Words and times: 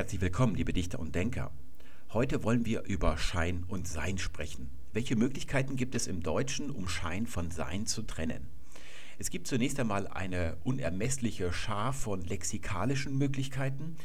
Herzlich 0.00 0.22
willkommen, 0.22 0.54
liebe 0.54 0.72
Dichter 0.72 0.98
und 0.98 1.14
Denker. 1.14 1.50
Heute 2.14 2.42
wollen 2.42 2.64
wir 2.64 2.84
über 2.84 3.18
Schein 3.18 3.64
und 3.68 3.86
Sein 3.86 4.16
sprechen. 4.16 4.70
Welche 4.94 5.14
Möglichkeiten 5.14 5.76
gibt 5.76 5.94
es 5.94 6.06
im 6.06 6.22
Deutschen, 6.22 6.70
um 6.70 6.88
Schein 6.88 7.26
von 7.26 7.50
Sein 7.50 7.84
zu 7.84 8.00
trennen? 8.00 8.48
Es 9.18 9.28
gibt 9.28 9.46
zunächst 9.46 9.78
einmal 9.78 10.08
eine 10.08 10.56
unermessliche 10.64 11.52
Schar 11.52 11.92
von 11.92 12.22
lexikalischen 12.22 13.18
Möglichkeiten. 13.18 13.96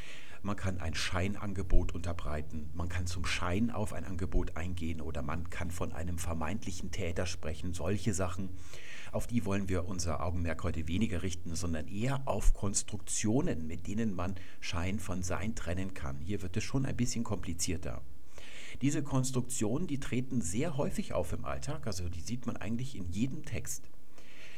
Man 0.42 0.56
kann 0.56 0.80
ein 0.80 0.92
Scheinangebot 0.92 1.92
unterbreiten, 1.94 2.68
man 2.74 2.90
kann 2.90 3.06
zum 3.06 3.24
Schein 3.24 3.70
auf 3.70 3.94
ein 3.94 4.04
Angebot 4.04 4.54
eingehen 4.54 5.00
oder 5.00 5.22
man 5.22 5.48
kann 5.48 5.70
von 5.70 5.94
einem 5.94 6.18
vermeintlichen 6.18 6.90
Täter 6.90 7.24
sprechen. 7.24 7.72
Solche 7.72 8.12
Sachen, 8.12 8.50
auf 9.16 9.26
die 9.26 9.46
wollen 9.46 9.70
wir 9.70 9.88
unser 9.88 10.22
Augenmerk 10.22 10.62
heute 10.62 10.88
weniger 10.88 11.22
richten, 11.22 11.56
sondern 11.56 11.88
eher 11.88 12.20
auf 12.28 12.52
Konstruktionen, 12.52 13.66
mit 13.66 13.86
denen 13.86 14.14
man 14.14 14.34
Schein 14.60 15.00
von 15.00 15.22
Sein 15.22 15.54
trennen 15.54 15.94
kann. 15.94 16.20
Hier 16.20 16.42
wird 16.42 16.54
es 16.58 16.64
schon 16.64 16.84
ein 16.84 16.98
bisschen 16.98 17.24
komplizierter. 17.24 18.02
Diese 18.82 19.02
Konstruktionen, 19.02 19.86
die 19.86 19.98
treten 19.98 20.42
sehr 20.42 20.76
häufig 20.76 21.14
auf 21.14 21.32
im 21.32 21.46
Alltag, 21.46 21.86
also 21.86 22.10
die 22.10 22.20
sieht 22.20 22.44
man 22.44 22.58
eigentlich 22.58 22.94
in 22.94 23.10
jedem 23.10 23.42
Text. 23.46 23.88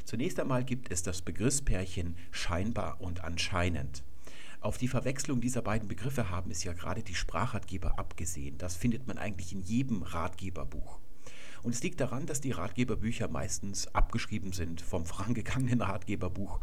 Zunächst 0.05 0.41
einmal 0.41 0.65
gibt 0.65 0.91
es 0.91 1.05
das 1.05 1.23
Begriffspärchen 1.23 2.17
scheinbar 2.33 3.01
und 3.01 3.23
anscheinend. 3.23 4.03
Auf 4.61 4.77
die 4.77 4.89
Verwechslung 4.89 5.41
dieser 5.41 5.63
beiden 5.63 5.87
Begriffe 5.87 6.31
haben 6.31 6.51
es 6.51 6.65
ja 6.65 6.73
gerade 6.73 7.05
die 7.05 7.15
Sprachratgeber 7.15 7.97
abgesehen. 7.97 8.59
Das 8.59 8.75
findet 8.75 9.07
man 9.07 9.19
eigentlich 9.19 9.53
in 9.53 9.63
jedem 9.63 10.03
Ratgeberbuch. 10.03 10.99
Und 11.63 11.75
es 11.75 11.83
liegt 11.83 12.01
daran, 12.01 12.27
dass 12.27 12.41
die 12.41 12.53
Ratgeberbücher 12.53 13.29
meistens 13.29 13.89
abgeschrieben 13.95 14.53
sind 14.53 14.81
vom 14.81 15.07
vorangegangenen 15.07 15.83
Ratgeberbuch. 15.83 16.61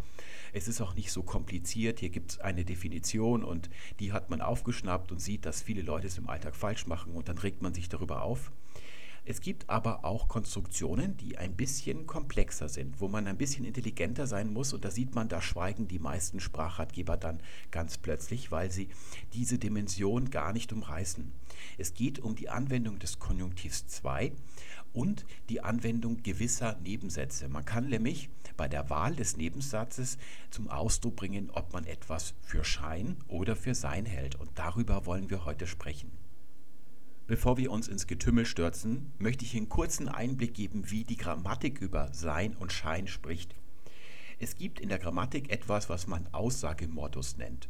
Es 0.54 0.68
ist 0.68 0.82
auch 0.82 0.96
nicht 0.96 1.12
so 1.12 1.24
kompliziert. 1.24 2.00
Hier 2.00 2.10
gibt 2.10 2.32
es 2.32 2.40
eine 2.40 2.66
Definition 2.66 3.44
und 3.44 3.70
die 4.00 4.14
hat 4.14 4.30
man 4.30 4.42
aufgeschnappt 4.42 5.12
und 5.12 5.20
sieht, 5.20 5.46
dass 5.46 5.62
viele 5.62 5.82
Leute 5.82 6.08
es 6.08 6.18
im 6.18 6.30
Alltag 6.30 6.56
falsch 6.56 6.88
machen 6.88 7.14
und 7.14 7.28
dann 7.28 7.38
regt 7.38 7.62
man 7.62 7.74
sich 7.74 7.90
darüber 7.90 8.22
auf. 8.22 8.52
Es 9.28 9.42
gibt 9.42 9.72
aber 9.72 10.06
auch 10.06 10.28
Konstruktionen, 10.28 11.18
die 11.18 11.40
ein 11.40 11.56
bisschen 11.56 12.06
komplexer 12.06 12.70
sind, 12.70 13.02
wo 13.02 13.08
man 13.08 13.26
ein 13.26 13.40
bisschen 13.40 13.66
intelligenter 13.66 14.28
sein 14.28 14.54
muss. 14.54 14.72
Und 14.72 14.86
da 14.86 14.92
sieht 14.92 15.16
man, 15.16 15.30
da 15.30 15.42
schweigen 15.42 15.88
die 15.88 15.98
meisten 15.98 16.40
Sprachratgeber 16.40 17.18
dann 17.18 17.42
ganz 17.72 17.98
plötzlich, 17.98 18.52
weil 18.52 18.70
sie 18.70 18.88
diese 19.34 19.58
Dimension 19.58 20.30
gar 20.30 20.54
nicht 20.54 20.72
umreißen. 20.72 21.32
Es 21.80 21.96
geht 21.96 22.20
um 22.20 22.36
die 22.36 22.50
Anwendung 22.50 23.00
des 23.00 23.18
Konjunktivs 23.18 23.88
2 23.88 24.32
und 24.96 25.26
die 25.50 25.62
Anwendung 25.62 26.24
gewisser 26.24 26.78
Nebensätze. 26.84 27.50
Man 27.50 27.66
kann 27.66 27.90
nämlich 27.90 28.30
bei 28.58 28.68
der 28.68 28.90
Wahl 28.90 29.16
des 29.16 29.38
Nebensatzes 29.38 30.18
zum 30.50 30.70
Ausdruck 30.70 31.18
bringen, 31.18 31.52
ob 31.52 31.74
man 31.74 31.86
etwas 31.86 32.34
für 32.42 32.64
Schein 32.64 33.18
oder 33.28 33.56
für 33.56 33.76
Sein 33.76 34.06
hält. 34.06 34.36
Und 34.36 34.50
darüber 34.56 35.06
wollen 35.06 35.30
wir 35.30 35.46
heute 35.46 35.68
sprechen. 35.68 36.12
Bevor 37.28 37.58
wir 37.58 37.72
uns 37.72 37.88
ins 37.88 38.08
Getümmel 38.08 38.46
stürzen, 38.46 39.12
möchte 39.20 39.46
ich 39.46 39.56
einen 39.56 39.68
kurzen 39.68 40.08
Einblick 40.08 40.54
geben, 40.54 40.90
wie 40.92 41.04
die 41.04 41.18
Grammatik 41.18 41.82
über 41.82 42.14
Sein 42.14 42.56
und 42.56 42.72
Schein 42.72 43.08
spricht. 43.08 43.56
Es 44.40 44.56
gibt 44.56 44.80
in 44.80 44.90
der 44.90 45.00
Grammatik 45.00 45.50
etwas, 45.50 45.90
was 45.90 46.08
man 46.08 46.28
Aussagemodus 46.32 47.38
nennt. 47.38 47.68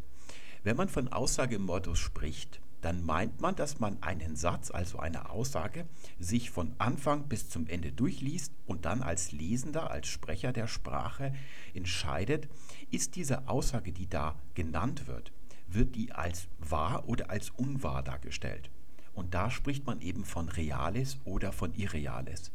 Wenn 0.64 0.78
man 0.78 0.90
von 0.90 1.08
Aussagemodus 1.08 2.00
spricht, 2.00 2.60
dann 2.82 3.04
meint 3.04 3.42
man, 3.42 3.56
dass 3.56 3.80
man 3.80 4.02
einen 4.02 4.36
Satz, 4.36 4.72
also 4.72 5.00
eine 5.00 5.30
Aussage, 5.30 5.86
sich 6.20 6.52
von 6.52 6.74
Anfang 6.78 7.28
bis 7.28 7.50
zum 7.50 7.68
Ende 7.68 7.92
durchliest 7.92 8.54
und 8.66 8.86
dann 8.86 9.02
als 9.02 9.32
Lesender, 9.32 9.92
als 9.92 10.08
Sprecher 10.08 10.54
der 10.54 10.68
Sprache 10.68 11.34
entscheidet, 11.74 12.48
ist 12.92 13.16
diese 13.16 13.48
Aussage, 13.48 13.92
die 13.92 14.08
da 14.08 14.36
genannt 14.54 15.08
wird, 15.08 15.32
wird 15.68 15.96
die 15.96 16.12
als 16.12 16.48
wahr 16.60 17.08
oder 17.08 17.30
als 17.30 17.50
unwahr 17.50 18.04
dargestellt. 18.04 18.70
Und 19.14 19.34
da 19.34 19.50
spricht 19.50 19.86
man 19.86 20.02
eben 20.02 20.26
von 20.26 20.50
Reales 20.50 21.18
oder 21.24 21.52
von 21.52 21.74
Irreales. 21.74 22.52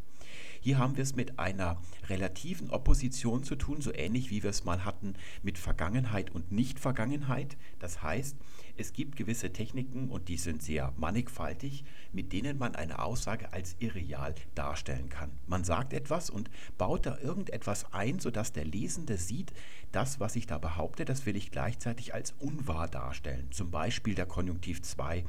Hier 0.60 0.78
haben 0.78 0.96
wir 0.96 1.02
es 1.02 1.16
mit 1.16 1.38
einer 1.38 1.80
relativen 2.08 2.70
Opposition 2.70 3.42
zu 3.42 3.56
tun, 3.56 3.80
so 3.80 3.94
ähnlich 3.94 4.30
wie 4.30 4.42
wir 4.42 4.50
es 4.50 4.64
mal 4.64 4.84
hatten 4.84 5.14
mit 5.42 5.56
Vergangenheit 5.56 6.30
und 6.30 6.52
Nicht-Vergangenheit. 6.52 7.56
Das 7.78 8.02
heißt, 8.02 8.36
es 8.80 8.94
gibt 8.94 9.16
gewisse 9.16 9.52
Techniken 9.52 10.08
und 10.08 10.28
die 10.28 10.38
sind 10.38 10.62
sehr 10.62 10.92
mannigfaltig, 10.96 11.84
mit 12.12 12.32
denen 12.32 12.56
man 12.56 12.74
eine 12.74 13.00
Aussage 13.00 13.52
als 13.52 13.76
irreal 13.78 14.34
darstellen 14.54 15.10
kann. 15.10 15.30
Man 15.46 15.64
sagt 15.64 15.92
etwas 15.92 16.30
und 16.30 16.50
baut 16.78 17.04
da 17.04 17.18
irgendetwas 17.18 17.92
ein, 17.92 18.18
sodass 18.18 18.52
der 18.52 18.64
Lesende 18.64 19.18
sieht, 19.18 19.52
das, 19.92 20.18
was 20.18 20.34
ich 20.34 20.46
da 20.46 20.58
behaupte, 20.58 21.04
das 21.04 21.26
will 21.26 21.36
ich 21.36 21.50
gleichzeitig 21.50 22.14
als 22.14 22.32
unwahr 22.38 22.88
darstellen. 22.88 23.52
Zum 23.52 23.70
Beispiel 23.70 24.14
der 24.14 24.26
Konjunktiv 24.26 24.80
2 24.80 25.24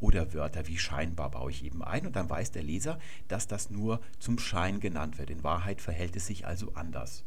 oder 0.00 0.34
Wörter 0.34 0.66
wie 0.66 0.78
scheinbar 0.78 1.30
baue 1.30 1.50
ich 1.52 1.64
eben 1.64 1.82
ein 1.82 2.06
und 2.06 2.16
dann 2.16 2.28
weiß 2.28 2.50
der 2.50 2.62
Leser, 2.62 2.98
dass 3.28 3.46
das 3.46 3.70
nur 3.70 4.00
zum 4.18 4.38
Schein 4.38 4.80
genannt 4.80 5.18
wird. 5.18 5.30
In 5.30 5.44
Wahrheit 5.44 5.80
verhält 5.80 6.16
es 6.16 6.26
sich 6.26 6.46
also 6.46 6.72
anders. 6.74 7.24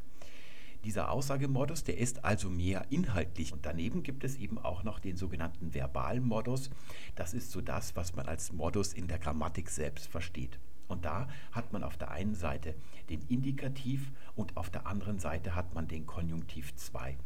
Dieser 0.83 1.11
Aussagemodus, 1.11 1.83
der 1.83 1.97
ist 1.97 2.25
also 2.25 2.49
mehr 2.49 2.85
inhaltlich. 2.89 3.53
Und 3.53 3.65
daneben 3.65 4.01
gibt 4.01 4.23
es 4.23 4.35
eben 4.37 4.57
auch 4.57 4.83
noch 4.83 4.99
den 4.99 5.15
sogenannten 5.15 5.73
Verbalmodus. 5.73 6.71
Das 7.15 7.33
ist 7.33 7.51
so 7.51 7.61
das, 7.61 7.95
was 7.95 8.15
man 8.15 8.27
als 8.27 8.51
Modus 8.51 8.93
in 8.93 9.07
der 9.07 9.19
Grammatik 9.19 9.69
selbst 9.69 10.07
versteht. 10.07 10.59
Und 10.87 11.05
da 11.05 11.27
hat 11.51 11.71
man 11.71 11.83
auf 11.83 11.97
der 11.97 12.11
einen 12.11 12.35
Seite 12.35 12.75
den 13.09 13.21
Indikativ 13.29 14.11
und 14.35 14.57
auf 14.57 14.69
der 14.69 14.87
anderen 14.87 15.19
Seite 15.19 15.55
hat 15.55 15.73
man 15.73 15.87
den 15.87 16.05
Konjunktiv 16.05 16.75
2. 16.75 17.17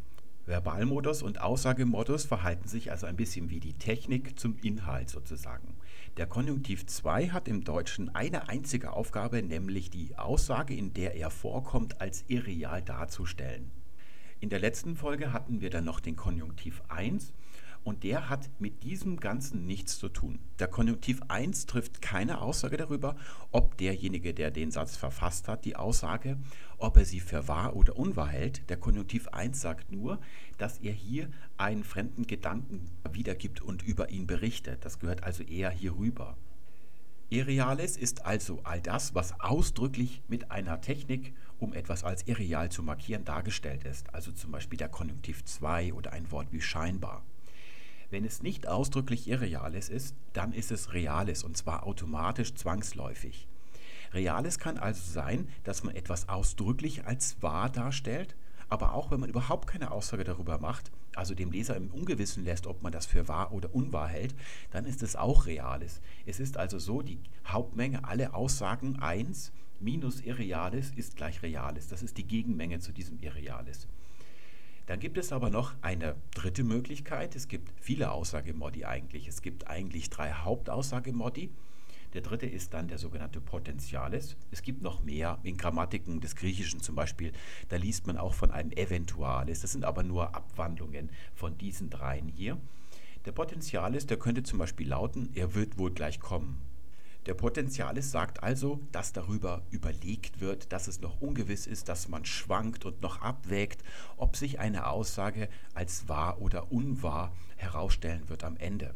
Verbalmodus 0.45 1.23
und 1.23 1.41
Aussagemodus 1.41 2.25
verhalten 2.25 2.67
sich 2.67 2.91
also 2.91 3.07
ein 3.07 3.15
bisschen 3.15 3.49
wie 3.49 3.59
die 3.59 3.73
Technik 3.73 4.39
zum 4.39 4.57
Inhalt 4.61 5.09
sozusagen. 5.09 5.75
Der 6.17 6.27
Konjunktiv 6.27 6.85
2 6.85 7.29
hat 7.29 7.47
im 7.47 7.63
Deutschen 7.63 8.13
eine 8.13 8.47
einzige 8.47 8.93
Aufgabe, 8.93 9.41
nämlich 9.41 9.89
die 9.89 10.15
Aussage, 10.17 10.75
in 10.75 10.93
der 10.93 11.15
er 11.15 11.31
vorkommt, 11.31 11.99
als 11.99 12.23
irreal 12.27 12.81
darzustellen. 12.81 13.71
In 14.39 14.49
der 14.49 14.59
letzten 14.59 14.95
Folge 14.95 15.33
hatten 15.33 15.61
wir 15.61 15.71
dann 15.71 15.85
noch 15.85 15.99
den 15.99 16.15
Konjunktiv 16.15 16.83
1 16.89 17.33
und 17.85 18.03
der 18.03 18.29
hat 18.29 18.49
mit 18.59 18.83
diesem 18.83 19.19
Ganzen 19.19 19.67
nichts 19.67 19.99
zu 19.99 20.09
tun. 20.09 20.39
Der 20.57 20.67
Konjunktiv 20.67 21.21
1 21.27 21.67
trifft 21.67 22.01
keine 22.01 22.41
Aussage 22.41 22.77
darüber, 22.77 23.15
ob 23.51 23.77
derjenige, 23.77 24.33
der 24.33 24.49
den 24.49 24.71
Satz 24.71 24.97
verfasst 24.97 25.47
hat, 25.47 25.65
die 25.65 25.75
Aussage, 25.75 26.37
ob 26.79 26.97
er 26.97 27.05
sie 27.05 27.19
für 27.19 27.47
wahr 27.47 27.75
oder 27.75 27.95
unwahr 27.95 28.27
hält. 28.27 28.69
Der 28.71 28.77
Konjunktiv 28.77 29.27
1 29.27 29.61
sagt 29.61 29.91
nur, 29.91 30.19
dass 30.57 30.79
er 30.79 30.93
hier 30.93 31.29
einen 31.57 31.83
fremden 31.83 32.25
Gedanken 32.25 32.89
wiedergibt 33.11 33.61
und 33.61 33.83
über 33.83 34.09
ihn 34.09 34.25
berichtet. 34.25 34.83
Das 34.83 34.99
gehört 34.99 35.23
also 35.23 35.43
eher 35.43 35.69
hier 35.69 35.95
rüber. 35.95 36.37
Irreales 37.29 37.97
ist 37.97 38.25
also 38.25 38.61
all 38.63 38.81
das, 38.81 39.13
was 39.13 39.39
ausdrücklich 39.39 40.23
mit 40.27 40.49
einer 40.49 40.81
Technik, 40.81 41.35
um 41.59 41.73
etwas 41.73 42.03
als 42.03 42.27
irreal 42.27 42.71
zu 42.71 42.81
markieren, 42.81 43.25
dargestellt 43.25 43.83
ist. 43.83 44.11
Also 44.11 44.31
zum 44.31 44.51
Beispiel 44.51 44.77
der 44.77 44.89
Konjunktiv 44.89 45.43
2 45.43 45.93
oder 45.93 46.13
ein 46.13 46.31
Wort 46.31 46.51
wie 46.51 46.61
scheinbar. 46.61 47.23
Wenn 48.15 48.23
es 48.23 48.41
nicht 48.41 48.65
ausdrücklich 48.65 49.27
Irreales 49.27 49.89
ist, 49.89 50.15
dann 50.31 50.53
ist 50.53 50.71
es 50.71 50.93
Reales 50.93 51.43
und 51.43 51.57
zwar 51.57 51.85
automatisch 51.85 52.53
zwangsläufig. 52.55 53.45
Reales 54.13 54.57
kann 54.57 54.77
also 54.77 55.01
sein, 55.11 55.49
dass 55.65 55.83
man 55.83 55.97
etwas 55.97 56.29
ausdrücklich 56.29 57.05
als 57.05 57.35
wahr 57.41 57.69
darstellt, 57.69 58.37
aber 58.69 58.93
auch 58.93 59.11
wenn 59.11 59.19
man 59.19 59.27
überhaupt 59.27 59.67
keine 59.67 59.91
Aussage 59.91 60.23
darüber 60.23 60.59
macht, 60.59 60.91
also 61.13 61.35
dem 61.35 61.51
Leser 61.51 61.75
im 61.75 61.91
Ungewissen 61.91 62.45
lässt, 62.45 62.67
ob 62.67 62.81
man 62.83 62.93
das 62.93 63.05
für 63.05 63.27
wahr 63.27 63.51
oder 63.51 63.75
unwahr 63.75 64.07
hält, 64.07 64.33
dann 64.71 64.85
ist 64.85 65.03
es 65.03 65.17
auch 65.17 65.45
Reales. 65.45 65.99
Es 66.25 66.39
ist 66.39 66.55
also 66.55 66.79
so, 66.79 67.01
die 67.01 67.19
Hauptmenge, 67.45 68.05
alle 68.05 68.33
Aussagen 68.33 68.97
1 68.97 69.51
minus 69.81 70.21
Irreales 70.21 70.93
ist 70.95 71.17
gleich 71.17 71.43
Reales. 71.43 71.89
Das 71.89 72.01
ist 72.01 72.17
die 72.17 72.25
Gegenmenge 72.25 72.79
zu 72.79 72.93
diesem 72.93 73.19
Irreales. 73.19 73.89
Dann 74.85 74.99
gibt 74.99 75.17
es 75.17 75.31
aber 75.31 75.49
noch 75.49 75.73
eine 75.81 76.15
dritte 76.33 76.63
Möglichkeit. 76.63 77.35
Es 77.35 77.47
gibt 77.47 77.71
viele 77.79 78.11
Aussagemodi 78.11 78.85
eigentlich. 78.85 79.27
Es 79.27 79.41
gibt 79.41 79.67
eigentlich 79.67 80.09
drei 80.09 80.31
Hauptaussagemodi. 80.31 81.49
Der 82.13 82.21
dritte 82.21 82.45
ist 82.45 82.73
dann 82.73 82.87
der 82.87 82.97
sogenannte 82.97 83.41
Potentialis. 83.41 84.37
Es 84.51 84.61
gibt 84.61 84.81
noch 84.81 85.03
mehr 85.03 85.39
in 85.43 85.57
Grammatiken 85.57 86.21
des 86.21 86.35
Griechischen 86.35 86.81
zum 86.81 86.95
Beispiel. 86.95 87.33
Da 87.67 87.75
liest 87.75 88.07
man 88.07 88.17
auch 88.17 88.33
von 88.33 88.51
einem 88.51 88.71
Eventualis. 88.71 89.61
Das 89.61 89.73
sind 89.73 89.83
aber 89.83 90.03
nur 90.03 90.33
Abwandlungen 90.33 91.09
von 91.33 91.57
diesen 91.57 91.89
dreien 91.89 92.29
hier. 92.29 92.57
Der 93.25 93.31
Potentialis, 93.31 94.05
der 94.05 94.17
könnte 94.17 94.43
zum 94.43 94.59
Beispiel 94.59 94.87
lauten, 94.87 95.29
er 95.33 95.55
wird 95.55 95.77
wohl 95.79 95.91
gleich 95.91 96.19
kommen. 96.19 96.61
Der 97.25 97.33
Potentialis 97.33 98.11
sagt 98.11 98.43
also, 98.43 98.79
dass 98.91 99.11
darüber 99.11 99.63
überlegt 99.71 100.41
wird, 100.41 100.71
dass 100.71 100.87
es 100.87 101.01
noch 101.01 101.21
ungewiss 101.21 101.65
ist, 101.65 101.89
dass 101.89 102.07
man 102.07 102.23
schwankt 102.23 102.85
und 102.85 103.01
noch 103.01 103.21
abwägt, 103.21 103.83
ob 104.15 104.35
sich 104.35 104.59
eine 104.59 104.87
Aussage 104.87 105.49
als 105.73 106.07
wahr 106.07 106.39
oder 106.39 106.71
unwahr 106.71 107.35
herausstellen 107.55 108.29
wird 108.29 108.43
am 108.43 108.57
Ende. 108.57 108.93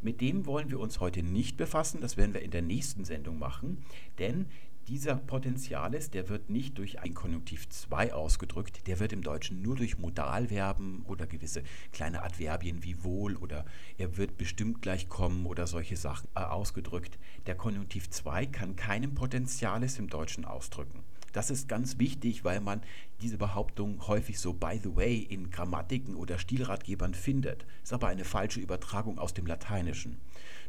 Mit 0.00 0.20
dem 0.20 0.46
wollen 0.46 0.70
wir 0.70 0.80
uns 0.80 1.00
heute 1.00 1.22
nicht 1.22 1.56
befassen, 1.56 2.00
das 2.00 2.16
werden 2.16 2.34
wir 2.34 2.42
in 2.42 2.50
der 2.50 2.62
nächsten 2.62 3.04
Sendung 3.04 3.38
machen, 3.38 3.84
denn 4.18 4.46
dieser 4.88 5.16
Potentialis, 5.16 6.10
der 6.10 6.30
wird 6.30 6.48
nicht 6.48 6.78
durch 6.78 7.00
ein 7.00 7.12
Konjunktiv 7.12 7.68
2 7.68 8.14
ausgedrückt, 8.14 8.86
der 8.86 8.98
wird 8.98 9.12
im 9.12 9.22
Deutschen 9.22 9.60
nur 9.60 9.76
durch 9.76 9.98
Modalverben 9.98 11.02
oder 11.02 11.26
gewisse 11.26 11.62
kleine 11.92 12.22
Adverbien 12.22 12.82
wie 12.82 13.04
wohl 13.04 13.36
oder 13.36 13.66
er 13.98 14.16
wird 14.16 14.38
bestimmt 14.38 14.80
gleich 14.80 15.10
kommen 15.10 15.44
oder 15.44 15.66
solche 15.66 15.96
Sachen 15.96 16.28
äh, 16.34 16.40
ausgedrückt. 16.40 17.18
Der 17.46 17.54
Konjunktiv 17.54 18.08
2 18.08 18.46
kann 18.46 18.76
keinen 18.76 19.14
Potentialis 19.14 19.98
im 19.98 20.08
Deutschen 20.08 20.46
ausdrücken. 20.46 21.04
Das 21.34 21.50
ist 21.50 21.68
ganz 21.68 21.98
wichtig, 21.98 22.44
weil 22.44 22.60
man 22.60 22.80
diese 23.20 23.36
Behauptung 23.36 24.06
häufig 24.08 24.40
so 24.40 24.54
by 24.54 24.80
the 24.82 24.96
way 24.96 25.18
in 25.18 25.50
Grammatiken 25.50 26.16
oder 26.16 26.38
Stilratgebern 26.38 27.12
findet. 27.12 27.66
Ist 27.82 27.92
aber 27.92 28.08
eine 28.08 28.24
falsche 28.24 28.60
Übertragung 28.60 29.18
aus 29.18 29.34
dem 29.34 29.44
Lateinischen. 29.44 30.18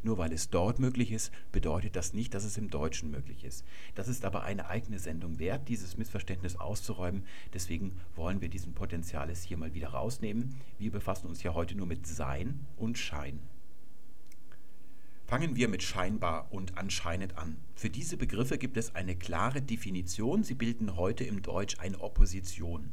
Nur 0.01 0.17
weil 0.17 0.31
es 0.31 0.49
dort 0.49 0.79
möglich 0.79 1.11
ist, 1.11 1.31
bedeutet 1.51 1.95
das 1.95 2.13
nicht, 2.13 2.33
dass 2.33 2.45
es 2.45 2.57
im 2.57 2.69
Deutschen 2.69 3.11
möglich 3.11 3.43
ist. 3.43 3.65
Das 3.95 4.07
ist 4.07 4.23
aber 4.23 4.43
eine 4.43 4.69
eigene 4.69 4.97
Sendung 4.97 5.39
wert, 5.39 5.67
dieses 5.67 5.97
Missverständnis 5.97 6.55
auszuräumen. 6.55 7.25
Deswegen 7.53 7.99
wollen 8.15 8.39
wir 8.39 8.49
diesen 8.49 8.73
Potenziales 8.73 9.43
hier 9.43 9.57
mal 9.57 9.73
wieder 9.73 9.89
rausnehmen. 9.89 10.55
Wir 10.77 10.91
befassen 10.91 11.27
uns 11.27 11.43
ja 11.43 11.53
heute 11.53 11.75
nur 11.75 11.87
mit 11.87 12.07
Sein 12.07 12.65
und 12.77 12.97
Schein. 12.97 13.39
Fangen 15.27 15.55
wir 15.55 15.67
mit 15.67 15.83
scheinbar 15.83 16.47
und 16.51 16.77
anscheinend 16.77 17.37
an. 17.37 17.57
Für 17.75 17.91
diese 17.91 18.17
Begriffe 18.17 18.57
gibt 18.57 18.77
es 18.77 18.95
eine 18.95 19.15
klare 19.15 19.61
Definition. 19.61 20.43
Sie 20.43 20.55
bilden 20.55 20.95
heute 20.95 21.23
im 21.23 21.43
Deutsch 21.43 21.77
eine 21.79 21.99
Opposition. 21.99 22.91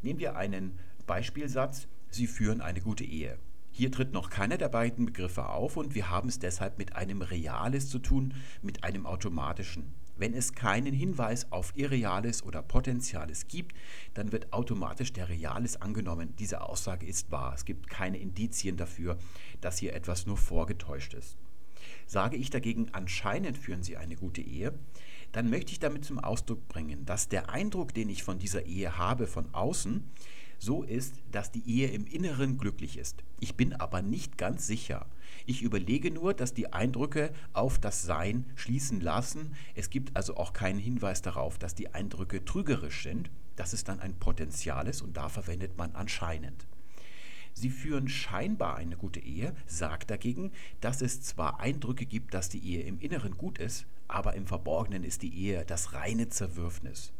Nehmen 0.00 0.20
wir 0.20 0.36
einen 0.36 0.78
Beispielsatz. 1.06 1.88
Sie 2.10 2.28
führen 2.28 2.60
eine 2.60 2.80
gute 2.80 3.02
Ehe. 3.02 3.38
Hier 3.76 3.92
tritt 3.92 4.14
noch 4.14 4.30
keiner 4.30 4.56
der 4.56 4.70
beiden 4.70 5.04
Begriffe 5.04 5.50
auf 5.50 5.76
und 5.76 5.94
wir 5.94 6.08
haben 6.08 6.30
es 6.30 6.38
deshalb 6.38 6.78
mit 6.78 6.96
einem 6.96 7.20
Reales 7.20 7.90
zu 7.90 7.98
tun, 7.98 8.32
mit 8.62 8.84
einem 8.84 9.04
automatischen. 9.04 9.92
Wenn 10.16 10.32
es 10.32 10.54
keinen 10.54 10.94
Hinweis 10.94 11.52
auf 11.52 11.74
Irreales 11.76 12.42
oder 12.42 12.62
Potenziales 12.62 13.48
gibt, 13.48 13.76
dann 14.14 14.32
wird 14.32 14.50
automatisch 14.54 15.12
der 15.12 15.28
Reales 15.28 15.78
angenommen. 15.82 16.32
Diese 16.38 16.62
Aussage 16.62 17.04
ist 17.04 17.30
wahr. 17.30 17.52
Es 17.54 17.66
gibt 17.66 17.90
keine 17.90 18.16
Indizien 18.16 18.78
dafür, 18.78 19.18
dass 19.60 19.76
hier 19.76 19.92
etwas 19.92 20.24
nur 20.24 20.38
vorgetäuscht 20.38 21.12
ist. 21.12 21.36
Sage 22.06 22.38
ich 22.38 22.48
dagegen, 22.48 22.88
anscheinend 22.92 23.58
führen 23.58 23.82
Sie 23.82 23.98
eine 23.98 24.16
gute 24.16 24.40
Ehe, 24.40 24.72
dann 25.32 25.50
möchte 25.50 25.72
ich 25.72 25.80
damit 25.80 26.06
zum 26.06 26.18
Ausdruck 26.18 26.66
bringen, 26.68 27.04
dass 27.04 27.28
der 27.28 27.50
Eindruck, 27.50 27.92
den 27.92 28.08
ich 28.08 28.22
von 28.22 28.38
dieser 28.38 28.64
Ehe 28.64 28.96
habe 28.96 29.26
von 29.26 29.52
außen, 29.52 30.02
so 30.58 30.82
ist, 30.82 31.14
dass 31.30 31.52
die 31.52 31.68
Ehe 31.68 31.88
im 31.88 32.06
Inneren 32.06 32.58
glücklich 32.58 32.96
ist. 32.98 33.22
Ich 33.40 33.54
bin 33.56 33.72
aber 33.72 34.02
nicht 34.02 34.38
ganz 34.38 34.66
sicher. 34.66 35.06
Ich 35.46 35.62
überlege 35.62 36.10
nur, 36.10 36.34
dass 36.34 36.54
die 36.54 36.72
Eindrücke 36.72 37.32
auf 37.52 37.78
das 37.78 38.02
Sein 38.02 38.46
schließen 38.54 39.00
lassen. 39.00 39.54
Es 39.74 39.90
gibt 39.90 40.16
also 40.16 40.36
auch 40.36 40.52
keinen 40.52 40.78
Hinweis 40.78 41.22
darauf, 41.22 41.58
dass 41.58 41.74
die 41.74 41.94
Eindrücke 41.94 42.44
trügerisch 42.44 43.02
sind. 43.02 43.30
Das 43.54 43.72
ist 43.72 43.88
dann 43.88 44.00
ein 44.00 44.18
Potenziales 44.18 45.02
und 45.02 45.16
da 45.16 45.28
verwendet 45.28 45.76
man 45.78 45.94
anscheinend. 45.94 46.66
Sie 47.58 47.70
führen 47.70 48.08
scheinbar 48.08 48.76
eine 48.76 48.98
gute 48.98 49.20
Ehe, 49.20 49.54
sagt 49.66 50.10
dagegen, 50.10 50.52
dass 50.82 51.00
es 51.00 51.22
zwar 51.22 51.58
Eindrücke 51.58 52.04
gibt, 52.04 52.34
dass 52.34 52.50
die 52.50 52.62
Ehe 52.62 52.82
im 52.82 52.98
Inneren 53.00 53.38
gut 53.38 53.58
ist, 53.58 53.86
aber 54.08 54.34
im 54.34 54.46
Verborgenen 54.46 55.04
ist 55.04 55.22
die 55.22 55.34
Ehe 55.34 55.64
das 55.64 55.94
reine 55.94 56.28
Zerwürfnis. 56.28 57.12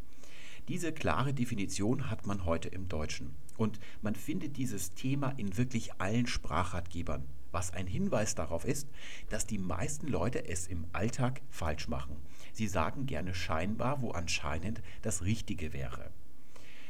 Diese 0.69 0.93
klare 0.93 1.33
Definition 1.33 2.11
hat 2.11 2.27
man 2.27 2.45
heute 2.45 2.69
im 2.69 2.89
Deutschen. 2.89 3.37
Und 3.57 3.79
man 4.03 4.17
findet 4.17 4.57
dieses 4.57 4.95
Thema 4.95 5.31
in 5.37 5.57
wirklich 5.57 6.01
allen 6.01 6.27
Sprachratgebern, 6.27 7.25
was 7.53 7.73
ein 7.73 7.87
Hinweis 7.87 8.35
darauf 8.35 8.65
ist, 8.65 8.89
dass 9.29 9.47
die 9.47 9.59
meisten 9.59 10.09
Leute 10.09 10.49
es 10.49 10.67
im 10.67 10.87
Alltag 10.93 11.41
falsch 11.51 11.87
machen. 11.87 12.17
Sie 12.53 12.67
sagen 12.67 13.07
gerne 13.07 13.33
scheinbar, 13.33 14.03
wo 14.03 14.11
anscheinend 14.11 14.83
das 15.03 15.23
Richtige 15.23 15.73
wäre. 15.73 16.11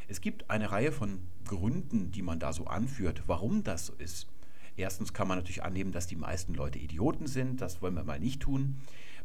Es 0.08 0.22
gibt 0.22 0.48
eine 0.48 0.70
Reihe 0.70 0.92
von 0.92 1.20
Gründen, 1.44 2.12
die 2.12 2.22
man 2.22 2.40
da 2.40 2.52
so 2.52 2.66
anführt, 2.66 3.24
warum 3.26 3.62
das 3.62 3.86
so 3.86 3.94
ist. 3.94 4.26
Erstens 4.76 5.12
kann 5.12 5.28
man 5.28 5.38
natürlich 5.38 5.64
annehmen, 5.64 5.92
dass 5.92 6.06
die 6.06 6.16
meisten 6.16 6.54
Leute 6.54 6.78
Idioten 6.78 7.26
sind, 7.26 7.60
das 7.60 7.82
wollen 7.82 7.94
wir 7.94 8.04
mal 8.04 8.20
nicht 8.20 8.40
tun. 8.40 8.76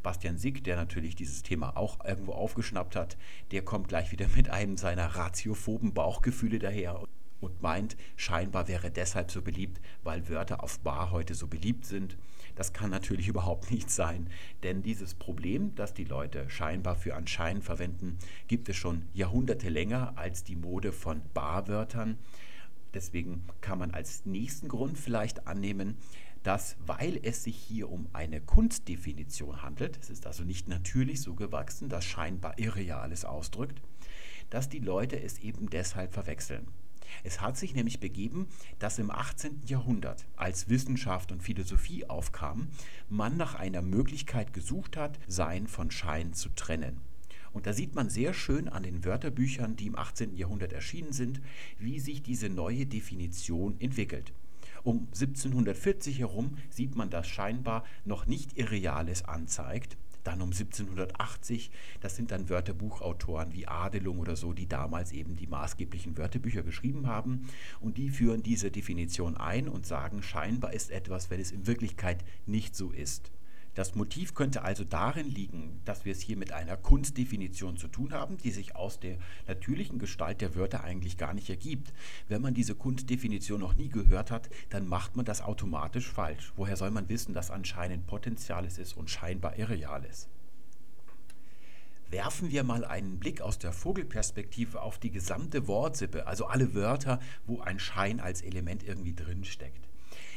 Bastian 0.03 0.37
Sick, 0.37 0.63
der 0.63 0.75
natürlich 0.75 1.15
dieses 1.15 1.43
Thema 1.43 1.77
auch 1.77 2.03
irgendwo 2.05 2.33
aufgeschnappt 2.33 2.95
hat, 2.95 3.17
der 3.51 3.63
kommt 3.63 3.87
gleich 3.87 4.11
wieder 4.11 4.27
mit 4.35 4.49
einem 4.49 4.77
seiner 4.77 5.07
ratiophoben 5.07 5.93
Bauchgefühle 5.93 6.59
daher 6.59 7.03
und 7.41 7.61
meint, 7.61 7.97
scheinbar 8.15 8.67
wäre 8.67 8.91
deshalb 8.91 9.31
so 9.31 9.41
beliebt, 9.41 9.81
weil 10.03 10.29
Wörter 10.29 10.63
auf 10.63 10.79
Bar 10.79 11.11
heute 11.11 11.33
so 11.33 11.47
beliebt 11.47 11.85
sind. 11.85 12.17
Das 12.55 12.71
kann 12.71 12.89
natürlich 12.89 13.27
überhaupt 13.29 13.71
nicht 13.71 13.89
sein, 13.89 14.29
denn 14.63 14.83
dieses 14.83 15.15
Problem, 15.15 15.75
das 15.75 15.93
die 15.93 16.03
Leute 16.03 16.49
scheinbar 16.49 16.95
für 16.95 17.15
anscheinend 17.15 17.63
verwenden, 17.63 18.17
gibt 18.47 18.69
es 18.69 18.77
schon 18.77 19.07
Jahrhunderte 19.13 19.69
länger 19.69 20.13
als 20.15 20.43
die 20.43 20.55
Mode 20.55 20.91
von 20.91 21.21
Barwörtern. 21.33 22.17
Deswegen 22.93 23.43
kann 23.61 23.79
man 23.79 23.91
als 23.91 24.25
nächsten 24.25 24.67
Grund 24.67 24.97
vielleicht 24.97 25.47
annehmen, 25.47 25.95
dass, 26.43 26.75
weil 26.85 27.19
es 27.23 27.43
sich 27.43 27.55
hier 27.55 27.89
um 27.89 28.07
eine 28.13 28.41
Kunstdefinition 28.41 29.61
handelt, 29.61 29.97
es 30.01 30.09
ist 30.09 30.25
also 30.25 30.43
nicht 30.43 30.67
natürlich 30.67 31.21
so 31.21 31.35
gewachsen, 31.35 31.89
das 31.89 32.05
scheinbar 32.05 32.57
Irreales 32.57 33.25
ausdrückt, 33.25 33.81
dass 34.49 34.69
die 34.69 34.79
Leute 34.79 35.21
es 35.21 35.39
eben 35.39 35.69
deshalb 35.69 36.13
verwechseln. 36.13 36.67
Es 37.23 37.41
hat 37.41 37.57
sich 37.57 37.75
nämlich 37.75 37.99
begeben, 37.99 38.47
dass 38.79 38.99
im 38.99 39.11
18. 39.11 39.61
Jahrhundert, 39.65 40.25
als 40.35 40.69
Wissenschaft 40.69 41.31
und 41.31 41.43
Philosophie 41.43 42.09
aufkamen, 42.09 42.69
man 43.09 43.37
nach 43.37 43.55
einer 43.55 43.81
Möglichkeit 43.81 44.53
gesucht 44.53 44.97
hat, 44.97 45.19
Sein 45.27 45.67
von 45.67 45.91
Schein 45.91 46.33
zu 46.33 46.49
trennen. 46.49 47.01
Und 47.53 47.67
da 47.67 47.73
sieht 47.73 47.95
man 47.95 48.09
sehr 48.09 48.33
schön 48.33 48.69
an 48.69 48.83
den 48.83 49.03
Wörterbüchern, 49.03 49.75
die 49.75 49.87
im 49.87 49.97
18. 49.97 50.35
Jahrhundert 50.37 50.71
erschienen 50.71 51.11
sind, 51.11 51.41
wie 51.79 51.99
sich 51.99 52.23
diese 52.23 52.49
neue 52.49 52.85
Definition 52.85 53.75
entwickelt. 53.79 54.31
Um 54.83 55.07
1740 55.07 56.19
herum 56.19 56.57
sieht 56.69 56.95
man, 56.95 57.09
dass 57.09 57.27
scheinbar 57.27 57.83
noch 58.05 58.25
nicht 58.25 58.57
Irreales 58.57 59.25
anzeigt. 59.25 59.97
Dann 60.23 60.41
um 60.41 60.49
1780, 60.51 61.71
das 61.99 62.15
sind 62.15 62.31
dann 62.31 62.49
Wörterbuchautoren 62.49 63.53
wie 63.53 63.67
Adelung 63.67 64.19
oder 64.19 64.35
so, 64.35 64.53
die 64.53 64.67
damals 64.67 65.11
eben 65.13 65.35
die 65.35 65.47
maßgeblichen 65.47 66.17
Wörterbücher 66.17 66.61
geschrieben 66.61 67.07
haben. 67.07 67.47
Und 67.79 67.97
die 67.97 68.09
führen 68.09 68.43
diese 68.43 68.69
Definition 68.69 69.35
ein 69.35 69.67
und 69.67 69.87
sagen, 69.87 70.21
scheinbar 70.21 70.73
ist 70.73 70.91
etwas, 70.91 71.31
wenn 71.31 71.39
es 71.39 71.51
in 71.51 71.65
Wirklichkeit 71.65 72.23
nicht 72.45 72.75
so 72.75 72.91
ist. 72.91 73.31
Das 73.73 73.95
Motiv 73.95 74.33
könnte 74.33 74.63
also 74.63 74.83
darin 74.83 75.29
liegen, 75.29 75.79
dass 75.85 76.03
wir 76.03 76.11
es 76.11 76.19
hier 76.19 76.35
mit 76.35 76.51
einer 76.51 76.75
Kunstdefinition 76.75 77.77
zu 77.77 77.87
tun 77.87 78.11
haben, 78.13 78.37
die 78.37 78.51
sich 78.51 78.75
aus 78.75 78.99
der 78.99 79.17
natürlichen 79.47 79.97
Gestalt 79.97 80.41
der 80.41 80.55
Wörter 80.55 80.83
eigentlich 80.83 81.17
gar 81.17 81.33
nicht 81.33 81.49
ergibt. 81.49 81.93
Wenn 82.27 82.41
man 82.41 82.53
diese 82.53 82.75
Kunstdefinition 82.75 83.61
noch 83.61 83.75
nie 83.75 83.89
gehört 83.89 84.29
hat, 84.29 84.49
dann 84.69 84.87
macht 84.87 85.15
man 85.15 85.25
das 85.25 85.41
automatisch 85.41 86.11
falsch. 86.11 86.51
Woher 86.57 86.75
soll 86.75 86.91
man 86.91 87.07
wissen, 87.07 87.33
dass 87.33 87.49
anscheinend 87.49 88.07
Potenziales 88.07 88.77
ist 88.77 88.97
und 88.97 89.09
scheinbar 89.09 89.57
Irreales? 89.57 90.27
werfen 92.11 92.51
wir 92.51 92.63
mal 92.63 92.83
einen 92.83 93.19
Blick 93.19 93.41
aus 93.41 93.57
der 93.57 93.71
Vogelperspektive 93.71 94.81
auf 94.81 94.99
die 94.99 95.11
gesamte 95.11 95.67
Wortsippe, 95.67 96.27
also 96.27 96.45
alle 96.45 96.73
Wörter, 96.73 97.19
wo 97.45 97.61
ein 97.61 97.79
Schein 97.79 98.19
als 98.19 98.41
Element 98.41 98.83
irgendwie 98.83 99.15
drinsteckt. 99.15 99.90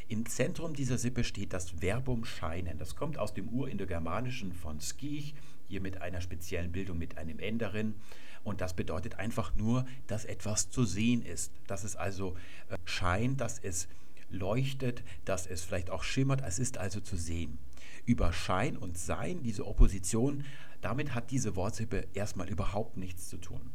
Im 0.07 0.27
Zentrum 0.27 0.75
dieser 0.75 0.99
Sippe 0.99 1.23
steht 1.23 1.51
das 1.51 1.71
Verbum 1.71 2.25
scheinen. 2.25 2.77
Das 2.77 2.95
kommt 2.95 3.17
aus 3.17 3.33
dem 3.33 3.49
Urindogermanischen 3.49 4.53
von 4.53 4.79
skich, 4.79 5.33
hier 5.67 5.81
mit 5.81 6.01
einer 6.01 6.21
speziellen 6.21 6.71
Bildung 6.71 6.99
mit 6.99 7.17
einem 7.17 7.39
N 7.39 7.57
darin. 7.57 7.95
Und 8.43 8.61
das 8.61 8.75
bedeutet 8.75 9.15
einfach 9.15 9.55
nur, 9.55 9.85
dass 10.05 10.25
etwas 10.25 10.69
zu 10.69 10.85
sehen 10.85 11.23
ist. 11.23 11.51
Dass 11.65 11.83
es 11.83 11.95
also 11.95 12.35
äh, 12.69 12.77
scheint, 12.85 13.41
dass 13.41 13.57
es 13.57 13.87
leuchtet, 14.29 15.01
dass 15.25 15.47
es 15.47 15.63
vielleicht 15.63 15.89
auch 15.89 16.03
schimmert. 16.03 16.43
Es 16.45 16.59
ist 16.59 16.77
also 16.77 16.99
zu 16.99 17.15
sehen. 17.15 17.57
Über 18.05 18.31
Schein 18.31 18.77
und 18.77 18.99
Sein, 18.99 19.41
diese 19.41 19.65
Opposition, 19.65 20.45
damit 20.81 21.15
hat 21.15 21.31
diese 21.31 21.55
Wortsippe 21.55 22.05
erstmal 22.13 22.47
überhaupt 22.47 22.97
nichts 22.97 23.27
zu 23.27 23.37
tun. 23.37 23.71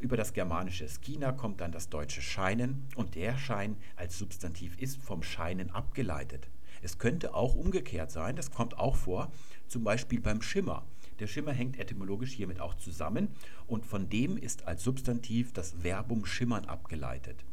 Über 0.00 0.16
das 0.16 0.32
germanische 0.32 0.88
Skina 0.88 1.30
kommt 1.30 1.60
dann 1.60 1.72
das 1.72 1.90
deutsche 1.90 2.22
Scheinen 2.22 2.86
und 2.96 3.16
der 3.16 3.36
Schein 3.36 3.76
als 3.96 4.18
Substantiv 4.18 4.78
ist 4.78 5.02
vom 5.02 5.22
Scheinen 5.22 5.70
abgeleitet. 5.72 6.48
Es 6.80 6.96
könnte 6.96 7.34
auch 7.34 7.54
umgekehrt 7.54 8.10
sein, 8.10 8.34
das 8.34 8.50
kommt 8.50 8.78
auch 8.78 8.96
vor, 8.96 9.30
zum 9.68 9.84
Beispiel 9.84 10.20
beim 10.20 10.40
Schimmer. 10.40 10.86
Der 11.18 11.26
Schimmer 11.26 11.52
hängt 11.52 11.78
etymologisch 11.78 12.32
hiermit 12.32 12.60
auch 12.60 12.76
zusammen 12.76 13.28
und 13.66 13.84
von 13.84 14.08
dem 14.08 14.38
ist 14.38 14.66
als 14.66 14.82
Substantiv 14.82 15.52
das 15.52 15.74
Verbum 15.82 16.24
schimmern 16.24 16.64
abgeleitet. 16.64 17.44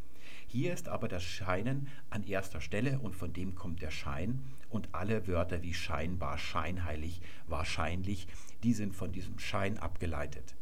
Hier 0.48 0.74
ist 0.74 0.88
aber 0.88 1.10
das 1.10 1.24
Scheinen 1.24 1.90
an 2.10 2.24
erster 2.24 2.62
Stelle 2.62 3.00
und 3.00 3.14
von 3.14 3.34
dem 3.34 3.56
kommt 3.56 3.82
der 3.82 3.92
Schein 3.92 4.42
und 4.70 4.88
alle 4.94 5.28
Wörter 5.28 5.64
wie 5.64 5.74
scheinbar, 5.74 6.38
scheinheilig, 6.38 7.20
wahrscheinlich, 7.48 8.30
die 8.64 8.74
sind 8.74 8.96
von 8.96 9.12
diesem 9.12 9.38
Schein 9.38 9.78
abgeleitet. 9.78 10.56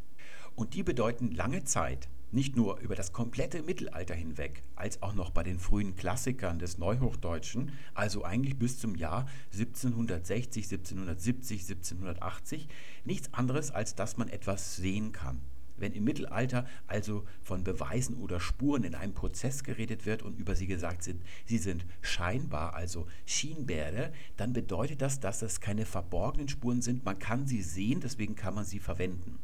Und 0.56 0.74
die 0.74 0.84
bedeuten 0.84 1.32
lange 1.32 1.66
Zeit 1.66 2.08
Nicht 2.32 2.56
nur 2.58 2.80
über 2.80 2.96
das 2.96 3.14
komplette 3.14 3.62
Mittelalter 3.64 4.16
hinweg, 4.16 4.64
als 4.76 5.02
auch 5.02 5.14
noch 5.14 5.30
bei 5.30 5.44
den 5.44 5.60
frühen 5.60 5.96
Klassikern 5.96 6.60
des 6.60 6.78
Neuhochdeutschen, 6.78 7.72
also 7.94 8.26
eigentlich 8.26 8.58
bis 8.58 8.78
zum 8.78 8.96
Jahr 8.96 9.26
1760, 9.54 10.66
1770, 10.66 11.62
1780, 11.62 12.68
nichts 13.06 13.34
anderes, 13.34 13.72
als 13.72 13.96
dass 13.96 14.18
man 14.18 14.28
etwas 14.28 14.76
sehen 14.76 15.14
kann. 15.14 15.40
Wenn 15.78 15.94
im 15.94 16.04
Mittelalter 16.04 16.66
also 16.88 17.26
von 17.42 17.64
Beweisen 17.64 18.18
oder 18.18 18.40
Spuren 18.40 18.84
in 18.84 18.96
einem 18.96 19.14
Prozess 19.14 19.64
geredet 19.64 20.06
wird 20.06 20.22
und 20.22 20.38
über 20.38 20.56
sie 20.56 20.68
gesagt 20.68 21.04
sind, 21.04 21.22
sie 21.46 21.58
sind 21.58 21.86
scheinbar, 22.02 22.74
also 22.76 23.08
Schienbäre, 23.26 24.12
dann 24.36 24.52
bedeutet 24.52 25.02
das, 25.02 25.20
dass 25.20 25.42
es 25.42 25.62
keine 25.62 25.86
verborgenen 25.86 26.50
Spuren 26.50 26.82
sind. 26.82 27.06
Man 27.06 27.20
kann 27.20 27.46
sie 27.46 27.62
sehen, 27.62 28.02
deswegen 28.02 28.36
kann 28.36 28.56
man 28.56 28.66
sie 28.66 28.80
verwenden. 28.80 29.40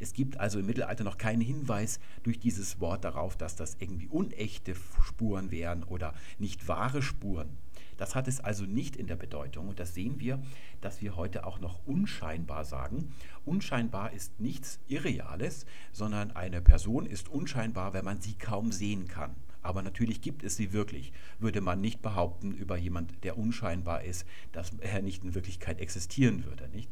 Es 0.00 0.14
gibt 0.14 0.40
also 0.40 0.58
im 0.58 0.66
Mittelalter 0.66 1.04
noch 1.04 1.18
keinen 1.18 1.42
Hinweis 1.42 2.00
durch 2.22 2.38
dieses 2.38 2.80
Wort 2.80 3.04
darauf, 3.04 3.36
dass 3.36 3.54
das 3.54 3.76
irgendwie 3.78 4.08
unechte 4.08 4.74
Spuren 5.02 5.50
wären 5.50 5.84
oder 5.84 6.14
nicht 6.38 6.68
wahre 6.68 7.02
Spuren. 7.02 7.58
Das 7.98 8.14
hat 8.14 8.28
es 8.28 8.40
also 8.40 8.64
nicht 8.64 8.96
in 8.96 9.08
der 9.08 9.16
Bedeutung 9.16 9.68
und 9.68 9.78
das 9.78 9.92
sehen 9.92 10.18
wir, 10.20 10.42
dass 10.80 11.02
wir 11.02 11.16
heute 11.16 11.44
auch 11.44 11.60
noch 11.60 11.86
unscheinbar 11.86 12.64
sagen. 12.64 13.12
Unscheinbar 13.44 14.12
ist 14.12 14.40
nichts 14.40 14.80
Irreales, 14.88 15.66
sondern 15.92 16.30
eine 16.30 16.62
Person 16.62 17.04
ist 17.04 17.28
unscheinbar, 17.28 17.92
wenn 17.92 18.06
man 18.06 18.22
sie 18.22 18.32
kaum 18.32 18.72
sehen 18.72 19.06
kann. 19.06 19.36
Aber 19.60 19.82
natürlich 19.82 20.22
gibt 20.22 20.42
es 20.42 20.56
sie 20.56 20.72
wirklich. 20.72 21.12
Würde 21.38 21.60
man 21.60 21.82
nicht 21.82 22.00
behaupten 22.00 22.52
über 22.52 22.78
jemand, 22.78 23.22
der 23.22 23.36
unscheinbar 23.36 24.02
ist, 24.02 24.24
dass 24.52 24.72
er 24.80 25.02
nicht 25.02 25.22
in 25.22 25.34
Wirklichkeit 25.34 25.78
existieren 25.78 26.46
würde, 26.46 26.70
nicht? 26.70 26.88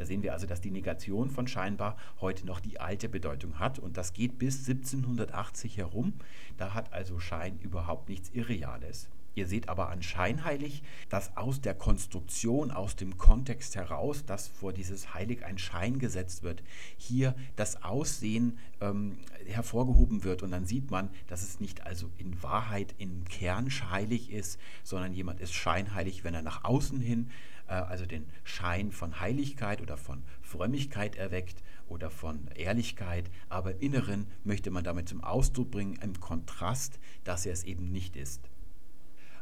Da 0.00 0.06
sehen 0.06 0.22
wir 0.22 0.32
also, 0.32 0.46
dass 0.46 0.62
die 0.62 0.70
Negation 0.70 1.28
von 1.28 1.46
scheinbar 1.46 1.94
heute 2.22 2.46
noch 2.46 2.60
die 2.60 2.80
alte 2.80 3.10
Bedeutung 3.10 3.58
hat 3.58 3.78
und 3.78 3.98
das 3.98 4.14
geht 4.14 4.38
bis 4.38 4.66
1780 4.66 5.76
herum. 5.76 6.14
Da 6.56 6.72
hat 6.72 6.94
also 6.94 7.18
Schein 7.18 7.58
überhaupt 7.60 8.08
nichts 8.08 8.30
Irreales. 8.30 9.10
Ihr 9.34 9.46
seht 9.46 9.68
aber 9.68 9.90
an 9.90 10.02
scheinheilig, 10.02 10.82
dass 11.10 11.36
aus 11.36 11.60
der 11.60 11.74
Konstruktion, 11.74 12.70
aus 12.70 12.96
dem 12.96 13.18
Kontext 13.18 13.76
heraus, 13.76 14.24
dass 14.24 14.48
vor 14.48 14.72
dieses 14.72 15.12
Heilig 15.12 15.44
ein 15.44 15.58
Schein 15.58 15.98
gesetzt 15.98 16.42
wird, 16.42 16.62
hier 16.96 17.34
das 17.56 17.82
Aussehen 17.82 18.58
ähm, 18.80 19.18
hervorgehoben 19.46 20.24
wird. 20.24 20.42
Und 20.42 20.50
dann 20.50 20.64
sieht 20.64 20.90
man, 20.90 21.10
dass 21.26 21.42
es 21.42 21.60
nicht 21.60 21.86
also 21.86 22.08
in 22.16 22.42
Wahrheit 22.42 22.94
im 22.96 23.24
Kern 23.24 23.68
heilig 23.90 24.30
ist, 24.30 24.58
sondern 24.82 25.12
jemand 25.12 25.40
ist 25.40 25.52
scheinheilig, 25.52 26.24
wenn 26.24 26.32
er 26.32 26.42
nach 26.42 26.64
außen 26.64 27.00
hin 27.00 27.30
also 27.70 28.06
den 28.06 28.26
Schein 28.44 28.92
von 28.92 29.20
Heiligkeit 29.20 29.80
oder 29.80 29.96
von 29.96 30.22
Frömmigkeit 30.42 31.16
erweckt 31.16 31.62
oder 31.88 32.10
von 32.10 32.48
Ehrlichkeit, 32.54 33.30
aber 33.48 33.72
im 33.72 33.80
Inneren 33.80 34.26
möchte 34.44 34.70
man 34.70 34.84
damit 34.84 35.08
zum 35.08 35.22
Ausdruck 35.22 35.70
bringen, 35.70 35.98
im 36.02 36.18
Kontrast, 36.20 36.98
dass 37.24 37.46
er 37.46 37.52
es 37.52 37.64
eben 37.64 37.90
nicht 37.92 38.16
ist. 38.16 38.48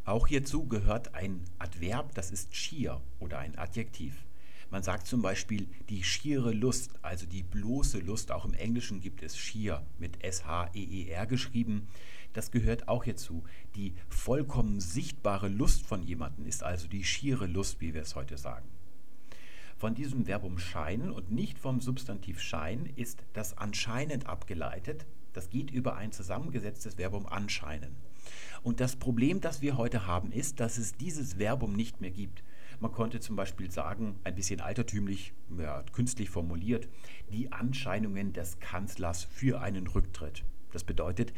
Auch 0.04 0.26
hierzu 0.26 0.66
gehört 0.66 1.14
ein 1.14 1.44
Adverb, 1.58 2.14
das 2.14 2.30
ist 2.30 2.54
schier 2.54 3.02
oder 3.18 3.38
ein 3.38 3.58
Adjektiv. 3.58 4.24
Man 4.70 4.82
sagt 4.82 5.06
zum 5.06 5.22
Beispiel 5.22 5.66
die 5.88 6.02
schiere 6.02 6.52
Lust, 6.52 6.90
also 7.00 7.24
die 7.24 7.42
bloße 7.42 8.00
Lust. 8.00 8.32
Auch 8.32 8.44
im 8.44 8.52
Englischen 8.52 9.00
gibt 9.00 9.22
es 9.22 9.36
schier 9.38 9.82
mit 9.98 10.22
S-H-E-E-R 10.22 11.26
geschrieben. 11.26 11.88
Das 12.38 12.52
gehört 12.52 12.86
auch 12.86 13.02
hierzu. 13.02 13.42
Die 13.74 13.94
vollkommen 14.08 14.78
sichtbare 14.78 15.48
Lust 15.48 15.84
von 15.84 16.04
jemandem 16.04 16.46
ist 16.46 16.62
also 16.62 16.86
die 16.86 17.02
schiere 17.02 17.48
Lust, 17.48 17.80
wie 17.80 17.94
wir 17.94 18.02
es 18.02 18.14
heute 18.14 18.38
sagen. 18.38 18.68
Von 19.76 19.96
diesem 19.96 20.26
Verbum 20.26 20.56
scheinen 20.56 21.10
und 21.10 21.32
nicht 21.32 21.58
vom 21.58 21.80
Substantiv 21.80 22.40
schein 22.40 22.92
ist 22.94 23.24
das 23.32 23.58
anscheinend 23.58 24.28
abgeleitet. 24.28 25.04
Das 25.32 25.50
geht 25.50 25.72
über 25.72 25.96
ein 25.96 26.12
zusammengesetztes 26.12 26.94
Verbum 26.94 27.26
anscheinen. 27.26 27.96
Und 28.62 28.78
das 28.78 28.94
Problem, 28.94 29.40
das 29.40 29.60
wir 29.60 29.76
heute 29.76 30.06
haben, 30.06 30.30
ist, 30.30 30.60
dass 30.60 30.78
es 30.78 30.92
dieses 30.92 31.38
Verbum 31.38 31.72
nicht 31.72 32.00
mehr 32.00 32.12
gibt. 32.12 32.44
Man 32.78 32.92
konnte 32.92 33.18
zum 33.18 33.34
Beispiel 33.34 33.72
sagen, 33.72 34.20
ein 34.22 34.36
bisschen 34.36 34.60
altertümlich, 34.60 35.32
ja, 35.58 35.82
künstlich 35.92 36.30
formuliert, 36.30 36.88
die 37.32 37.50
Anscheinungen 37.50 38.32
des 38.32 38.60
Kanzlers 38.60 39.24
für 39.24 39.60
einen 39.60 39.88
Rücktritt. 39.88 40.44
Das 40.72 40.84
bedeutet, 40.84 41.32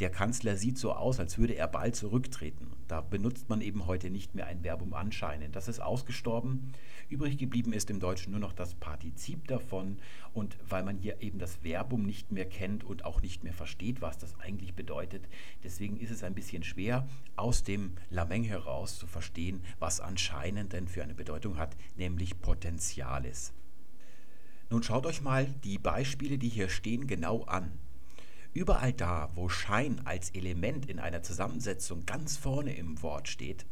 der 0.00 0.10
Kanzler 0.10 0.56
sieht 0.56 0.78
so 0.78 0.92
aus, 0.92 1.20
als 1.20 1.38
würde 1.38 1.54
er 1.54 1.68
bald 1.68 1.94
zurücktreten. 1.94 2.72
Da 2.88 3.00
benutzt 3.00 3.48
man 3.48 3.60
eben 3.60 3.86
heute 3.86 4.10
nicht 4.10 4.34
mehr 4.34 4.46
ein 4.46 4.62
Verbum 4.62 4.94
anscheinen. 4.94 5.52
Das 5.52 5.68
ist 5.68 5.80
ausgestorben. 5.80 6.72
Übrig 7.08 7.36
geblieben 7.36 7.72
ist 7.72 7.90
im 7.90 8.00
Deutschen 8.00 8.30
nur 8.30 8.40
noch 8.40 8.52
das 8.52 8.74
Partizip 8.74 9.46
davon. 9.48 9.98
Und 10.32 10.56
weil 10.68 10.82
man 10.82 10.96
hier 10.96 11.20
eben 11.20 11.38
das 11.38 11.56
Verbum 11.56 12.04
nicht 12.04 12.32
mehr 12.32 12.48
kennt 12.48 12.84
und 12.84 13.04
auch 13.04 13.20
nicht 13.20 13.44
mehr 13.44 13.52
versteht, 13.52 14.00
was 14.00 14.18
das 14.18 14.38
eigentlich 14.40 14.74
bedeutet, 14.74 15.28
deswegen 15.62 15.96
ist 15.98 16.10
es 16.10 16.22
ein 16.22 16.34
bisschen 16.34 16.62
schwer, 16.62 17.06
aus 17.36 17.62
dem 17.62 17.96
Lameng 18.10 18.44
heraus 18.44 18.98
zu 18.98 19.06
verstehen, 19.06 19.62
was 19.78 20.00
anscheinend 20.00 20.72
denn 20.72 20.88
für 20.88 21.02
eine 21.02 21.14
Bedeutung 21.14 21.58
hat, 21.58 21.76
nämlich 21.96 22.40
Potentialis. 22.40 23.52
Nun 24.70 24.84
schaut 24.84 25.04
euch 25.04 25.20
mal 25.20 25.46
die 25.64 25.78
Beispiele, 25.78 26.38
die 26.38 26.48
hier 26.48 26.68
stehen, 26.68 27.08
genau 27.08 27.42
an. 27.42 27.72
Überall 28.52 28.92
da, 28.92 29.30
wo 29.36 29.48
Schein 29.48 30.00
als 30.04 30.30
Element 30.30 30.86
in 30.86 30.98
einer 30.98 31.22
Zusammensetzung 31.22 32.04
ganz 32.04 32.36
vorne 32.36 32.74
im 32.74 33.00
Wort 33.00 33.28
steht, 33.28 33.64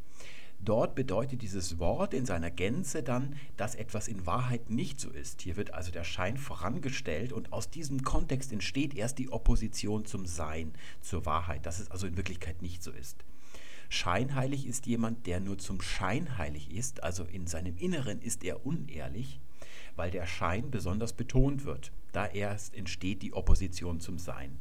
dort 0.61 0.95
bedeutet 0.95 1.43
dieses 1.43 1.81
Wort 1.81 2.15
in 2.15 2.25
seiner 2.25 2.53
Gänze 2.53 3.03
dann, 3.03 3.35
dass 3.57 3.75
etwas 3.75 4.07
in 4.07 4.25
Wahrheit 4.25 4.71
nicht 4.71 5.01
so 5.01 5.11
ist. 5.11 5.43
Hier 5.43 5.57
wird 5.57 5.75
also 5.75 5.91
der 5.91 6.05
Schein 6.05 6.37
vorangestellt 6.37 7.33
und 7.33 7.53
aus 7.53 7.71
diesem 7.71 8.05
Kontext 8.05 8.53
entsteht 8.53 8.95
erst 8.95 9.19
die 9.19 9.33
Opposition 9.33 10.05
zum 10.05 10.27
Sein, 10.27 10.73
zur 11.01 11.27
Wahrheit, 11.27 11.67
dass 11.67 11.81
es 11.81 11.91
also 11.91 12.07
in 12.07 12.17
Wirklichkeit 12.17 12.63
nicht 12.63 12.85
so 12.85 12.93
ist. 12.93 13.25
Scheinheilig 13.89 14.65
ist 14.65 14.87
jemand, 14.87 15.27
der 15.27 15.41
nur 15.41 15.59
zum 15.59 15.81
Schein 15.81 16.39
heilig 16.39 16.71
ist, 16.71 17.03
also 17.03 17.25
in 17.25 17.49
seinem 17.49 17.77
Inneren 17.79 18.21
ist 18.21 18.45
er 18.45 18.65
unehrlich, 18.65 19.41
weil 19.97 20.13
der 20.13 20.27
Schein 20.27 20.71
besonders 20.71 21.15
betont 21.15 21.65
wird. 21.65 21.91
Da 22.13 22.27
erst 22.27 22.77
entsteht 22.77 23.23
die 23.23 23.33
Opposition 23.33 23.99
zum 23.99 24.19
Sein 24.19 24.57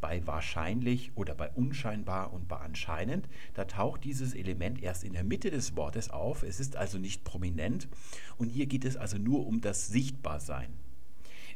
bei 0.00 0.26
wahrscheinlich 0.26 1.12
oder 1.14 1.34
bei 1.34 1.50
unscheinbar 1.50 2.32
und 2.32 2.48
bei 2.48 2.56
anscheinend, 2.56 3.28
da 3.54 3.64
taucht 3.64 4.04
dieses 4.04 4.34
Element 4.34 4.82
erst 4.82 5.04
in 5.04 5.12
der 5.12 5.24
Mitte 5.24 5.50
des 5.50 5.76
Wortes 5.76 6.10
auf. 6.10 6.42
Es 6.42 6.60
ist 6.60 6.76
also 6.76 6.98
nicht 6.98 7.24
prominent 7.24 7.88
und 8.36 8.48
hier 8.48 8.66
geht 8.66 8.84
es 8.84 8.96
also 8.96 9.18
nur 9.18 9.46
um 9.46 9.60
das 9.60 9.88
Sichtbarsein. 9.88 10.72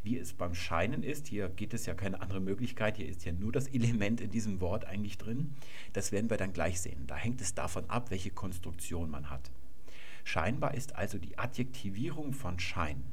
Wie 0.02 0.18
es 0.18 0.32
beim 0.32 0.54
Scheinen 0.54 1.02
ist, 1.02 1.26
hier 1.26 1.50
geht 1.50 1.74
es 1.74 1.84
ja 1.84 1.94
keine 1.94 2.22
andere 2.22 2.40
Möglichkeit, 2.40 2.96
hier 2.96 3.06
ist 3.06 3.24
ja 3.24 3.32
nur 3.32 3.52
das 3.52 3.68
Element 3.68 4.20
in 4.22 4.30
diesem 4.30 4.60
Wort 4.60 4.86
eigentlich 4.86 5.18
drin. 5.18 5.54
Das 5.92 6.10
werden 6.10 6.30
wir 6.30 6.38
dann 6.38 6.54
gleich 6.54 6.80
sehen. 6.80 7.06
Da 7.06 7.16
hängt 7.16 7.42
es 7.42 7.54
davon 7.54 7.88
ab, 7.90 8.10
welche 8.10 8.30
Konstruktion 8.30 9.10
man 9.10 9.28
hat. 9.28 9.50
Scheinbar 10.24 10.74
ist 10.74 10.96
also 10.96 11.18
die 11.18 11.38
Adjektivierung 11.38 12.32
von 12.32 12.58
Schein. 12.58 13.04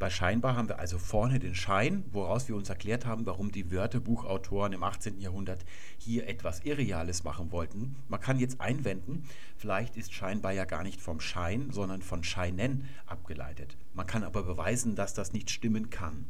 Bei 0.00 0.08
scheinbar 0.08 0.56
haben 0.56 0.70
wir 0.70 0.78
also 0.78 0.98
vorne 0.98 1.38
den 1.38 1.54
Schein, 1.54 2.04
woraus 2.10 2.48
wir 2.48 2.56
uns 2.56 2.70
erklärt 2.70 3.04
haben, 3.04 3.26
warum 3.26 3.52
die 3.52 3.70
Wörterbuchautoren 3.70 4.72
im 4.72 4.82
18. 4.82 5.20
Jahrhundert 5.20 5.66
hier 5.98 6.26
etwas 6.26 6.60
Irreales 6.60 7.22
machen 7.22 7.52
wollten. 7.52 7.96
Man 8.08 8.18
kann 8.18 8.38
jetzt 8.38 8.62
einwenden, 8.62 9.24
vielleicht 9.58 9.98
ist 9.98 10.14
scheinbar 10.14 10.52
ja 10.52 10.64
gar 10.64 10.84
nicht 10.84 11.02
vom 11.02 11.20
Schein, 11.20 11.70
sondern 11.70 12.00
von 12.00 12.24
Scheinen 12.24 12.88
abgeleitet. 13.04 13.76
Man 13.92 14.06
kann 14.06 14.24
aber 14.24 14.42
beweisen, 14.42 14.94
dass 14.94 15.12
das 15.12 15.34
nicht 15.34 15.50
stimmen 15.50 15.90
kann. 15.90 16.24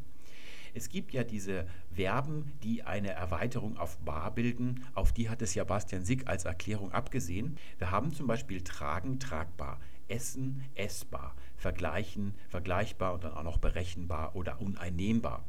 Es 0.75 0.89
gibt 0.89 1.13
ja 1.13 1.23
diese 1.23 1.65
Verben, 1.93 2.51
die 2.65 2.83
eine 2.83 3.13
Erweiterung 3.13 3.79
auf 3.79 3.99
bar 3.99 4.35
bilden. 4.35 4.85
Auf 4.95 5.13
die 5.13 5.31
hat 5.31 5.43
es 5.43 5.55
ja 5.55 5.63
Bastian 5.63 6.05
Sick 6.05 6.27
als 6.27 6.45
Erklärung 6.45 6.91
abgesehen. 6.91 7.57
Wir 7.79 7.93
haben 7.93 8.13
zum 8.13 8.27
Beispiel 8.27 8.63
tragen, 8.63 9.21
tragbar, 9.21 9.79
essen, 10.09 10.65
essbar 10.75 11.37
vergleichen, 11.61 12.35
vergleichbar 12.49 13.15
und 13.15 13.25
dann 13.25 13.35
auch 13.35 13.43
noch 13.43 13.59
berechenbar 13.59 14.35
oder 14.35 14.61
uneinnehmbar. 14.61 15.45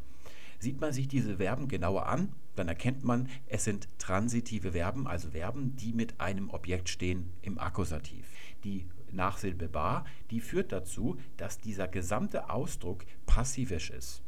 Sieht 0.60 0.80
man 0.80 0.94
sich 0.94 1.08
diese 1.08 1.38
Verben 1.38 1.68
genauer 1.68 2.06
an, 2.06 2.34
dann 2.56 2.68
erkennt 2.68 3.04
man, 3.04 3.30
es 3.48 3.64
sind 3.64 3.88
transitive 3.98 4.74
Verben, 4.74 5.08
also 5.08 5.32
Verben, 5.32 5.76
die 5.78 5.94
mit 5.94 6.20
einem 6.20 6.50
Objekt 6.52 6.90
stehen 6.90 7.32
im 7.42 7.58
Akkusativ. 7.58 8.28
Die 8.64 8.86
Nachsilbe 9.12 9.68
bar, 9.68 10.06
die 10.30 10.42
führt 10.42 10.72
dazu, 10.72 11.18
dass 11.38 11.60
dieser 11.60 11.88
gesamte 11.88 12.50
Ausdruck 12.50 13.06
passivisch 13.26 13.90
ist. 13.90 14.22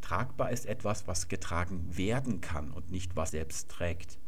Tragbar 0.00 0.50
ist 0.50 0.66
etwas, 0.66 1.06
was 1.06 1.28
getragen 1.28 1.96
werden 1.96 2.40
kann 2.40 2.72
und 2.72 2.90
nicht 2.90 3.14
was 3.14 3.30
selbst 3.30 3.70
trägt. 3.70 4.18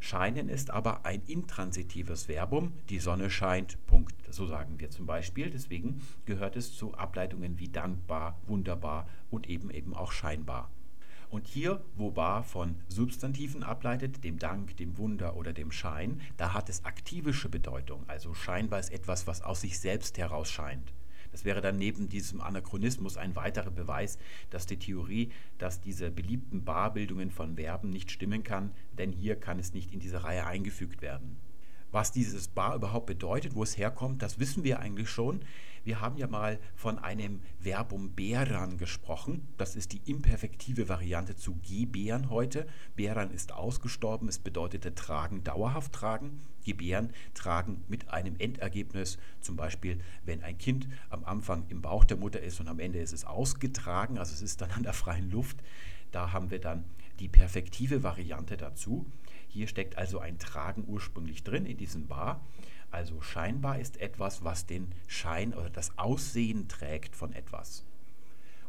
Scheinen 0.00 0.48
ist 0.48 0.70
aber 0.70 1.04
ein 1.04 1.22
intransitives 1.26 2.24
Verbum. 2.24 2.72
Die 2.88 3.00
Sonne 3.00 3.30
scheint, 3.30 3.84
Punkt. 3.86 4.14
So 4.30 4.46
sagen 4.46 4.78
wir 4.78 4.90
zum 4.90 5.06
Beispiel. 5.06 5.50
Deswegen 5.50 6.00
gehört 6.24 6.56
es 6.56 6.76
zu 6.76 6.94
Ableitungen 6.94 7.58
wie 7.58 7.68
dankbar, 7.68 8.40
wunderbar 8.46 9.08
und 9.30 9.48
eben 9.48 9.70
eben 9.70 9.94
auch 9.94 10.12
scheinbar. 10.12 10.70
Und 11.30 11.46
hier, 11.46 11.84
wo 11.94 12.10
bar 12.10 12.42
von 12.42 12.76
Substantiven 12.88 13.62
ableitet, 13.62 14.24
dem 14.24 14.38
Dank, 14.38 14.76
dem 14.78 14.96
Wunder 14.96 15.36
oder 15.36 15.52
dem 15.52 15.70
Schein, 15.70 16.22
da 16.38 16.54
hat 16.54 16.70
es 16.70 16.86
aktivische 16.86 17.50
Bedeutung. 17.50 18.04
Also 18.08 18.32
scheinbar 18.32 18.80
ist 18.80 18.90
etwas, 18.90 19.26
was 19.26 19.42
aus 19.42 19.60
sich 19.60 19.78
selbst 19.78 20.16
heraus 20.16 20.50
scheint. 20.50 20.94
Das 21.32 21.44
wäre 21.44 21.60
dann 21.60 21.76
neben 21.76 22.08
diesem 22.08 22.40
Anachronismus 22.40 23.16
ein 23.16 23.36
weiterer 23.36 23.70
Beweis, 23.70 24.18
dass 24.50 24.66
die 24.66 24.78
Theorie, 24.78 25.30
dass 25.58 25.80
diese 25.80 26.10
beliebten 26.10 26.64
Barbildungen 26.64 27.30
von 27.30 27.56
Verben 27.56 27.90
nicht 27.90 28.10
stimmen 28.10 28.42
kann, 28.42 28.72
denn 28.96 29.12
hier 29.12 29.36
kann 29.36 29.58
es 29.58 29.74
nicht 29.74 29.92
in 29.92 30.00
diese 30.00 30.24
Reihe 30.24 30.46
eingefügt 30.46 31.02
werden. 31.02 31.36
Was 31.90 32.12
dieses 32.12 32.48
Bar 32.48 32.74
überhaupt 32.74 33.06
bedeutet, 33.06 33.54
wo 33.54 33.62
es 33.62 33.78
herkommt, 33.78 34.22
das 34.22 34.38
wissen 34.38 34.64
wir 34.64 34.80
eigentlich 34.80 35.08
schon. 35.08 35.40
Wir 35.84 36.02
haben 36.02 36.18
ja 36.18 36.26
mal 36.26 36.58
von 36.74 36.98
einem 36.98 37.40
Verbum 37.60 38.14
beran 38.14 38.76
gesprochen. 38.76 39.48
Das 39.56 39.74
ist 39.74 39.92
die 39.92 40.02
imperfektive 40.04 40.90
Variante 40.90 41.34
zu 41.34 41.58
gebären 41.66 42.28
heute. 42.28 42.66
Beran 42.94 43.30
ist 43.30 43.52
ausgestorben. 43.52 44.28
Es 44.28 44.38
bedeutete 44.38 44.94
tragen, 44.94 45.44
dauerhaft 45.44 45.92
tragen. 45.92 46.40
Gebären, 46.64 47.14
tragen 47.32 47.84
mit 47.88 48.10
einem 48.10 48.36
Endergebnis. 48.36 49.16
Zum 49.40 49.56
Beispiel, 49.56 49.98
wenn 50.26 50.42
ein 50.42 50.58
Kind 50.58 50.88
am 51.08 51.24
Anfang 51.24 51.64
im 51.70 51.80
Bauch 51.80 52.04
der 52.04 52.18
Mutter 52.18 52.40
ist 52.40 52.60
und 52.60 52.68
am 52.68 52.80
Ende 52.80 52.98
ist 52.98 53.14
es 53.14 53.24
ausgetragen, 53.24 54.18
also 54.18 54.34
es 54.34 54.42
ist 54.42 54.60
dann 54.60 54.72
an 54.72 54.82
der 54.82 54.92
freien 54.92 55.30
Luft. 55.30 55.56
Da 56.12 56.32
haben 56.32 56.50
wir 56.50 56.58
dann 56.58 56.84
die 57.18 57.28
perfektive 57.28 58.02
Variante 58.02 58.58
dazu. 58.58 59.06
Hier 59.58 59.66
steckt 59.66 59.98
also 59.98 60.20
ein 60.20 60.38
Tragen 60.38 60.84
ursprünglich 60.86 61.42
drin 61.42 61.66
in 61.66 61.76
diesem 61.76 62.06
Bar. 62.06 62.40
Also 62.92 63.20
scheinbar 63.20 63.80
ist 63.80 64.00
etwas, 64.00 64.44
was 64.44 64.66
den 64.66 64.86
Schein 65.08 65.52
oder 65.52 65.68
das 65.68 65.98
Aussehen 65.98 66.68
trägt 66.68 67.16
von 67.16 67.32
etwas. 67.32 67.84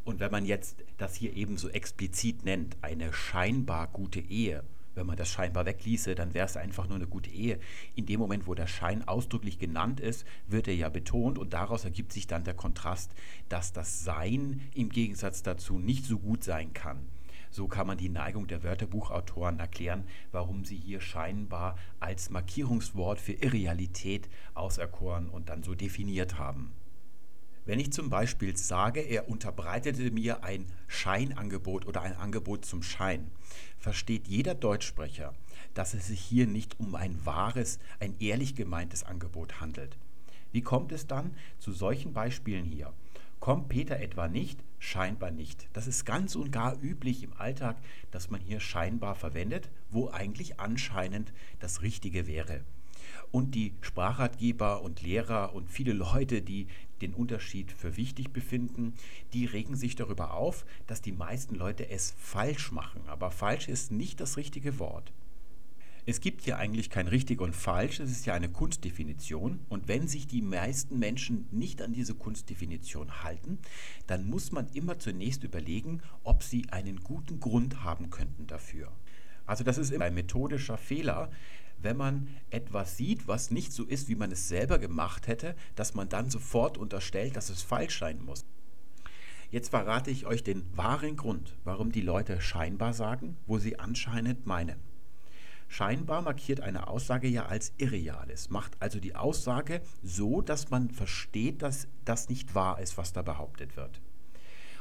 Und 0.02 0.18
wenn 0.18 0.32
man 0.32 0.44
jetzt 0.44 0.82
das 0.98 1.14
hier 1.14 1.36
eben 1.36 1.58
so 1.58 1.68
explizit 1.68 2.44
nennt, 2.44 2.76
eine 2.82 3.12
scheinbar 3.12 3.86
gute 3.86 4.18
Ehe, 4.18 4.64
wenn 4.96 5.06
man 5.06 5.16
das 5.16 5.28
scheinbar 5.28 5.64
wegließe, 5.64 6.16
dann 6.16 6.34
wäre 6.34 6.46
es 6.46 6.56
einfach 6.56 6.88
nur 6.88 6.96
eine 6.96 7.06
gute 7.06 7.30
Ehe. 7.30 7.60
In 7.94 8.06
dem 8.06 8.18
Moment, 8.18 8.48
wo 8.48 8.56
der 8.56 8.66
Schein 8.66 9.06
ausdrücklich 9.06 9.60
genannt 9.60 10.00
ist, 10.00 10.26
wird 10.48 10.66
er 10.66 10.74
ja 10.74 10.88
betont 10.88 11.38
und 11.38 11.52
daraus 11.52 11.84
ergibt 11.84 12.12
sich 12.12 12.26
dann 12.26 12.42
der 12.42 12.54
Kontrast, 12.54 13.12
dass 13.48 13.72
das 13.72 14.02
Sein 14.02 14.60
im 14.74 14.88
Gegensatz 14.88 15.44
dazu 15.44 15.78
nicht 15.78 16.04
so 16.04 16.18
gut 16.18 16.42
sein 16.42 16.72
kann. 16.72 17.06
So 17.50 17.66
kann 17.66 17.86
man 17.86 17.98
die 17.98 18.08
Neigung 18.08 18.46
der 18.46 18.62
Wörterbuchautoren 18.62 19.58
erklären, 19.58 20.04
warum 20.30 20.64
sie 20.64 20.76
hier 20.76 21.00
scheinbar 21.00 21.76
als 21.98 22.30
Markierungswort 22.30 23.20
für 23.20 23.32
Irrealität 23.32 24.28
auserkoren 24.54 25.28
und 25.28 25.48
dann 25.48 25.62
so 25.62 25.74
definiert 25.74 26.38
haben. 26.38 26.72
Wenn 27.66 27.78
ich 27.78 27.92
zum 27.92 28.08
Beispiel 28.08 28.56
sage, 28.56 29.00
er 29.00 29.28
unterbreitete 29.28 30.10
mir 30.10 30.42
ein 30.44 30.66
Scheinangebot 30.86 31.86
oder 31.86 32.02
ein 32.02 32.16
Angebot 32.16 32.64
zum 32.64 32.82
Schein, 32.82 33.30
versteht 33.78 34.28
jeder 34.28 34.54
Deutschsprecher, 34.54 35.34
dass 35.74 35.94
es 35.94 36.06
sich 36.06 36.20
hier 36.20 36.46
nicht 36.46 36.80
um 36.80 36.94
ein 36.94 37.24
wahres, 37.24 37.78
ein 37.98 38.14
ehrlich 38.18 38.54
gemeintes 38.54 39.04
Angebot 39.04 39.60
handelt. 39.60 39.98
Wie 40.52 40.62
kommt 40.62 40.90
es 40.90 41.06
dann 41.06 41.36
zu 41.58 41.72
solchen 41.72 42.12
Beispielen 42.12 42.64
hier? 42.64 42.92
Kommt 43.40 43.68
Peter 43.68 44.00
etwa 44.00 44.26
nicht? 44.26 44.64
Scheinbar 44.82 45.30
nicht. 45.30 45.68
Das 45.74 45.86
ist 45.86 46.06
ganz 46.06 46.34
und 46.34 46.50
gar 46.50 46.82
üblich 46.82 47.22
im 47.22 47.34
Alltag, 47.34 47.76
dass 48.10 48.30
man 48.30 48.40
hier 48.40 48.60
scheinbar 48.60 49.14
verwendet, 49.14 49.68
wo 49.90 50.08
eigentlich 50.08 50.58
anscheinend 50.58 51.34
das 51.60 51.82
Richtige 51.82 52.26
wäre. 52.26 52.62
Und 53.30 53.54
die 53.54 53.74
Sprachratgeber 53.82 54.80
und 54.80 55.02
Lehrer 55.02 55.54
und 55.54 55.70
viele 55.70 55.92
Leute, 55.92 56.40
die 56.40 56.66
den 57.02 57.12
Unterschied 57.12 57.70
für 57.70 57.98
wichtig 57.98 58.32
befinden, 58.32 58.94
die 59.34 59.44
regen 59.44 59.76
sich 59.76 59.96
darüber 59.96 60.32
auf, 60.32 60.64
dass 60.86 61.02
die 61.02 61.12
meisten 61.12 61.54
Leute 61.54 61.90
es 61.90 62.14
falsch 62.18 62.72
machen. 62.72 63.02
Aber 63.06 63.30
falsch 63.30 63.68
ist 63.68 63.92
nicht 63.92 64.18
das 64.18 64.38
richtige 64.38 64.78
Wort. 64.78 65.12
Es 66.10 66.20
gibt 66.20 66.42
hier 66.42 66.58
eigentlich 66.58 66.90
kein 66.90 67.06
richtig 67.06 67.40
und 67.40 67.54
falsch, 67.54 68.00
es 68.00 68.10
ist 68.10 68.26
ja 68.26 68.34
eine 68.34 68.48
Kunstdefinition. 68.48 69.60
Und 69.68 69.86
wenn 69.86 70.08
sich 70.08 70.26
die 70.26 70.42
meisten 70.42 70.98
Menschen 70.98 71.46
nicht 71.52 71.80
an 71.82 71.92
diese 71.92 72.16
Kunstdefinition 72.16 73.22
halten, 73.22 73.60
dann 74.08 74.28
muss 74.28 74.50
man 74.50 74.66
immer 74.74 74.98
zunächst 74.98 75.44
überlegen, 75.44 76.02
ob 76.24 76.42
sie 76.42 76.66
einen 76.72 76.98
guten 77.04 77.38
Grund 77.38 77.84
haben 77.84 78.10
könnten 78.10 78.48
dafür. 78.48 78.90
Also 79.46 79.62
das 79.62 79.78
ist 79.78 79.92
immer 79.92 80.06
ein 80.06 80.14
methodischer 80.14 80.76
Fehler, 80.78 81.30
wenn 81.78 81.96
man 81.96 82.26
etwas 82.50 82.96
sieht, 82.96 83.28
was 83.28 83.52
nicht 83.52 83.72
so 83.72 83.84
ist, 83.84 84.08
wie 84.08 84.16
man 84.16 84.32
es 84.32 84.48
selber 84.48 84.80
gemacht 84.80 85.28
hätte, 85.28 85.54
dass 85.76 85.94
man 85.94 86.08
dann 86.08 86.28
sofort 86.28 86.76
unterstellt, 86.76 87.36
dass 87.36 87.50
es 87.50 87.62
falsch 87.62 88.00
sein 88.00 88.20
muss. 88.24 88.44
Jetzt 89.52 89.68
verrate 89.68 90.10
ich 90.10 90.26
euch 90.26 90.42
den 90.42 90.76
wahren 90.76 91.14
Grund, 91.14 91.56
warum 91.62 91.92
die 91.92 92.00
Leute 92.00 92.40
scheinbar 92.40 92.94
sagen, 92.94 93.36
wo 93.46 93.58
sie 93.60 93.78
anscheinend 93.78 94.44
meinen. 94.44 94.89
Scheinbar 95.72 96.20
markiert 96.20 96.62
eine 96.62 96.88
Aussage 96.88 97.28
ja 97.28 97.46
als 97.46 97.72
Irreales, 97.78 98.50
macht 98.50 98.76
also 98.80 98.98
die 98.98 99.14
Aussage 99.14 99.82
so, 100.02 100.42
dass 100.42 100.68
man 100.70 100.90
versteht, 100.90 101.62
dass 101.62 101.86
das 102.04 102.28
nicht 102.28 102.56
wahr 102.56 102.80
ist, 102.80 102.98
was 102.98 103.12
da 103.12 103.22
behauptet 103.22 103.76
wird. 103.76 104.02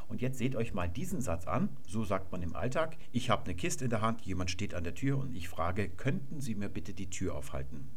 Und 0.07 0.19
jetzt 0.19 0.39
seht 0.39 0.55
euch 0.55 0.73
mal 0.73 0.89
diesen 0.89 1.21
Satz 1.21 1.45
an, 1.45 1.69
so 1.87 2.03
sagt 2.03 2.31
man 2.31 2.41
im 2.41 2.55
Alltag, 2.55 2.97
ich 3.11 3.29
habe 3.29 3.43
eine 3.43 3.53
Kiste 3.53 3.83
in 3.83 3.91
der 3.91 4.01
Hand, 4.01 4.21
jemand 4.21 4.49
steht 4.49 4.73
an 4.73 4.83
der 4.83 4.95
Tür 4.95 5.19
und 5.19 5.35
ich 5.35 5.47
frage, 5.47 5.89
könnten 5.89 6.41
Sie 6.41 6.55
mir 6.55 6.69
bitte 6.69 6.95
die 6.95 7.11
Tür 7.11 7.35
aufhalten? 7.35 7.87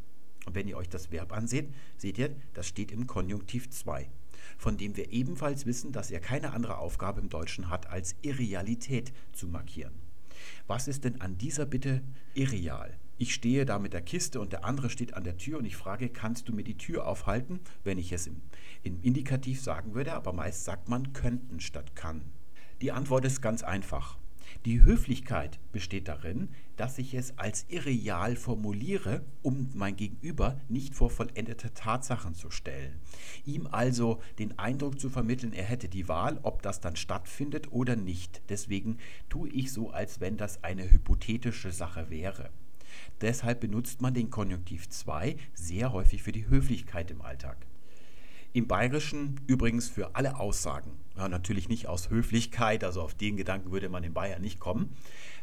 Und 0.45 0.55
wenn 0.55 0.69
ihr 0.69 0.77
euch 0.77 0.91
das 0.91 1.11
Verb 1.11 1.33
anseht, 1.33 1.73
seht 1.97 2.19
ihr, 2.19 2.37
das 2.53 2.67
steht 2.69 2.93
im 2.93 3.07
Konjunktiv 3.07 3.71
2, 3.71 4.11
von 4.59 4.77
dem 4.77 4.99
wir 4.99 5.11
ebenfalls 5.13 5.65
wissen, 5.65 5.93
dass 5.93 6.11
er 6.11 6.21
keine 6.21 6.53
andere 6.53 6.77
Aufgabe 6.77 7.23
im 7.23 7.31
Deutschen 7.31 7.71
hat, 7.71 7.87
als 7.87 8.17
Irrealität 8.21 9.15
zu 9.33 9.49
markieren. 9.49 10.02
Was 10.67 10.89
ist 10.89 11.05
denn 11.05 11.21
an 11.21 11.39
dieser 11.39 11.67
Bitte 11.67 12.03
irreal? 12.35 12.97
Ich 13.19 13.35
stehe 13.35 13.65
da 13.65 13.79
mit 13.79 13.93
der 13.93 14.03
Kiste 14.03 14.41
und 14.41 14.53
der 14.53 14.65
andere 14.65 14.91
steht 14.91 15.15
an 15.15 15.25
der 15.25 15.37
Tür 15.37 15.59
und 15.59 15.65
ich 15.65 15.77
frage, 15.77 16.09
kannst 16.09 16.49
du 16.49 16.53
mir 16.53 16.65
die 16.65 16.77
Tür 16.77 17.07
aufhalten? 17.07 17.61
Wenn 17.85 17.99
ich 17.99 18.13
es 18.13 18.27
im, 18.27 18.43
im 18.83 19.01
Indikativ 19.01 19.63
sagen 19.63 19.95
würde, 19.95 20.15
aber 20.15 20.33
meist 20.33 20.65
sagt 20.65 20.89
man 20.89 21.13
könnten 21.13 21.61
statt 21.61 21.95
kann. 21.95 22.23
Die 22.81 22.91
Antwort 22.91 23.25
ist 23.25 23.41
ganz 23.41 23.63
einfach. 23.63 24.19
Die 24.65 24.85
Höflichkeit 24.85 25.59
besteht 25.73 26.07
darin, 26.07 26.49
dass 26.77 26.99
ich 26.99 27.15
es 27.15 27.37
als 27.37 27.67
irreal 27.69 28.37
formuliere, 28.37 29.25
um 29.43 29.69
mein 29.75 29.97
Gegenüber 29.97 30.61
nicht 30.69 30.95
vor 30.95 31.11
vollendete 31.11 31.75
Tatsachen 31.75 32.35
zu 32.35 32.53
stellen. 32.53 33.01
Ihm 33.45 33.67
also 33.67 34.21
den 34.39 34.57
Eindruck 34.61 35.01
zu 35.01 35.11
vermitteln, 35.11 35.53
er 35.53 35.65
hätte 35.65 35.89
die 35.89 36.07
Wahl, 36.07 36.39
ob 36.45 36.63
das 36.63 36.81
dann 36.81 36.95
stattfindet 36.95 37.73
oder 37.73 37.97
nicht. 37.97 38.41
Deswegen 38.51 38.99
tue 39.29 39.49
ich 39.49 39.73
so, 39.73 39.91
als 39.91 40.21
wenn 40.21 40.37
das 40.37 40.63
eine 40.63 40.89
hypothetische 40.89 41.73
Sache 41.73 42.09
wäre. 42.09 42.51
Deshalb 43.21 43.61
benutzt 43.61 44.01
man 44.01 44.15
den 44.15 44.31
Konjunktiv 44.31 44.89
2 44.89 45.37
sehr 45.55 45.93
häufig 45.93 46.23
für 46.23 46.33
die 46.33 46.47
Höflichkeit 46.47 47.11
im 47.11 47.21
Alltag. 47.21 47.67
Im 48.55 48.67
Bayerischen 48.67 49.41
übrigens 49.47 49.89
für 49.89 50.15
alle 50.15 50.39
Aussagen. 50.39 50.91
Ja, 51.17 51.29
natürlich 51.29 51.71
nicht 51.71 51.87
aus 51.87 52.11
Höflichkeit, 52.11 52.85
also 52.85 53.01
auf 53.01 53.15
den 53.15 53.39
Gedanken 53.39 53.73
würde 53.73 53.89
man 53.89 54.05
in 54.05 54.13
Bayern 54.13 54.43
nicht 54.43 54.61
kommen, 54.61 54.95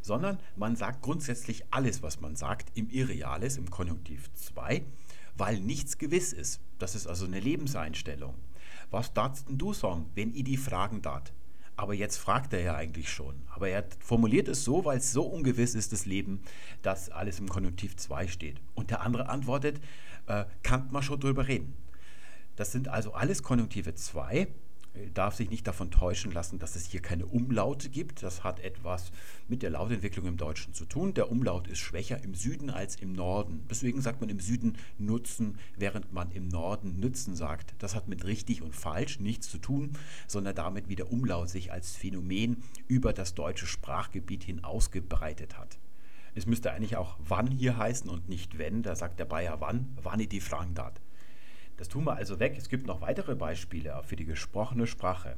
sondern 0.02 0.39
man 0.56 0.76
sagt 0.76 1.02
grundsätzlich 1.02 1.63
alles, 1.72 2.04
was 2.04 2.22
man 2.22 2.36
sagt, 2.36 2.78
im 2.78 2.88
Irreales, 2.89 3.58
im 3.58 3.72
Konjunktiv 3.72 4.32
2, 4.36 4.84
weil 5.36 5.60
nichts 5.60 5.98
gewiss 5.98 6.34
ist. 6.34 6.62
Das 6.78 6.93
ist 6.93 7.08
also 7.08 7.26
eine 7.26 7.39
Lebenseinstellung. 7.39 8.36
Was 8.91 9.13
darfst 9.13 9.50
denn 9.50 9.58
du 9.58 9.74
sagen, 9.74 10.10
wenn 10.13 10.36
ich 10.36 10.43
die 10.43 10.58
fragen 10.58 11.02
darf? 11.02 11.34
Aber 11.76 11.95
jetzt 11.95 12.17
fragt 12.17 12.54
er 12.54 12.62
ja 12.62 12.76
eigentlich 12.76 13.10
schon. 13.10 13.36
Aber 13.56 13.69
er 13.69 13.86
formuliert 14.00 14.48
es 14.50 14.63
so, 14.63 14.86
weil 14.86 14.98
es 14.98 15.13
so 15.13 15.24
ungewiss 15.24 15.76
ist, 15.76 15.93
das 15.93 16.06
Leben, 16.06 16.41
dass 16.82 17.10
alles 17.10 17.39
im 17.39 17.48
Konjunktiv 17.48 17.95
2 17.95 18.28
steht. 18.28 18.62
Und 18.76 18.91
der 18.91 19.02
andere 19.02 19.30
antwortet, 19.30 19.80
äh, 20.28 20.45
kann 20.62 20.91
man 20.91 21.02
schon 21.02 21.19
drüber 21.19 21.48
reden. 21.48 21.74
Das 22.60 22.74
sind 22.74 22.89
also 22.89 23.13
alles 23.13 23.41
Konjunktive 23.41 23.95
2 23.95 24.50
darf 25.13 25.34
sich 25.36 25.50
nicht 25.50 25.65
davon 25.65 25.91
täuschen 25.91 26.34
lassen, 26.34 26.60
dass 26.60 26.76
es 26.76 26.88
hier 26.88 27.02
keine 27.02 27.26
Umlaute 27.26 27.88
gibt. 27.88 28.22
Das 28.22 28.43
hat 28.43 28.60
etwas 28.60 29.13
mit 29.48 29.63
der 29.63 29.69
Lautentwicklung 29.69 30.26
im 30.26 30.36
Deutschen 30.36 30.74
zu 30.74 30.84
tun. 30.84 31.13
Der 31.13 31.32
Umlaut 31.32 31.69
ist 31.69 31.78
schwächer 31.78 32.22
im 32.22 32.34
Süden 32.34 32.69
als 32.69 32.98
im 32.98 33.13
Norden. 33.13 33.65
Deswegen 33.69 34.02
sagt 34.02 34.19
man 34.19 34.30
im 34.30 34.41
Süden 34.41 34.78
nutzen, 34.98 35.58
während 35.78 36.12
man 36.12 36.32
im 36.32 36.50
Norden 36.50 37.00
nützen 37.00 37.34
sagt. 37.34 37.76
Das 37.80 37.95
hat 37.95 38.10
mit 38.10 38.26
richtig 38.26 38.62
und 38.62 38.76
falsch 38.76 39.22
nichts 39.22 39.50
zu 39.50 39.60
tun, 39.60 39.93
sondern 40.28 40.56
damit, 40.56 40.89
wie 40.89 40.98
der 40.98 41.13
Umlaut 41.13 41.48
sich 41.48 41.72
als 41.72 41.95
Phänomen 41.95 42.62
über 42.89 43.13
das 43.13 43.36
deutsche 43.36 43.67
Sprachgebiet 43.67 44.43
hin 44.43 44.65
ausgebreitet 44.65 45.58
hat. 45.58 45.80
Es 46.36 46.45
müsste 46.45 46.74
eigentlich 46.74 46.98
auch 46.98 47.15
wann 47.19 47.48
hier 47.48 47.78
heißen 47.78 48.10
und 48.10 48.28
nicht 48.28 48.58
wenn. 48.58 48.84
Da 48.84 48.98
sagt 48.98 49.17
der 49.17 49.26
Bayer 49.26 49.62
wann, 49.62 49.98
wann 50.04 50.19
die 50.19 50.41
fragen 50.41 50.74
darf. 50.74 51.00
Das 51.80 51.88
tun 51.88 52.04
wir 52.04 52.18
also 52.18 52.42
weg. 52.42 52.56
Es 52.58 52.68
gibt 52.68 52.88
noch 52.88 53.00
weitere 53.00 53.36
Beispiele 53.36 54.02
für 54.04 54.18
die 54.18 54.26
gesprochene 54.26 54.86
Sprache. 54.86 55.38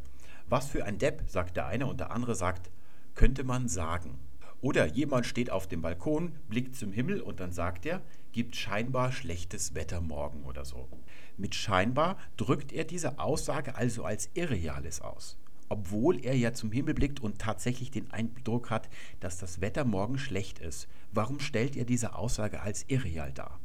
Was 0.49 0.67
für 0.67 0.86
ein 0.86 0.97
Depp, 0.97 1.21
sagt 1.27 1.56
der 1.56 1.67
eine 1.67 1.86
und 1.86 1.99
der 1.99 2.10
andere 2.10 2.34
sagt, 2.34 2.71
könnte 3.13 3.43
man 3.43 3.67
sagen. 3.67 4.17
Oder 4.60 4.88
jemand 4.88 5.27
steht 5.27 5.51
auf 5.51 5.67
dem 5.67 5.84
Balkon, 5.84 6.32
blickt 6.49 6.75
zum 6.75 6.91
Himmel 6.93 7.21
und 7.21 7.39
dann 7.39 7.51
sagt 7.51 7.86
er, 7.86 8.01
gibt 8.32 8.56
scheinbar 8.56 9.12
schlechtes 9.12 9.75
Wetter 9.75 10.01
morgen 10.01 10.43
oder 10.43 10.65
so. 10.65 10.89
Mit 11.38 11.54
scheinbar 11.54 12.17
drückt 12.38 12.71
er 12.71 12.86
diese 12.86 13.19
Aussage 13.19 13.75
also 13.75 14.04
als 14.04 14.32
Irreales 14.34 14.99
aus. 14.99 15.38
Obwohl 15.69 16.25
er 16.25 16.36
ja 16.36 16.54
zum 16.54 16.71
Himmel 16.71 16.95
blickt 16.95 17.19
und 17.19 17.38
tatsächlich 17.38 17.91
den 17.91 18.10
Eindruck 18.10 18.71
hat, 18.71 18.89
dass 19.19 19.38
das 19.38 19.62
Wetter 19.62 19.86
morgen 19.86 20.17
schlecht 20.17 20.58
ist. 20.58 20.88
Warum 21.12 21.39
stellt 21.39 21.77
er 21.77 21.86
diese 21.86 22.15
Aussage 22.15 22.62
als 22.62 22.86
irreal 22.88 23.32
dar? 23.32 23.60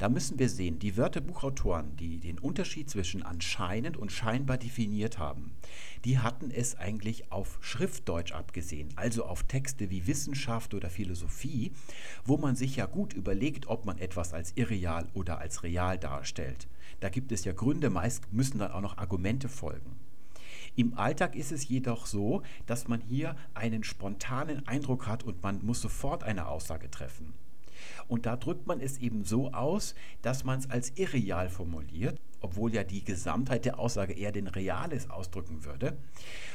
Da 0.00 0.08
müssen 0.08 0.38
wir 0.38 0.48
sehen, 0.48 0.78
die 0.78 0.96
Wörterbuchautoren, 0.96 1.94
die 1.96 2.20
den 2.20 2.38
Unterschied 2.38 2.88
zwischen 2.88 3.22
anscheinend 3.22 3.98
und 3.98 4.10
scheinbar 4.10 4.56
definiert 4.56 5.18
haben, 5.18 5.52
die 6.06 6.18
hatten 6.18 6.50
es 6.50 6.74
eigentlich 6.74 7.30
auf 7.30 7.58
Schriftdeutsch 7.60 8.32
abgesehen, 8.32 8.88
also 8.96 9.26
auf 9.26 9.42
Texte 9.42 9.90
wie 9.90 10.06
Wissenschaft 10.06 10.72
oder 10.72 10.88
Philosophie, 10.88 11.72
wo 12.24 12.38
man 12.38 12.56
sich 12.56 12.76
ja 12.76 12.86
gut 12.86 13.12
überlegt, 13.12 13.68
ob 13.68 13.84
man 13.84 13.98
etwas 13.98 14.32
als 14.32 14.52
irreal 14.54 15.06
oder 15.12 15.38
als 15.38 15.64
real 15.64 15.98
darstellt. 15.98 16.66
Da 17.00 17.10
gibt 17.10 17.30
es 17.30 17.44
ja 17.44 17.52
Gründe, 17.52 17.90
meist 17.90 18.32
müssen 18.32 18.58
dann 18.58 18.72
auch 18.72 18.80
noch 18.80 18.96
Argumente 18.96 19.50
folgen. 19.50 19.96
Im 20.76 20.96
Alltag 20.96 21.36
ist 21.36 21.52
es 21.52 21.68
jedoch 21.68 22.06
so, 22.06 22.42
dass 22.64 22.88
man 22.88 23.02
hier 23.02 23.36
einen 23.52 23.84
spontanen 23.84 24.66
Eindruck 24.66 25.06
hat 25.06 25.24
und 25.24 25.42
man 25.42 25.62
muss 25.62 25.82
sofort 25.82 26.24
eine 26.24 26.48
Aussage 26.48 26.90
treffen. 26.90 27.34
Und 28.08 28.26
da 28.26 28.36
drückt 28.36 28.66
man 28.66 28.80
es 28.80 28.98
eben 28.98 29.24
so 29.24 29.52
aus, 29.52 29.94
dass 30.22 30.44
man 30.44 30.58
es 30.58 30.70
als 30.70 30.92
irreal 30.96 31.48
formuliert, 31.48 32.18
obwohl 32.40 32.74
ja 32.74 32.84
die 32.84 33.04
Gesamtheit 33.04 33.64
der 33.64 33.78
Aussage 33.78 34.12
eher 34.12 34.32
den 34.32 34.46
Reales 34.46 35.10
ausdrücken 35.10 35.64
würde. 35.64 35.96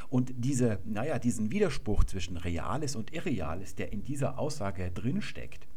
Und 0.10 0.34
diese, 0.38 0.80
naja, 0.86 1.20
diesen 1.20 1.52
Widerspruch 1.52 2.04
zwischen 2.04 2.38
Reales 2.38 2.96
und 2.96 3.14
Irreales, 3.14 3.76
der 3.76 3.92
in 3.92 4.04
dieser 4.04 4.40
Aussage 4.40 4.92
drinsteckt, 4.92 5.68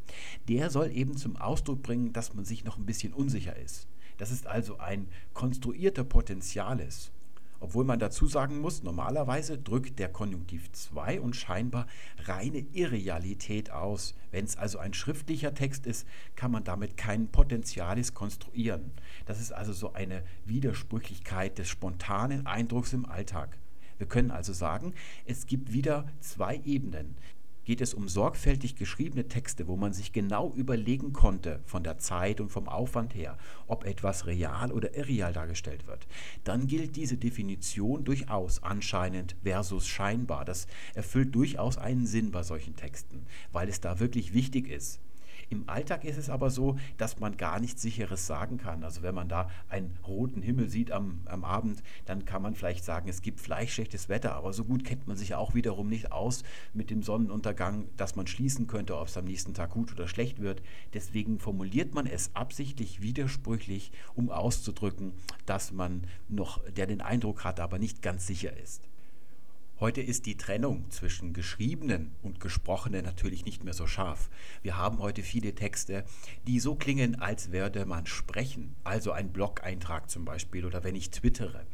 der 0.49 0.71
soll 0.71 0.91
eben 0.91 1.17
zum 1.17 1.37
Ausdruck 1.37 1.83
bringen, 1.83 2.13
dass 2.13 2.35
man 2.35 2.45
sich 2.45 2.65
noch 2.65 2.79
ein 2.79 2.87
bisschen 2.87 3.13
unsicher 3.13 3.57
ist. 3.57 3.89
Das 4.17 4.31
ist 4.31 4.47
also 4.47 4.79
ein 4.79 5.09
konstruierter 5.33 6.05
Potenzialis. 6.05 7.13
Obwohl 7.61 7.85
man 7.85 7.99
dazu 7.99 8.27
sagen 8.27 8.61
muss, 8.61 8.83
normalerweise 8.83 9.59
drückt 9.59 9.99
der 9.99 10.09
Konjunktiv 10.09 10.71
2 10.73 11.21
und 11.21 11.35
scheinbar 11.35 11.87
reine 12.25 12.59
Irrealität 12.73 13.71
aus. 13.71 14.15
Wenn 14.31 14.45
es 14.45 14.57
also 14.57 14.79
ein 14.79 14.95
schriftlicher 14.95 15.55
Text 15.55 15.87
ist, 15.87 16.07
kann 16.37 16.53
man 16.53 16.63
damit 16.63 16.97
kein 16.97 17.29
Potentialis 17.29 18.15
konstruieren. 18.15 18.93
Das 19.27 19.41
ist 19.41 19.53
also 19.53 19.73
so 19.73 19.93
eine 19.93 20.23
Widersprüchlichkeit 20.45 21.59
des 21.59 21.69
spontanen 21.69 22.47
Eindrucks 22.47 22.93
im 22.93 23.07
Alltag. 23.07 23.59
Wir 23.99 24.07
können 24.07 24.31
also 24.31 24.53
sagen, 24.53 24.95
es 25.25 25.47
gibt 25.47 25.73
wieder 25.73 26.07
zwei 26.21 26.61
Ebenen 26.65 27.17
geht 27.69 27.83
es 27.83 27.93
um 27.93 28.09
sorgfältig 28.09 28.77
geschriebene 28.77 29.29
Texte, 29.29 29.69
wo 29.69 29.77
man 29.77 29.93
sich 29.93 30.15
genau 30.15 30.55
überlegen 30.55 31.13
konnte, 31.13 31.61
von 31.67 31.85
der 31.85 31.99
Zeit 31.99 32.41
und 32.41 32.49
vom 32.49 32.67
Aufwand 32.67 33.15
her, 33.15 33.37
ob 33.67 33.85
etwas 33.85 34.27
real 34.27 34.73
oder 34.73 34.97
irreal 34.97 35.35
dargestellt 35.35 35.87
wird, 35.87 36.07
dann 36.45 36.67
gilt 36.67 36.97
diese 36.97 37.19
Definition 37.19 38.05
durchaus 38.05 38.63
anscheinend 38.63 39.37
versus 39.43 39.87
scheinbar. 39.87 40.47
Das 40.47 40.67
erfüllt 40.95 41.35
durchaus 41.35 41.77
einen 41.77 42.07
Sinn 42.07 42.31
bei 42.31 42.43
solchen 42.43 42.75
Texten, 42.75 43.27
weil 43.53 43.69
es 43.69 43.83
da 43.83 44.01
wirklich 44.01 44.33
wichtig 44.33 44.67
ist, 44.67 44.99
im 45.51 45.69
Alltag 45.69 46.05
ist 46.05 46.19
es 46.19 46.29
aber 46.29 46.51
so, 46.51 46.77
dass 46.97 47.19
man 47.19 47.37
gar 47.37 47.61
nichts 47.61 47.83
Sicheres 47.83 48.27
sagen 48.27 48.59
kann. 48.59 48.85
Also 48.85 49.03
wenn 49.03 49.15
man 49.15 49.29
da 49.29 49.49
einen 49.69 49.97
roten 50.07 50.43
Himmel 50.43 50.69
sieht 50.69 50.91
am, 50.91 51.23
am 51.27 51.45
Abend, 51.45 51.83
dann 52.05 52.25
kann 52.25 52.43
man 52.43 52.55
vielleicht 52.55 52.85
sagen, 52.85 53.09
es 53.09 53.23
gibt 53.23 53.41
vielleicht 53.41 53.73
schlechtes 53.73 54.09
Wetter, 54.09 54.35
aber 54.35 54.53
so 54.53 54.65
gut 54.65 54.85
kennt 54.85 55.07
man 55.07 55.17
sich 55.17 55.35
auch 55.35 55.55
wiederum 55.55 55.89
nicht 55.89 56.13
aus 56.13 56.43
mit 56.75 56.91
dem 56.91 57.03
Sonnenuntergang, 57.03 57.89
dass 57.97 58.17
man 58.17 58.27
schließen 58.27 58.67
könnte, 58.67 58.99
ob 58.99 59.09
es 59.09 59.17
am 59.17 59.25
nächsten 59.25 59.55
Tag 59.55 59.71
gut 59.71 59.93
oder 59.93 60.09
schlecht 60.09 60.41
wird. 60.41 60.63
Deswegen 60.93 61.39
formuliert 61.39 61.95
man 61.95 62.07
es 62.07 62.35
absichtlich 62.35 63.01
widersprüchlich, 63.01 63.93
um 64.15 64.31
auszudrücken, 64.31 65.13
dass 65.47 65.73
man 65.73 66.03
noch, 66.29 66.63
der 66.71 66.87
den 66.87 67.01
Eindruck 67.01 67.45
hat, 67.45 67.61
aber 67.61 67.79
nicht 67.79 68.03
ganz 68.03 68.27
sicher 68.27 68.57
ist. 68.57 68.89
Heute 69.81 70.01
ist 70.03 70.27
die 70.27 70.37
Trennung 70.37 70.91
zwischen 70.91 71.33
geschriebenen 71.33 72.11
und 72.21 72.41
gesprochenen 72.41 73.05
natürlich 73.05 73.45
nicht 73.45 73.63
mehr 73.63 73.75
so 73.75 73.87
scharf. 73.87 74.29
Wir 74.61 74.77
haben 74.77 74.99
heute 74.99 75.23
viele 75.23 75.55
Texte, 75.55 76.05
die 76.49 76.59
so 76.59 76.75
klingen, 76.75 77.21
als 77.21 77.53
würde 77.53 77.87
man 77.87 78.05
sprechen. 78.07 78.75
Also 78.83 79.13
ein 79.13 79.33
Blog-Eintrag 79.33 80.11
zum 80.11 80.25
Beispiel 80.25 80.65
oder 80.65 80.83
wenn 80.83 80.97
ich 80.97 81.13
twittere. 81.13 81.65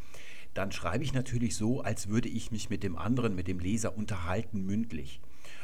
Dann 0.52 0.70
schreibe 0.70 1.02
ich 1.02 1.14
natürlich 1.14 1.56
so, 1.56 1.80
als 1.80 2.08
würde 2.08 2.28
ich 2.28 2.50
mich 2.50 2.68
mit 2.68 2.82
dem 2.82 2.98
anderen, 2.98 3.34
mit 3.34 3.48
dem 3.48 3.58
Leser 3.58 3.96
unterhalten, 3.96 4.66
mündlich. 4.66 5.22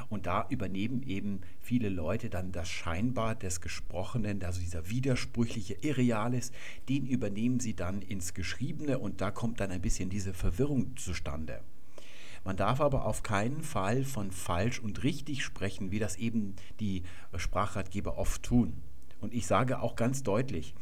Und 0.09 0.25
da 0.25 0.47
übernehmen 0.49 1.03
eben 1.03 1.43
viele 1.61 1.91
Leute 1.91 2.31
dann 2.31 2.53
das 2.53 2.71
Scheinbar 2.71 3.35
des 3.35 3.61
Gesprochenen, 3.61 4.43
also 4.43 4.63
dieser 4.63 4.89
widersprüchliche 4.89 5.75
Irreales, 5.75 6.53
den 6.89 7.07
übernehmen 7.07 7.61
sie 7.61 7.77
dann 7.77 8.01
ins 8.01 8.33
Geschriebene 8.33 8.99
und 8.99 9.21
da 9.21 9.31
kommt 9.31 9.61
dann 9.61 9.71
ein 9.71 9.83
bisschen 9.83 10.09
diese 10.09 10.33
Verwirrung 10.33 10.97
zustande. 10.97 11.61
Man 12.45 12.57
darf 12.57 12.81
aber 12.81 13.05
auf 13.05 13.23
keinen 13.23 13.63
Fall 13.63 14.05
von 14.05 14.31
falsch 14.31 14.81
und 14.81 15.03
richtig 15.03 15.45
sprechen, 15.45 15.91
wie 15.91 15.99
das 15.99 16.17
eben 16.17 16.57
die 16.81 17.03
Sprachratgeber 17.37 18.19
oft 18.19 18.43
tun. 18.43 18.83
Und 19.21 19.35
ich 19.35 19.47
sage 19.47 19.81
auch 19.81 19.97
ganz 19.97 20.23
deutlich, 20.23 20.75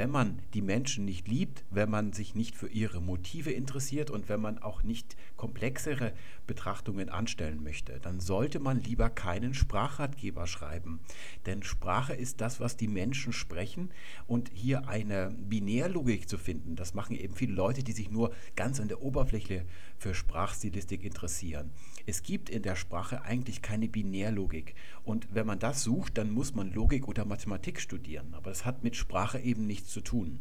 wenn 0.00 0.10
man 0.10 0.38
die 0.54 0.62
Menschen 0.62 1.04
nicht 1.04 1.28
liebt, 1.28 1.62
wenn 1.70 1.90
man 1.90 2.14
sich 2.14 2.34
nicht 2.34 2.56
für 2.56 2.68
ihre 2.68 3.02
Motive 3.02 3.50
interessiert 3.50 4.10
und 4.10 4.30
wenn 4.30 4.40
man 4.40 4.58
auch 4.58 4.82
nicht 4.82 5.14
komplexere 5.36 6.14
Betrachtungen 6.46 7.10
anstellen 7.10 7.62
möchte, 7.62 8.00
dann 8.00 8.18
sollte 8.18 8.60
man 8.60 8.80
lieber 8.80 9.10
keinen 9.10 9.52
Sprachratgeber 9.52 10.46
schreiben. 10.46 11.00
Denn 11.44 11.62
Sprache 11.62 12.14
ist 12.14 12.40
das, 12.40 12.60
was 12.60 12.78
die 12.78 12.88
Menschen 12.88 13.34
sprechen 13.34 13.90
und 14.26 14.50
hier 14.54 14.88
eine 14.88 15.36
Binärlogik 15.38 16.30
zu 16.30 16.38
finden, 16.38 16.76
das 16.76 16.94
machen 16.94 17.14
eben 17.14 17.34
viele 17.34 17.52
Leute, 17.52 17.82
die 17.82 17.92
sich 17.92 18.10
nur 18.10 18.32
ganz 18.56 18.80
an 18.80 18.88
der 18.88 19.02
Oberfläche 19.02 19.66
für 19.98 20.14
Sprachstilistik 20.14 21.04
interessieren. 21.04 21.72
Es 22.10 22.24
gibt 22.24 22.50
in 22.50 22.62
der 22.62 22.74
Sprache 22.74 23.22
eigentlich 23.22 23.62
keine 23.62 23.86
Binärlogik 23.86 24.74
und 25.04 25.28
wenn 25.32 25.46
man 25.46 25.60
das 25.60 25.84
sucht, 25.84 26.18
dann 26.18 26.32
muss 26.32 26.56
man 26.56 26.72
Logik 26.72 27.06
oder 27.06 27.24
Mathematik 27.24 27.80
studieren, 27.80 28.34
aber 28.34 28.50
das 28.50 28.64
hat 28.64 28.82
mit 28.82 28.96
Sprache 28.96 29.38
eben 29.38 29.64
nichts 29.68 29.90
zu 29.90 30.00
tun. 30.00 30.40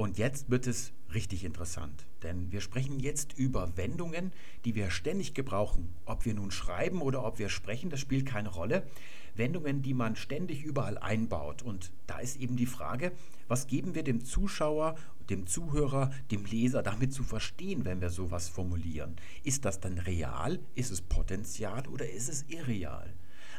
Und 0.00 0.16
jetzt 0.16 0.48
wird 0.48 0.66
es 0.66 0.94
richtig 1.12 1.44
interessant, 1.44 2.06
denn 2.22 2.50
wir 2.52 2.62
sprechen 2.62 3.00
jetzt 3.00 3.34
über 3.34 3.76
Wendungen, 3.76 4.32
die 4.64 4.74
wir 4.74 4.90
ständig 4.90 5.34
gebrauchen. 5.34 5.94
Ob 6.06 6.24
wir 6.24 6.32
nun 6.32 6.50
schreiben 6.50 7.02
oder 7.02 7.22
ob 7.22 7.38
wir 7.38 7.50
sprechen, 7.50 7.90
das 7.90 8.00
spielt 8.00 8.24
keine 8.24 8.48
Rolle. 8.48 8.86
Wendungen, 9.34 9.82
die 9.82 9.92
man 9.92 10.16
ständig 10.16 10.64
überall 10.64 10.96
einbaut. 10.96 11.60
Und 11.60 11.92
da 12.06 12.18
ist 12.18 12.40
eben 12.40 12.56
die 12.56 12.64
Frage, 12.64 13.12
was 13.46 13.66
geben 13.66 13.94
wir 13.94 14.02
dem 14.02 14.24
Zuschauer, 14.24 14.94
dem 15.28 15.46
Zuhörer, 15.46 16.10
dem 16.30 16.46
Leser 16.46 16.82
damit 16.82 17.12
zu 17.12 17.22
verstehen, 17.22 17.84
wenn 17.84 18.00
wir 18.00 18.08
sowas 18.08 18.48
formulieren? 18.48 19.16
Ist 19.44 19.66
das 19.66 19.80
dann 19.80 19.98
real? 19.98 20.60
Ist 20.74 20.92
es 20.92 21.02
Potenzial 21.02 21.86
oder 21.88 22.08
ist 22.08 22.30
es 22.30 22.46
irreal? 22.48 23.12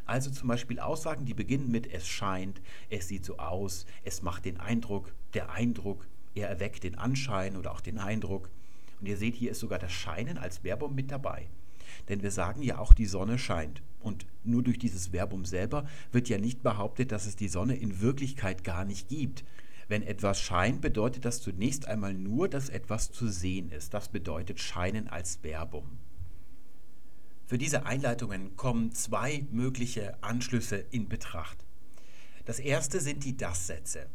Also 0.06 0.32
zum 0.32 0.48
Beispiel 0.48 0.80
Aussagen, 0.80 1.26
die 1.26 1.36
beginnen 1.36 1.70
mit 1.70 1.86
es 1.86 2.08
scheint, 2.08 2.62
es 2.90 3.08
sieht 3.08 3.26
so 3.26 3.38
aus, 3.38 3.86
es 4.04 4.24
macht 4.24 4.46
den 4.46 4.60
Eindruck, 4.60 5.14
der 5.36 5.52
Eindruck, 5.52 6.08
er 6.36 6.50
erweckt 6.50 6.84
den 6.84 6.98
Anschein 6.98 7.58
oder 7.58 7.72
auch 7.72 7.82
den 7.82 7.98
Eindruck. 7.98 8.50
Und 9.00 9.08
ihr 9.08 9.18
seht, 9.18 9.36
hier 9.36 9.52
ist 9.52 9.60
sogar 9.60 9.80
das 9.80 9.92
Scheinen 9.92 10.38
als 10.38 10.60
Verbum 10.60 10.96
mit 10.96 11.12
dabei. 11.12 11.48
Denn 12.10 12.24
wir 12.24 12.32
sagen 12.32 12.62
ja 12.62 12.78
auch, 12.78 12.94
die 12.94 13.06
Sonne 13.06 13.38
scheint. 13.38 13.82
Und 14.00 14.26
nur 14.44 14.64
durch 14.64 14.80
dieses 14.80 15.08
Verbum 15.08 15.46
selber 15.46 15.86
wird 16.12 16.30
ja 16.30 16.38
nicht 16.38 16.64
behauptet, 16.64 17.12
dass 17.12 17.26
es 17.26 17.36
die 17.36 17.48
Sonne 17.48 17.76
in 17.76 18.02
Wirklichkeit 18.02 18.64
gar 18.64 18.86
nicht 18.86 19.10
gibt. 19.10 19.44
Wenn 19.88 20.04
etwas 20.04 20.40
scheint, 20.40 20.82
bedeutet 20.82 21.26
das 21.26 21.42
zunächst 21.42 21.88
einmal 21.88 22.14
nur, 22.14 22.48
dass 22.48 22.70
etwas 22.70 23.12
zu 23.12 23.28
sehen 23.28 23.72
ist. 23.72 23.94
Das 23.94 24.10
bedeutet 24.10 24.60
scheinen 24.60 25.08
als 25.08 25.38
Verbum. 25.38 25.98
Für 27.46 27.58
diese 27.58 27.86
Einleitungen 27.86 28.56
kommen 28.56 28.94
zwei 28.94 29.46
mögliche 29.52 30.24
Anschlüsse 30.24 30.78
in 30.92 31.10
Betracht. 31.10 31.66
Das 32.46 32.60
erste 32.60 33.02
sind 33.02 33.26
die 33.26 33.36
Das-Sätze. 33.36 34.08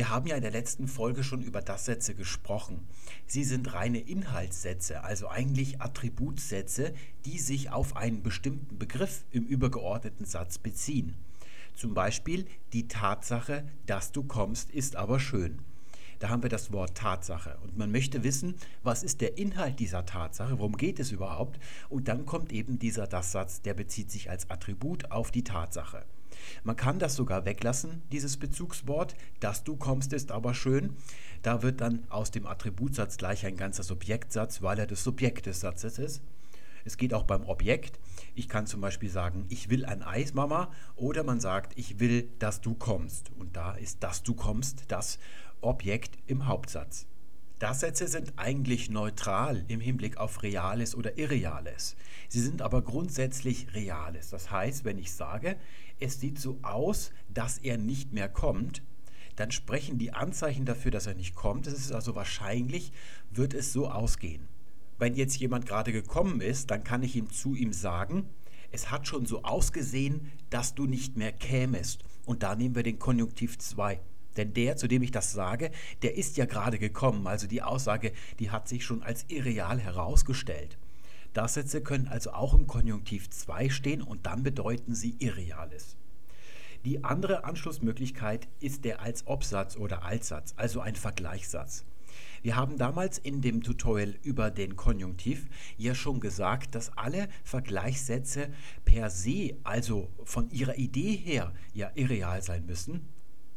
Wir 0.00 0.08
haben 0.08 0.26
ja 0.26 0.36
in 0.36 0.40
der 0.40 0.50
letzten 0.50 0.88
Folge 0.88 1.22
schon 1.22 1.42
über 1.42 1.60
Das-Sätze 1.60 2.14
gesprochen. 2.14 2.88
Sie 3.26 3.44
sind 3.44 3.74
reine 3.74 3.98
Inhaltssätze, 3.98 5.04
also 5.04 5.28
eigentlich 5.28 5.82
Attributsätze, 5.82 6.94
die 7.26 7.38
sich 7.38 7.70
auf 7.70 7.96
einen 7.98 8.22
bestimmten 8.22 8.78
Begriff 8.78 9.26
im 9.30 9.44
übergeordneten 9.44 10.24
Satz 10.24 10.56
beziehen. 10.56 11.16
Zum 11.74 11.92
Beispiel 11.92 12.46
die 12.72 12.88
Tatsache, 12.88 13.68
dass 13.84 14.10
du 14.10 14.22
kommst, 14.22 14.70
ist 14.70 14.96
aber 14.96 15.20
schön. 15.20 15.58
Da 16.18 16.30
haben 16.30 16.42
wir 16.42 16.48
das 16.48 16.72
Wort 16.72 16.96
Tatsache. 16.96 17.58
Und 17.62 17.76
man 17.76 17.92
möchte 17.92 18.24
wissen, 18.24 18.54
was 18.82 19.02
ist 19.02 19.20
der 19.20 19.36
Inhalt 19.36 19.80
dieser 19.80 20.06
Tatsache, 20.06 20.58
worum 20.58 20.78
geht 20.78 20.98
es 20.98 21.12
überhaupt? 21.12 21.60
Und 21.90 22.08
dann 22.08 22.24
kommt 22.24 22.52
eben 22.52 22.78
dieser 22.78 23.06
Das-Satz, 23.06 23.60
der 23.60 23.74
bezieht 23.74 24.10
sich 24.10 24.30
als 24.30 24.48
Attribut 24.48 25.10
auf 25.10 25.30
die 25.30 25.44
Tatsache. 25.44 26.06
Man 26.64 26.76
kann 26.76 26.98
das 26.98 27.16
sogar 27.16 27.44
weglassen, 27.44 28.02
dieses 28.12 28.36
Bezugswort. 28.36 29.14
Dass 29.40 29.64
du 29.64 29.76
kommst, 29.76 30.12
ist 30.12 30.32
aber 30.32 30.54
schön. 30.54 30.96
Da 31.42 31.62
wird 31.62 31.80
dann 31.80 32.04
aus 32.10 32.30
dem 32.30 32.46
Attributsatz 32.46 33.16
gleich 33.16 33.46
ein 33.46 33.56
ganzer 33.56 33.82
Subjektsatz, 33.82 34.62
weil 34.62 34.78
er 34.78 34.86
das 34.86 35.04
Subjekt 35.04 35.46
des 35.46 35.60
Satzes 35.60 35.98
ist. 35.98 36.22
Es 36.84 36.96
geht 36.96 37.14
auch 37.14 37.24
beim 37.24 37.44
Objekt. 37.44 37.98
Ich 38.34 38.48
kann 38.48 38.66
zum 38.66 38.80
Beispiel 38.80 39.10
sagen, 39.10 39.44
ich 39.48 39.68
will 39.68 39.84
ein 39.84 40.02
Eis, 40.02 40.34
Mama, 40.34 40.70
oder 40.96 41.24
man 41.24 41.40
sagt, 41.40 41.78
ich 41.78 42.00
will, 42.00 42.30
dass 42.38 42.60
du 42.60 42.74
kommst. 42.74 43.30
Und 43.38 43.56
da 43.56 43.72
ist, 43.72 44.02
dass 44.02 44.22
du 44.22 44.34
kommst, 44.34 44.84
das 44.88 45.18
Objekt 45.60 46.18
im 46.26 46.46
Hauptsatz. 46.46 47.06
Das-Sätze 47.58 48.08
sind 48.08 48.32
eigentlich 48.36 48.88
neutral 48.88 49.66
im 49.68 49.80
Hinblick 49.80 50.16
auf 50.16 50.42
Reales 50.42 50.94
oder 50.94 51.18
Irreales. 51.18 51.94
Sie 52.30 52.40
sind 52.40 52.62
aber 52.62 52.80
grundsätzlich 52.80 53.74
Reales. 53.74 54.30
Das 54.30 54.50
heißt, 54.50 54.86
wenn 54.86 54.98
ich 54.98 55.12
sage, 55.12 55.56
es 56.00 56.18
sieht 56.20 56.38
so 56.38 56.58
aus, 56.62 57.12
dass 57.28 57.58
er 57.58 57.78
nicht 57.78 58.12
mehr 58.12 58.28
kommt, 58.28 58.82
dann 59.36 59.52
sprechen 59.52 59.98
die 59.98 60.12
Anzeichen 60.12 60.64
dafür, 60.64 60.90
dass 60.90 61.06
er 61.06 61.14
nicht 61.14 61.34
kommt. 61.34 61.66
Es 61.66 61.74
ist 61.74 61.92
also 61.92 62.14
wahrscheinlich, 62.14 62.92
wird 63.30 63.54
es 63.54 63.72
so 63.72 63.88
ausgehen. 63.88 64.48
Wenn 64.98 65.14
jetzt 65.14 65.36
jemand 65.36 65.66
gerade 65.66 65.92
gekommen 65.92 66.40
ist, 66.40 66.70
dann 66.70 66.84
kann 66.84 67.02
ich 67.02 67.16
ihm 67.16 67.30
zu 67.30 67.54
ihm 67.54 67.72
sagen, 67.72 68.28
es 68.72 68.90
hat 68.90 69.06
schon 69.06 69.26
so 69.26 69.42
ausgesehen, 69.42 70.30
dass 70.50 70.74
du 70.74 70.86
nicht 70.86 71.16
mehr 71.16 71.32
kämest. 71.32 72.04
Und 72.26 72.42
da 72.42 72.54
nehmen 72.54 72.74
wir 72.74 72.82
den 72.82 72.98
Konjunktiv 72.98 73.58
2. 73.58 74.00
Denn 74.36 74.52
der, 74.52 74.76
zu 74.76 74.86
dem 74.86 75.02
ich 75.02 75.10
das 75.10 75.32
sage, 75.32 75.70
der 76.02 76.16
ist 76.16 76.36
ja 76.36 76.44
gerade 76.44 76.78
gekommen. 76.78 77.26
Also 77.26 77.46
die 77.46 77.62
Aussage, 77.62 78.12
die 78.38 78.50
hat 78.50 78.68
sich 78.68 78.84
schon 78.84 79.02
als 79.02 79.24
irreal 79.28 79.80
herausgestellt. 79.80 80.78
Das-Sätze 81.32 81.82
können 81.82 82.08
also 82.08 82.32
auch 82.32 82.54
im 82.54 82.66
Konjunktiv 82.66 83.30
2 83.30 83.68
stehen 83.70 84.02
und 84.02 84.26
dann 84.26 84.42
bedeuten 84.42 84.94
sie 84.94 85.16
Irreales. 85.18 85.96
Die 86.84 87.04
andere 87.04 87.44
Anschlussmöglichkeit 87.44 88.48
ist 88.58 88.84
der 88.84 89.00
Als-Ob-Satz 89.02 89.76
oder 89.76 90.02
Altsatz, 90.02 90.54
also 90.56 90.80
ein 90.80 90.96
Vergleichssatz. 90.96 91.84
Wir 92.42 92.56
haben 92.56 92.78
damals 92.78 93.18
in 93.18 93.42
dem 93.42 93.62
Tutorial 93.62 94.14
über 94.22 94.50
den 94.50 94.74
Konjunktiv 94.76 95.46
ja 95.76 95.94
schon 95.94 96.20
gesagt, 96.20 96.74
dass 96.74 96.96
alle 96.96 97.28
Vergleichssätze 97.44 98.48
per 98.84 99.10
se, 99.10 99.56
also 99.62 100.08
von 100.24 100.50
ihrer 100.50 100.76
Idee 100.78 101.14
her, 101.16 101.52
ja 101.74 101.90
irreal 101.94 102.42
sein 102.42 102.64
müssen. 102.64 103.06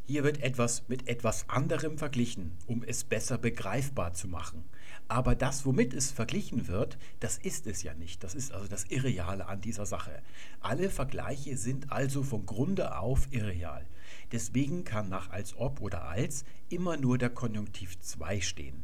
Hier 0.06 0.26
wird 0.26 0.44
etwas 0.44 0.90
mit 0.90 1.08
etwas 1.08 1.48
anderem 1.50 1.98
verglichen, 1.98 2.52
um 2.68 2.84
es 2.84 3.06
besser 3.06 3.38
begreifbar 3.38 4.14
zu 4.14 4.28
machen. 4.28 4.66
Aber 5.08 5.36
das, 5.36 5.66
womit 5.66 5.94
es 5.94 6.12
verglichen 6.12 6.68
wird, 6.68 6.98
das 7.20 7.38
ist 7.38 7.68
es 7.68 7.84
ja 7.84 7.94
nicht. 7.94 8.24
Das 8.24 8.36
ist 8.36 8.52
also 8.52 8.68
das 8.68 8.86
Irreale 8.86 9.48
an 9.48 9.62
dieser 9.62 9.86
Sache. 9.86 10.22
Alle 10.62 10.90
Vergleiche 10.90 11.58
sind 11.58 11.92
also 11.92 12.24
von 12.24 12.46
Grunde 12.46 12.98
auf 12.98 13.28
irreal. 13.32 13.86
Deswegen 14.32 14.84
kann 14.84 15.10
nach 15.10 15.30
als 15.30 15.56
ob 15.58 15.82
oder 15.82 16.06
als 16.06 16.46
immer 16.70 16.98
nur 16.98 17.18
der 17.18 17.30
Konjunktiv 17.30 18.00
2 18.00 18.42
stehen. 18.42 18.84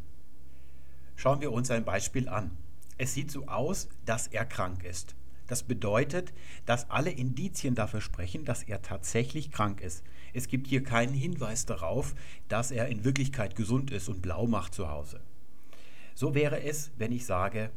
Schauen 1.15 1.41
wir 1.41 1.51
uns 1.51 1.71
ein 1.71 1.85
Beispiel 1.85 2.29
an. 2.29 2.51
Es 2.97 3.13
sieht 3.13 3.31
so 3.31 3.47
aus, 3.47 3.89
dass 4.05 4.27
er 4.27 4.45
krank 4.45 4.83
ist. 4.83 5.15
Das 5.47 5.63
bedeutet, 5.63 6.31
dass 6.67 6.91
alle 6.91 7.09
Indizien 7.09 7.73
dafür 7.73 8.01
sprechen, 8.01 8.45
dass 8.45 8.61
er 8.61 8.83
tatsächlich 8.83 9.51
krank 9.51 9.81
ist. 9.81 10.03
Es 10.31 10.47
gibt 10.47 10.67
hier 10.67 10.83
keinen 10.83 11.13
Hinweis 11.13 11.65
darauf, 11.65 12.13
dass 12.49 12.69
er 12.69 12.87
in 12.87 13.03
Wirklichkeit 13.03 13.55
gesund 13.55 13.89
ist 13.89 14.09
und 14.09 14.21
blau 14.21 14.45
macht 14.45 14.75
zu 14.75 14.89
Hause. 14.89 15.21
So 16.19 16.35
wäre 16.35 16.61
es, 16.61 16.91
wenn 16.97 17.13
ich 17.13 17.25
sage, 17.25 17.71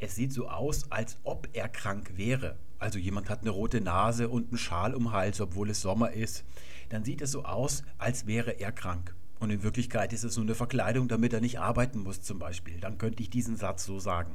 es 0.00 0.16
sieht 0.16 0.30
so 0.30 0.50
aus, 0.50 0.92
als 0.92 1.16
ob 1.24 1.48
er 1.54 1.66
krank 1.66 2.12
wäre. 2.16 2.58
Also 2.78 2.98
jemand 2.98 3.30
hat 3.30 3.40
eine 3.40 3.48
rote 3.48 3.80
Nase 3.80 4.28
und 4.28 4.48
einen 4.48 4.58
Schal 4.58 4.94
um 4.94 5.04
den 5.04 5.12
Hals, 5.12 5.40
obwohl 5.40 5.70
es 5.70 5.80
Sommer 5.80 6.12
ist. 6.12 6.44
Dann 6.90 7.04
sieht 7.04 7.22
es 7.22 7.32
so 7.32 7.46
aus, 7.46 7.84
als 7.96 8.26
wäre 8.26 8.50
er 8.60 8.70
krank. 8.70 9.16
Und 9.40 9.48
in 9.48 9.62
Wirklichkeit 9.62 10.12
ist 10.12 10.24
es 10.24 10.36
nur 10.36 10.44
eine 10.44 10.54
Verkleidung, 10.54 11.08
damit 11.08 11.32
er 11.32 11.40
nicht 11.40 11.58
arbeiten 11.58 12.00
muss 12.00 12.20
zum 12.20 12.38
Beispiel. 12.38 12.78
Dann 12.80 12.98
könnte 12.98 13.22
ich 13.22 13.30
diesen 13.30 13.56
Satz 13.56 13.86
so 13.86 13.98
sagen. 13.98 14.32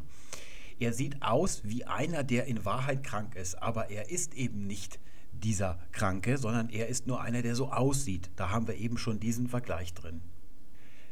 Er 0.79 0.91
sieht 0.91 1.21
aus 1.21 1.61
wie 1.63 1.85
einer, 1.85 2.23
der 2.23 2.45
in 2.45 2.65
Wahrheit 2.65 3.03
krank 3.03 3.35
ist, 3.35 3.61
aber 3.61 3.91
er 3.91 4.09
ist 4.09 4.33
eben 4.33 4.65
nicht 4.65 4.99
dieser 5.33 5.77
Kranke, 5.91 6.39
sondern 6.39 6.71
er 6.71 6.87
ist 6.87 7.05
nur 7.05 7.21
einer, 7.21 7.43
der 7.43 7.53
so 7.53 7.71
aussieht. 7.71 8.31
Da 8.37 8.49
haben 8.49 8.67
wir 8.67 8.77
eben 8.77 8.97
schon 8.97 9.19
diesen 9.19 9.47
Vergleich 9.47 9.93
drin. 9.93 10.21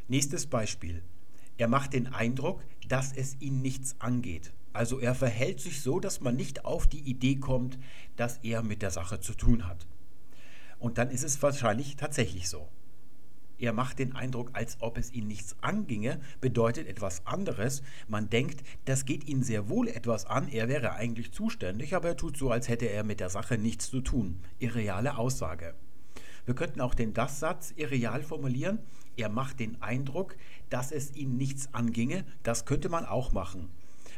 Nächstes 0.07 0.47
Beispiel. 0.47 1.03
Er 1.59 1.67
macht 1.67 1.91
den 1.91 2.07
Eindruck, 2.07 2.63
dass 2.87 3.11
es 3.11 3.35
ihn 3.41 3.61
nichts 3.61 3.97
angeht. 3.99 4.53
Also 4.71 4.97
er 4.97 5.13
verhält 5.13 5.59
sich 5.59 5.81
so, 5.81 5.99
dass 5.99 6.21
man 6.21 6.37
nicht 6.37 6.63
auf 6.63 6.87
die 6.87 7.01
Idee 7.01 7.35
kommt, 7.35 7.77
dass 8.15 8.37
er 8.43 8.63
mit 8.63 8.81
der 8.81 8.91
Sache 8.91 9.19
zu 9.19 9.33
tun 9.33 9.67
hat. 9.67 9.85
Und 10.79 10.97
dann 10.97 11.11
ist 11.11 11.25
es 11.25 11.41
wahrscheinlich 11.43 11.97
tatsächlich 11.97 12.47
so. 12.47 12.69
Er 13.57 13.73
macht 13.73 13.99
den 13.99 14.15
Eindruck, 14.15 14.51
als 14.53 14.77
ob 14.79 14.97
es 14.97 15.11
ihn 15.11 15.27
nichts 15.27 15.57
anginge, 15.59 16.21
bedeutet 16.39 16.87
etwas 16.87 17.27
anderes. 17.27 17.83
Man 18.07 18.29
denkt, 18.29 18.63
das 18.85 19.03
geht 19.03 19.27
ihn 19.27 19.43
sehr 19.43 19.67
wohl 19.67 19.89
etwas 19.89 20.25
an, 20.27 20.47
er 20.47 20.69
wäre 20.69 20.93
eigentlich 20.93 21.33
zuständig, 21.33 21.93
aber 21.93 22.07
er 22.07 22.15
tut 22.15 22.37
so, 22.37 22.51
als 22.51 22.69
hätte 22.69 22.85
er 22.85 23.03
mit 23.03 23.19
der 23.19 23.29
Sache 23.29 23.57
nichts 23.57 23.89
zu 23.89 23.99
tun. 23.99 24.39
Irreale 24.59 25.17
Aussage. 25.17 25.75
Wir 26.45 26.55
könnten 26.55 26.79
auch 26.79 26.95
den 26.95 27.13
Das-Satz 27.13 27.73
irreal 27.75 28.23
formulieren. 28.23 28.79
Er 29.19 29.27
macht 29.27 29.59
den 29.59 29.81
Eindruck, 29.81 30.37
dass 30.69 30.93
es 30.93 31.13
ihn 31.13 31.35
nichts 31.35 31.73
anginge. 31.73 32.23
Das 32.41 32.63
könnte 32.63 32.87
man 32.87 33.05
auch 33.05 33.33
machen. 33.33 33.67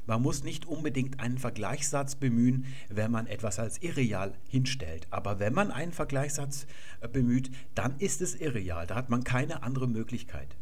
Man 0.06 0.22
muss 0.22 0.44
nicht 0.44 0.68
unbedingt 0.68 1.20
einen 1.20 1.40
Vergleichssatz 1.40 2.14
bemühen, 2.14 2.68
wenn 2.88 3.10
man 3.10 3.26
etwas 3.26 3.58
als 3.58 3.80
irreal 3.80 4.36
hinstellt. 4.48 5.08
Aber 5.10 5.40
wenn 5.40 5.56
man 5.56 5.72
einen 5.72 5.92
Vergleichssatz 5.92 6.68
äh, 7.00 7.08
bemüht, 7.08 7.50
dann 7.74 7.98
ist 7.98 8.22
es 8.22 8.36
irreal. 8.36 8.86
Da 8.86 8.94
hat 8.94 9.10
man 9.10 9.24
keine 9.24 9.64
andere 9.64 9.88
Möglichkeit. 9.88 10.56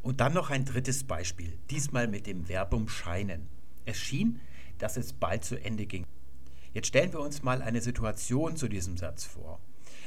Und 0.00 0.20
dann 0.20 0.32
noch 0.32 0.48
ein 0.48 0.64
drittes 0.64 1.04
Beispiel, 1.04 1.58
diesmal 1.68 2.08
mit 2.08 2.26
dem 2.26 2.46
Verbum 2.46 2.88
scheinen. 2.88 3.48
Es 3.84 3.98
schien, 3.98 4.40
dass 4.78 4.96
es 4.96 5.12
bald 5.12 5.44
zu 5.44 5.62
Ende 5.62 5.84
ging. 5.84 6.06
Jetzt 6.72 6.88
stellen 6.88 7.12
wir 7.12 7.20
uns 7.20 7.42
mal 7.42 7.60
eine 7.60 7.82
Situation 7.82 8.56
zu 8.56 8.66
diesem 8.66 8.96
Satz 8.96 9.24
vor. 9.24 9.60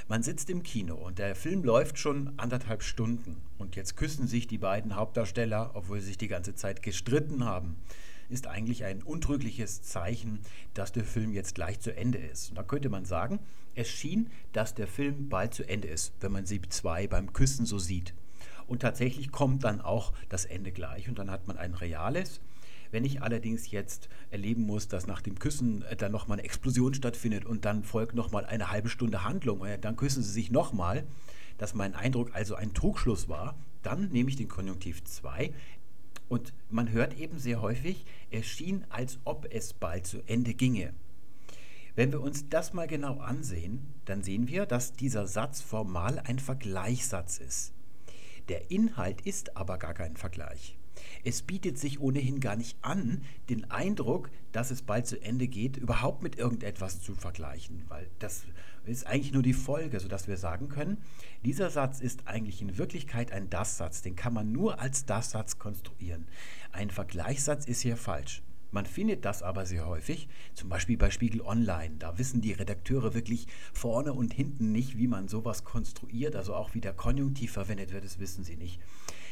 Man 0.09 0.21
sitzt 0.21 0.49
im 0.49 0.63
Kino 0.63 0.95
und 0.95 1.17
der 1.17 1.33
Film 1.33 1.63
läuft 1.63 1.97
schon 1.97 2.33
anderthalb 2.37 2.83
Stunden 2.83 3.37
und 3.57 3.75
jetzt 3.77 3.95
küssen 3.95 4.27
sich 4.27 4.47
die 4.47 4.57
beiden 4.57 4.95
Hauptdarsteller, 4.95 5.71
obwohl 5.75 6.01
sie 6.01 6.07
sich 6.07 6.17
die 6.17 6.27
ganze 6.27 6.55
Zeit 6.55 6.83
gestritten 6.83 7.45
haben. 7.45 7.77
Ist 8.29 8.47
eigentlich 8.47 8.83
ein 8.83 9.01
untrügliches 9.01 9.81
Zeichen, 9.81 10.39
dass 10.73 10.91
der 10.91 11.05
Film 11.05 11.31
jetzt 11.31 11.55
gleich 11.55 11.79
zu 11.79 11.95
Ende 11.95 12.17
ist. 12.17 12.49
Und 12.49 12.57
da 12.57 12.63
könnte 12.63 12.89
man 12.89 13.05
sagen, 13.05 13.39
es 13.75 13.89
schien, 13.89 14.29
dass 14.51 14.73
der 14.73 14.87
Film 14.87 15.29
bald 15.29 15.53
zu 15.53 15.67
Ende 15.67 15.87
ist, 15.87 16.13
wenn 16.19 16.31
man 16.31 16.45
sie 16.45 16.61
zwei 16.61 17.07
beim 17.07 17.31
Küssen 17.31 17.65
so 17.65 17.79
sieht. 17.79 18.13
Und 18.67 18.81
tatsächlich 18.81 19.31
kommt 19.31 19.63
dann 19.63 19.81
auch 19.81 20.13
das 20.29 20.45
Ende 20.45 20.71
gleich 20.71 21.07
und 21.07 21.17
dann 21.17 21.31
hat 21.31 21.47
man 21.47 21.57
ein 21.57 21.73
reales, 21.73 22.41
wenn 22.93 23.05
ich 23.05 23.23
allerdings 23.23 23.71
jetzt 23.71 24.07
erleben 24.29 24.61
muss, 24.61 24.87
dass 24.87 25.07
nach 25.07 25.21
dem 25.21 25.39
Küssen 25.39 25.81
äh, 25.81 25.95
dann 25.95 26.11
nochmal 26.11 26.37
eine 26.37 26.45
Explosion 26.45 26.93
stattfindet 26.93 27.43
und 27.43 27.65
dann 27.65 27.83
folgt 27.83 28.13
nochmal 28.13 28.45
eine 28.45 28.69
halbe 28.69 28.87
Stunde 28.87 29.23
Handlung, 29.23 29.65
äh, 29.65 29.79
dann 29.79 29.97
küssen 29.97 30.21
sie 30.21 30.31
sich 30.31 30.51
nochmal, 30.51 31.03
dass 31.57 31.73
mein 31.73 31.95
Eindruck 31.95 32.33
also 32.33 32.55
ein 32.55 32.73
Trugschluss 32.73 33.27
war, 33.27 33.57
dann 33.81 34.09
nehme 34.09 34.29
ich 34.29 34.35
den 34.35 34.47
Konjunktiv 34.47 35.03
2. 35.03 35.51
Und 36.29 36.53
man 36.69 36.91
hört 36.91 37.19
eben 37.19 37.39
sehr 37.39 37.61
häufig, 37.61 38.05
es 38.29 38.45
schien, 38.45 38.85
als 38.89 39.17
ob 39.25 39.47
es 39.51 39.73
bald 39.73 40.05
zu 40.05 40.21
Ende 40.27 40.53
ginge. 40.53 40.93
Wenn 41.95 42.11
wir 42.11 42.21
uns 42.21 42.47
das 42.49 42.73
mal 42.73 42.87
genau 42.87 43.19
ansehen, 43.19 43.93
dann 44.05 44.23
sehen 44.23 44.47
wir, 44.47 44.65
dass 44.65 44.93
dieser 44.93 45.27
Satz 45.27 45.61
formal 45.61 46.19
ein 46.19 46.39
Vergleichssatz 46.39 47.39
ist. 47.39 47.73
Der 48.49 48.71
Inhalt 48.71 49.21
ist 49.21 49.57
aber 49.57 49.77
gar 49.77 49.93
kein 49.93 50.15
Vergleich. 50.15 50.75
Es 51.23 51.41
bietet 51.41 51.77
sich 51.77 51.99
ohnehin 51.99 52.39
gar 52.39 52.55
nicht 52.55 52.77
an, 52.81 53.21
den 53.49 53.69
Eindruck, 53.71 54.29
dass 54.51 54.71
es 54.71 54.81
bald 54.81 55.07
zu 55.07 55.21
Ende 55.21 55.47
geht, 55.47 55.77
überhaupt 55.77 56.21
mit 56.21 56.37
irgendetwas 56.37 57.01
zu 57.01 57.15
vergleichen, 57.15 57.83
weil 57.87 58.09
das 58.19 58.43
ist 58.85 59.07
eigentlich 59.07 59.31
nur 59.31 59.43
die 59.43 59.53
Folge, 59.53 59.99
sodass 59.99 60.27
wir 60.27 60.37
sagen 60.37 60.67
können, 60.67 60.97
dieser 61.45 61.69
Satz 61.69 62.01
ist 62.01 62.27
eigentlich 62.27 62.61
in 62.61 62.77
Wirklichkeit 62.77 63.31
ein 63.31 63.49
Das-Satz, 63.49 64.01
den 64.01 64.15
kann 64.15 64.33
man 64.33 64.51
nur 64.51 64.79
als 64.79 65.05
Das-Satz 65.05 65.57
konstruieren. 65.57 66.27
Ein 66.71 66.89
Vergleichssatz 66.89 67.65
ist 67.65 67.81
hier 67.81 67.97
falsch. 67.97 68.43
Man 68.73 68.87
findet 68.87 69.23
das 69.23 69.43
aber 69.43 69.67
sehr 69.67 69.85
häufig, 69.85 70.27
zum 70.55 70.67
Beispiel 70.67 70.97
bei 70.97 71.11
Spiegel 71.11 71.41
Online. 71.41 71.93
Da 71.99 72.17
wissen 72.17 72.41
die 72.41 72.53
Redakteure 72.53 73.13
wirklich 73.13 73.45
vorne 73.71 74.13
und 74.13 74.33
hinten 74.33 74.71
nicht, 74.71 74.97
wie 74.97 75.05
man 75.05 75.27
sowas 75.27 75.63
konstruiert, 75.63 76.35
also 76.35 76.55
auch 76.55 76.73
wie 76.73 76.81
der 76.81 76.93
Konjunktiv 76.93 77.51
verwendet 77.51 77.93
wird, 77.93 78.03
das 78.03 78.17
wissen 78.17 78.43
sie 78.43 78.57
nicht. 78.57 78.79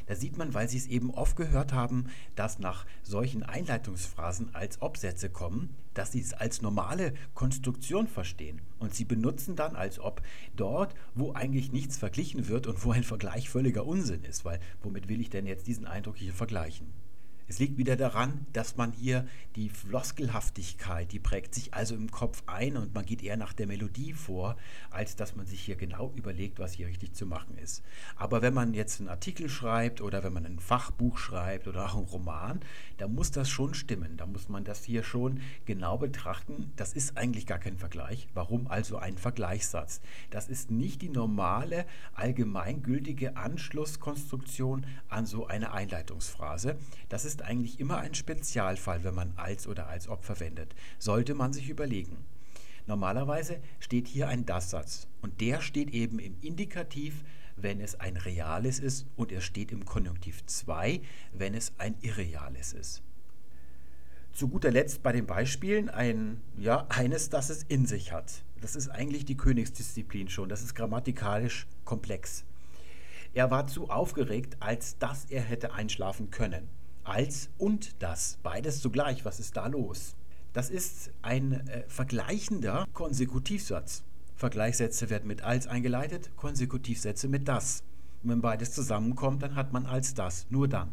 Da 0.06 0.15
sieht 0.15 0.38
man, 0.38 0.54
weil 0.54 0.69
sie 0.69 0.77
es 0.77 0.86
eben 0.86 1.10
oft 1.10 1.36
gehört 1.36 1.73
haben, 1.73 2.06
dass 2.36 2.60
nach 2.60 2.86
solchen 3.01 3.41
Einleitungsphrasen 3.41 4.54
als 4.54 4.80
Obsätze 4.84 5.32
kommen, 5.32 5.75
dass 5.95 6.12
sie 6.12 6.21
es 6.21 6.34
als 6.34 6.62
normale 6.62 7.15
Konstruktion 7.34 8.08
verstehen. 8.08 8.62
Und 8.77 8.93
sie 8.93 9.06
benutzen 9.06 9.56
dann 9.56 9.75
als 9.75 9.99
ob 9.99 10.21
dort, 10.56 10.93
wo 11.15 11.34
eigentlich 11.34 11.71
nichts 11.71 11.97
verglichen 11.97 12.47
wird 12.47 12.67
und 12.67 12.86
wo 12.86 12.91
ein 12.91 13.04
Vergleich 13.04 13.49
völliger 13.49 13.88
Unsinn 13.88 14.23
ist, 14.23 14.45
weil 14.45 14.60
womit 14.84 15.10
will 15.10 15.19
ich 15.19 15.32
denn 15.32 15.47
jetzt 15.47 15.65
diesen 15.65 15.88
Eindruck 15.88 16.17
hier 16.17 16.34
vergleichen? 16.34 16.93
Es 17.52 17.60
liegt 17.60 17.78
wieder 17.78 17.98
daran, 17.98 18.46
dass 18.54 18.78
man 18.78 18.94
hier 18.94 19.28
die 19.58 19.68
Floskelhaftigkeit, 19.68 21.12
die 21.12 21.20
prägt 21.20 21.54
sich 21.54 21.74
also 21.74 21.96
im 21.96 22.10
Kopf 22.10 22.44
ein 22.46 22.78
und 22.78 22.96
man 22.96 23.06
geht 23.06 23.22
eher 23.22 23.36
nach 23.36 23.52
der 23.52 23.68
Melodie 23.68 24.14
vor, 24.14 24.56
als 24.90 25.18
dass 25.18 25.36
man 25.36 25.46
sich 25.46 25.60
hier 25.60 25.76
genau 25.76 26.14
überlegt, 26.16 26.60
was 26.60 26.72
hier 26.72 26.88
richtig 26.88 27.12
zu 27.12 27.26
machen 27.26 27.58
ist. 27.58 27.84
Aber 28.16 28.42
wenn 28.42 28.54
man 28.54 28.74
jetzt 28.74 29.02
einen 29.02 29.10
Artikel 29.10 29.50
schreibt 29.50 30.00
oder 30.00 30.24
wenn 30.24 30.32
man 30.32 30.46
ein 30.46 30.60
Fachbuch 30.60 31.18
schreibt 31.18 31.68
oder 31.68 31.88
auch 31.88 31.98
einen 31.98 32.06
Roman, 32.06 32.62
da 32.96 33.10
muss 33.10 33.32
das 33.32 33.50
schon 33.50 33.74
stimmen. 33.74 34.16
Da 34.16 34.28
muss 34.28 34.48
man 34.48 34.64
das 34.64 34.86
hier 34.86 35.04
schon 35.04 35.42
genau 35.66 35.98
betrachten. 35.98 36.72
Das 36.78 36.94
ist 36.94 37.18
eigentlich 37.18 37.48
gar 37.48 37.60
kein 37.60 37.76
Vergleich. 37.76 38.30
Warum 38.34 38.68
also 38.68 38.96
ein 38.96 39.18
Vergleichssatz? 39.18 40.00
Das 40.30 40.48
ist 40.48 40.72
nicht 40.72 41.02
die 41.02 41.10
normale, 41.10 41.86
allgemeingültige 42.14 43.36
Anschlusskonstruktion 43.36 44.86
an 45.10 45.26
so 45.26 45.48
eine 45.48 45.74
Einleitungsphrase. 45.74 46.78
Das 47.10 47.26
ist 47.26 47.40
eigentlich 47.41 47.80
immer 47.80 47.97
ein 47.97 48.13
Spezialfall, 48.13 49.04
wenn 49.04 49.15
man 49.15 49.34
als 49.36 49.67
oder 49.67 49.88
als 49.88 50.08
ob 50.08 50.23
verwendet. 50.23 50.75
Sollte 50.99 51.34
man 51.34 51.54
sich 51.54 51.69
überlegen. 51.69 52.25
Normalerweise 52.88 53.60
steht 53.80 54.08
hier 54.08 54.27
ein 54.27 54.45
Das-Satz 54.45 55.08
und 55.21 55.39
der 55.41 55.62
steht 55.62 55.91
eben 55.91 56.19
im 56.19 56.36
Indikativ, 56.41 57.23
wenn 57.56 57.80
es 57.80 57.99
ein 57.99 58.17
reales 58.17 58.80
ist 58.80 59.06
und 59.15 59.32
er 59.32 59.41
steht 59.41 59.71
im 59.71 59.86
Konjunktiv 59.86 60.45
2, 60.45 61.01
wenn 61.34 61.54
es 61.54 61.73
ein 61.77 61.95
irreales 62.01 62.73
ist. 62.73 63.04
Zu 64.34 64.47
guter 64.47 64.71
Letzt 64.71 65.04
bei 65.04 65.12
den 65.12 65.25
Beispielen 65.25 65.89
ein, 65.89 66.41
ja, 66.58 66.86
eines, 66.89 67.30
das 67.30 67.49
es 67.49 67.63
in 67.63 67.86
sich 67.86 68.12
hat. 68.12 68.43
Das 68.62 68.75
ist 68.75 68.88
eigentlich 68.88 69.25
die 69.25 69.36
Königsdisziplin 69.36 70.30
schon. 70.30 70.47
Das 70.47 70.62
ist 70.62 70.73
grammatikalisch 70.73 71.67
komplex. 71.84 72.45
Er 73.34 73.51
war 73.51 73.67
zu 73.67 73.89
aufgeregt, 73.89 74.58
als 74.60 74.97
dass 74.97 75.25
er 75.25 75.41
hätte 75.41 75.73
einschlafen 75.73 76.32
können. 76.32 76.69
Als 77.12 77.50
und 77.58 78.02
das. 78.02 78.38
Beides 78.41 78.80
zugleich. 78.80 79.26
Was 79.26 79.41
ist 79.41 79.58
da 79.58 79.67
los? 79.67 80.15
Das 80.54 80.69
ist 80.69 81.12
ein 81.21 81.67
äh, 81.67 81.84
vergleichender 81.89 82.86
Konsekutivsatz. 82.93 84.04
Vergleichssätze 84.38 85.10
werden 85.10 85.28
mit 85.28 85.41
als 85.41 85.67
eingeleitet, 85.67 86.32
Konsekutivsätze 86.38 87.28
mit 87.28 87.50
das. 87.50 87.84
Und 88.24 88.30
wenn 88.30 88.39
beides 88.39 88.71
zusammenkommt, 88.71 89.43
dann 89.43 89.56
hat 89.56 89.74
man 89.74 89.88
als 89.88 90.13
das. 90.13 90.47
Nur 90.50 90.69
dann. 90.69 90.88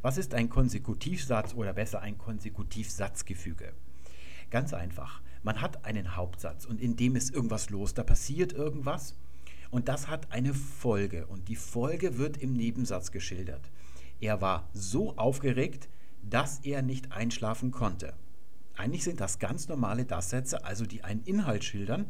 Was 0.00 0.18
ist 0.18 0.34
ein 0.34 0.50
Konsekutivsatz 0.50 1.54
oder 1.54 1.72
besser 1.72 2.00
ein 2.00 2.18
Konsekutivsatzgefüge? 2.18 3.74
Ganz 4.50 4.74
einfach. 4.74 5.22
Man 5.44 5.60
hat 5.60 5.84
einen 5.84 6.16
Hauptsatz 6.16 6.64
und 6.64 6.80
in 6.80 6.96
dem 6.96 7.14
ist 7.14 7.32
irgendwas 7.32 7.70
los, 7.70 7.94
da 7.94 8.02
passiert 8.02 8.54
irgendwas 8.54 9.14
und 9.70 9.86
das 9.86 10.08
hat 10.08 10.32
eine 10.32 10.52
Folge 10.52 11.26
und 11.26 11.46
die 11.46 11.54
Folge 11.54 12.18
wird 12.18 12.38
im 12.38 12.54
Nebensatz 12.54 13.12
geschildert. 13.12 13.70
Er 14.22 14.40
war 14.40 14.68
so 14.72 15.16
aufgeregt, 15.16 15.88
dass 16.22 16.60
er 16.60 16.80
nicht 16.80 17.10
einschlafen 17.10 17.72
konnte. 17.72 18.14
Eigentlich 18.76 19.02
sind 19.02 19.20
das 19.20 19.40
ganz 19.40 19.66
normale 19.66 20.04
Das-Sätze, 20.04 20.64
also 20.64 20.86
die 20.86 21.02
einen 21.02 21.24
Inhalt 21.24 21.64
schildern. 21.64 22.06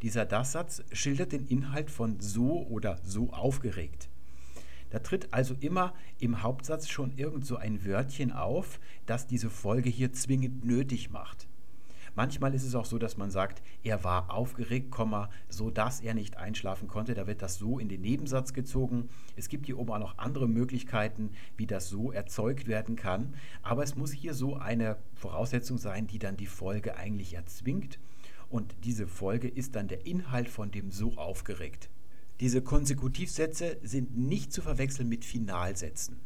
Dieser 0.00 0.24
Das-Satz 0.24 0.84
schildert 0.92 1.32
den 1.32 1.48
Inhalt 1.48 1.90
von 1.90 2.20
so 2.20 2.64
oder 2.68 3.00
so 3.02 3.32
aufgeregt. 3.32 4.08
Da 4.90 5.00
tritt 5.00 5.34
also 5.34 5.56
immer 5.58 5.94
im 6.20 6.44
Hauptsatz 6.44 6.88
schon 6.88 7.18
irgend 7.18 7.44
so 7.44 7.56
ein 7.56 7.84
Wörtchen 7.84 8.30
auf, 8.30 8.78
das 9.04 9.26
diese 9.26 9.50
Folge 9.50 9.90
hier 9.90 10.12
zwingend 10.12 10.64
nötig 10.64 11.10
macht. 11.10 11.47
Manchmal 12.14 12.54
ist 12.54 12.64
es 12.64 12.74
auch 12.74 12.84
so, 12.84 12.98
dass 12.98 13.16
man 13.16 13.30
sagt, 13.30 13.62
er 13.82 14.04
war 14.04 14.30
aufgeregt, 14.30 14.94
so 15.48 15.70
dass 15.70 16.00
er 16.00 16.14
nicht 16.14 16.36
einschlafen 16.36 16.88
konnte. 16.88 17.14
Da 17.14 17.26
wird 17.26 17.42
das 17.42 17.56
so 17.56 17.78
in 17.78 17.88
den 17.88 18.00
Nebensatz 18.00 18.52
gezogen. 18.52 19.08
Es 19.36 19.48
gibt 19.48 19.66
hier 19.66 19.78
oben 19.78 19.92
auch 19.92 19.98
noch 19.98 20.18
andere 20.18 20.48
Möglichkeiten, 20.48 21.30
wie 21.56 21.66
das 21.66 21.88
so 21.88 22.12
erzeugt 22.12 22.66
werden 22.66 22.96
kann. 22.96 23.34
Aber 23.62 23.82
es 23.82 23.96
muss 23.96 24.12
hier 24.12 24.34
so 24.34 24.56
eine 24.56 24.96
Voraussetzung 25.14 25.78
sein, 25.78 26.06
die 26.06 26.18
dann 26.18 26.36
die 26.36 26.46
Folge 26.46 26.96
eigentlich 26.96 27.34
erzwingt. 27.34 27.98
Und 28.48 28.74
diese 28.84 29.06
Folge 29.06 29.48
ist 29.48 29.76
dann 29.76 29.88
der 29.88 30.06
Inhalt 30.06 30.48
von 30.48 30.70
dem 30.70 30.90
so 30.90 31.16
aufgeregt. 31.16 31.90
Diese 32.40 32.62
Konsekutivsätze 32.62 33.78
sind 33.82 34.16
nicht 34.16 34.52
zu 34.52 34.62
verwechseln 34.62 35.08
mit 35.08 35.24
Finalsätzen. 35.24 36.20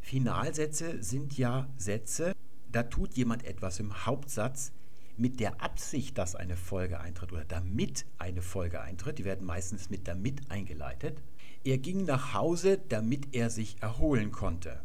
Finalsätze 0.00 1.02
sind 1.02 1.38
ja 1.38 1.68
Sätze, 1.76 2.34
da 2.72 2.82
tut 2.82 3.14
jemand 3.14 3.44
etwas 3.44 3.78
im 3.78 4.06
Hauptsatz 4.06 4.72
mit 5.16 5.40
der 5.40 5.60
Absicht, 5.62 6.18
dass 6.18 6.34
eine 6.34 6.56
Folge 6.56 7.00
eintritt 7.00 7.32
oder 7.32 7.44
damit 7.44 8.06
eine 8.18 8.42
Folge 8.42 8.80
eintritt. 8.80 9.18
Die 9.18 9.24
werden 9.24 9.46
meistens 9.46 9.90
mit 9.90 10.08
damit 10.08 10.50
eingeleitet. 10.50 11.22
Er 11.64 11.78
ging 11.78 12.04
nach 12.04 12.34
Hause, 12.34 12.80
damit 12.88 13.34
er 13.34 13.50
sich 13.50 13.76
erholen 13.80 14.32
konnte. 14.32 14.80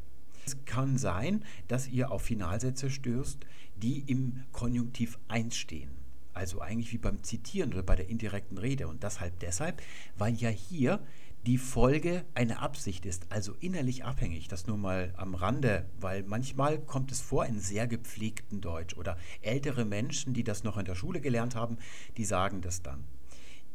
Es 0.45 0.63
kann 0.65 0.97
sein, 0.97 1.43
dass 1.67 1.87
ihr 1.87 2.11
auf 2.11 2.21
Finalsätze 2.21 2.89
stößt, 2.89 3.39
die 3.77 3.99
im 4.07 4.43
Konjunktiv 4.51 5.19
1 5.27 5.55
stehen. 5.55 5.91
Also 6.33 6.61
eigentlich 6.61 6.93
wie 6.93 6.99
beim 6.99 7.23
Zitieren 7.23 7.73
oder 7.73 7.83
bei 7.83 7.95
der 7.95 8.09
indirekten 8.09 8.57
Rede. 8.57 8.87
Und 8.87 9.03
deshalb 9.03 9.39
deshalb, 9.39 9.81
weil 10.17 10.35
ja 10.35 10.49
hier 10.49 10.99
die 11.47 11.57
Folge 11.57 12.25
eine 12.33 12.59
Absicht 12.59 13.05
ist, 13.05 13.31
also 13.31 13.55
innerlich 13.61 14.03
abhängig. 14.03 14.49
Das 14.49 14.67
nur 14.67 14.77
mal 14.77 15.13
am 15.15 15.33
Rande, 15.33 15.85
weil 15.97 16.23
manchmal 16.23 16.77
kommt 16.77 17.09
es 17.09 17.21
vor 17.21 17.45
in 17.45 17.61
sehr 17.61 17.87
gepflegten 17.87 18.59
Deutsch 18.59 18.97
oder 18.97 19.17
ältere 19.41 19.85
Menschen, 19.85 20.33
die 20.33 20.43
das 20.43 20.65
noch 20.65 20.77
in 20.77 20.83
der 20.83 20.95
Schule 20.95 21.21
gelernt 21.21 21.55
haben, 21.55 21.77
die 22.17 22.25
sagen 22.25 22.59
das 22.59 22.81
dann. 22.81 23.05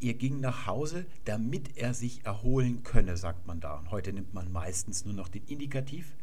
Er 0.01 0.13
ging 0.13 0.39
nach 0.39 0.67
Hause, 0.67 1.07
damit 1.25 1.79
er 1.79 1.95
sich 1.95 2.27
erholen 2.27 2.83
könne, 2.83 3.17
sagt 3.17 3.47
man 3.47 3.61
da. 3.61 3.79
Und 3.79 3.91
heute 3.91 4.13
nimmt 4.13 4.35
man 4.35 4.53
meistens 4.53 5.07
nur 5.07 5.15
noch 5.15 5.29
den 5.29 5.45
Indikativ 5.47 6.15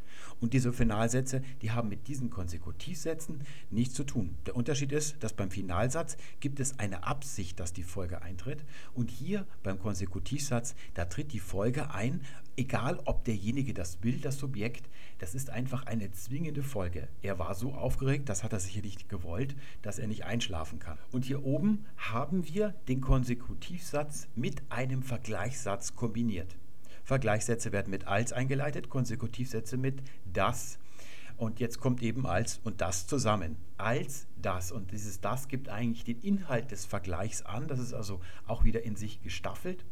und 0.41 0.53
diese 0.53 0.73
Finalsätze, 0.73 1.41
die 1.61 1.71
haben 1.71 1.89
mit 1.89 2.07
diesen 2.07 2.29
Konsekutivsätzen 2.29 3.41
nichts 3.69 3.93
zu 3.95 4.03
tun. 4.03 4.35
Der 4.45 4.55
Unterschied 4.55 4.91
ist, 4.91 5.21
dass 5.21 5.33
beim 5.33 5.51
Finalsatz 5.51 6.17
gibt 6.39 6.59
es 6.59 6.79
eine 6.79 7.03
Absicht, 7.03 7.59
dass 7.59 7.73
die 7.73 7.83
Folge 7.83 8.21
eintritt. 8.21 8.63
Und 8.93 9.11
hier 9.11 9.45
beim 9.63 9.79
Konsekutivsatz, 9.79 10.75
da 10.93 11.05
tritt 11.05 11.33
die 11.33 11.39
Folge 11.39 11.91
ein, 11.91 12.21
egal 12.57 12.99
ob 13.05 13.23
derjenige 13.23 13.73
das 13.73 13.99
will, 14.01 14.19
das 14.19 14.37
Subjekt, 14.37 14.89
das 15.17 15.35
ist 15.35 15.49
einfach 15.49 15.85
eine 15.85 16.11
zwingende 16.11 16.63
Folge. 16.63 17.07
Er 17.21 17.39
war 17.39 17.55
so 17.55 17.73
aufgeregt, 17.73 18.29
das 18.29 18.43
hat 18.43 18.53
er 18.53 18.59
sicher 18.59 18.81
nicht 18.81 19.09
gewollt, 19.09 19.55
dass 19.81 19.99
er 19.99 20.07
nicht 20.07 20.25
einschlafen 20.25 20.79
kann. 20.79 20.97
Und 21.11 21.25
hier 21.25 21.43
oben 21.43 21.85
haben 21.97 22.47
wir 22.47 22.73
den 22.87 23.01
Konsekutivsatz 23.01 24.27
mit 24.35 24.61
einem 24.69 25.03
Vergleichssatz 25.03 25.95
kombiniert. 25.95 26.55
Vergleichssätze 27.09 27.71
werden 27.71 27.89
mit 27.89 28.05
als 28.05 28.33
eingeleitet, 28.33 28.89
Konsekutivsätze 28.89 29.77
mit 29.77 30.03
das. 30.31 30.77
Und 31.37 31.59
jetzt 31.59 31.79
kommt 31.79 32.03
eben 32.03 32.27
als 32.27 32.59
und 32.63 32.81
das 32.81 33.07
zusammen. 33.07 33.55
Als 33.77 34.27
das. 34.39 34.71
Und 34.71 34.91
dieses 34.91 35.19
das 35.19 35.47
gibt 35.47 35.69
eigentlich 35.69 36.03
den 36.03 36.21
Inhalt 36.21 36.69
des 36.69 36.85
Vergleichs 36.85 37.41
an. 37.41 37.67
Das 37.67 37.79
ist 37.79 37.93
also 37.93 38.21
auch 38.45 38.63
wieder 38.63 38.83
in 38.83 38.95
sich 38.95 39.23
gestaffelt. 39.23 39.85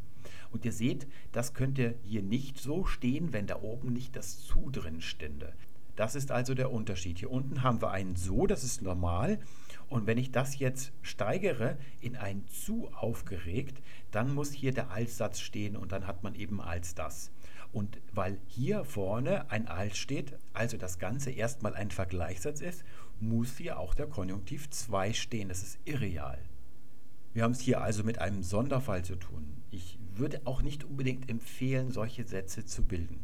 Und 0.51 0.63
ihr 0.63 0.71
seht, 0.71 1.07
das 1.31 1.55
könnte 1.55 1.95
hier 2.03 2.21
nicht 2.21 2.59
so 2.59 2.85
stehen, 2.85 3.33
wenn 3.33 3.47
da 3.47 3.61
oben 3.63 3.93
nicht 3.93 4.15
das 4.15 4.45
zu 4.45 4.69
drin 4.69 5.01
stände. 5.01 5.53
Das 5.95 6.13
ist 6.13 6.29
also 6.29 6.53
der 6.53 6.71
Unterschied. 6.71 7.17
Hier 7.17 7.31
unten 7.31 7.63
haben 7.63 7.81
wir 7.81 7.89
ein 7.89 8.15
so, 8.15 8.45
das 8.45 8.63
ist 8.63 8.83
normal. 8.83 9.39
Und 9.89 10.05
wenn 10.05 10.17
ich 10.17 10.31
das 10.31 10.59
jetzt 10.59 10.91
steigere 11.01 11.77
in 12.01 12.17
ein 12.17 12.45
zu 12.47 12.89
aufgeregt, 12.93 13.81
dann 14.11 14.33
muss 14.33 14.51
hier 14.51 14.73
der 14.73 14.91
Alssatz 14.91 15.39
stehen 15.39 15.77
und 15.77 15.91
dann 15.91 16.07
hat 16.07 16.23
man 16.23 16.35
eben 16.35 16.61
als 16.61 16.93
das. 16.93 17.31
Und 17.71 17.99
weil 18.13 18.37
hier 18.47 18.83
vorne 18.83 19.49
ein 19.49 19.67
als 19.67 19.97
steht, 19.97 20.33
also 20.53 20.77
das 20.77 20.99
Ganze 20.99 21.31
erstmal 21.31 21.75
ein 21.75 21.91
Vergleichssatz 21.91 22.61
ist, 22.61 22.83
muss 23.19 23.57
hier 23.57 23.79
auch 23.79 23.93
der 23.93 24.07
Konjunktiv 24.07 24.69
2 24.69 25.13
stehen. 25.13 25.49
Das 25.49 25.63
ist 25.63 25.79
irreal. 25.85 26.39
Wir 27.33 27.43
haben 27.43 27.51
es 27.51 27.59
hier 27.59 27.81
also 27.81 28.03
mit 28.03 28.19
einem 28.19 28.43
Sonderfall 28.43 29.03
zu 29.03 29.15
tun. 29.15 29.61
Ich 29.69 29.99
würde 30.15 30.41
auch 30.45 30.61
nicht 30.61 30.83
unbedingt 30.83 31.29
empfehlen, 31.29 31.91
solche 31.91 32.25
Sätze 32.25 32.65
zu 32.65 32.83
bilden. 32.83 33.19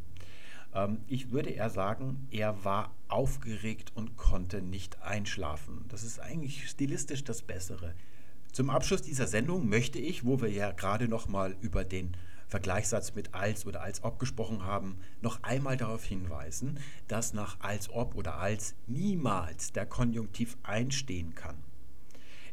Ähm, 0.73 0.99
ich 1.07 1.31
würde 1.31 1.49
eher 1.49 1.69
sagen, 1.69 2.27
er 2.31 2.63
war 2.63 2.93
aufgeregt 3.07 3.91
und 3.95 4.17
konnte 4.17 4.62
nicht 4.62 5.01
einschlafen. 5.01 5.86
Das 5.89 6.03
ist 6.03 6.19
eigentlich 6.19 6.69
stilistisch 6.69 7.23
das 7.23 7.41
Bessere. 7.41 7.93
Zum 8.51 8.69
Abschluss 8.69 9.01
dieser 9.01 9.27
Sendung 9.27 9.67
möchte 9.67 9.99
ich, 9.99 10.25
wo 10.25 10.41
wir 10.41 10.49
ja 10.49 10.71
gerade 10.71 11.07
noch 11.07 11.27
mal 11.27 11.55
über 11.62 11.83
den 11.83 12.15
Vergleichssatz 12.47 13.15
mit 13.15 13.33
als 13.33 13.65
oder 13.65 13.81
als 13.81 14.03
ob 14.03 14.19
gesprochen 14.19 14.63
haben, 14.63 14.99
noch 15.21 15.41
einmal 15.41 15.75
darauf 15.75 16.03
hinweisen, 16.05 16.79
dass 17.07 17.33
nach 17.33 17.59
als 17.62 17.89
ob 17.89 18.13
oder 18.15 18.38
als 18.38 18.75
niemals 18.86 19.71
der 19.71 19.88
Konjunktiv 19.88 20.55
einstehen 20.62 21.33
kann. 21.33 21.55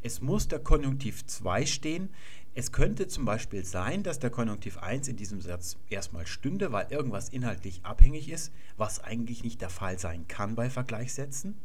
Es 0.01 0.19
muss 0.19 0.47
der 0.47 0.57
Konjunktiv 0.57 1.23
2 1.27 1.67
stehen, 1.67 2.09
es 2.53 2.73
könnte 2.73 3.07
zum 3.07 3.23
Beispiel 3.23 3.63
sein, 3.63 4.03
dass 4.03 4.19
der 4.19 4.29
Konjunktiv 4.29 4.77
1 4.77 5.07
in 5.07 5.15
diesem 5.15 5.39
Satz 5.39 5.77
erstmal 5.89 6.27
stünde, 6.27 6.73
weil 6.73 6.91
irgendwas 6.91 7.29
inhaltlich 7.29 7.85
abhängig 7.85 8.29
ist, 8.29 8.51
was 8.75 9.01
eigentlich 9.01 9.43
nicht 9.43 9.61
der 9.61 9.69
Fall 9.69 9.97
sein 9.99 10.27
kann 10.27 10.55
bei 10.55 10.69
Vergleichssätzen. 10.69 11.55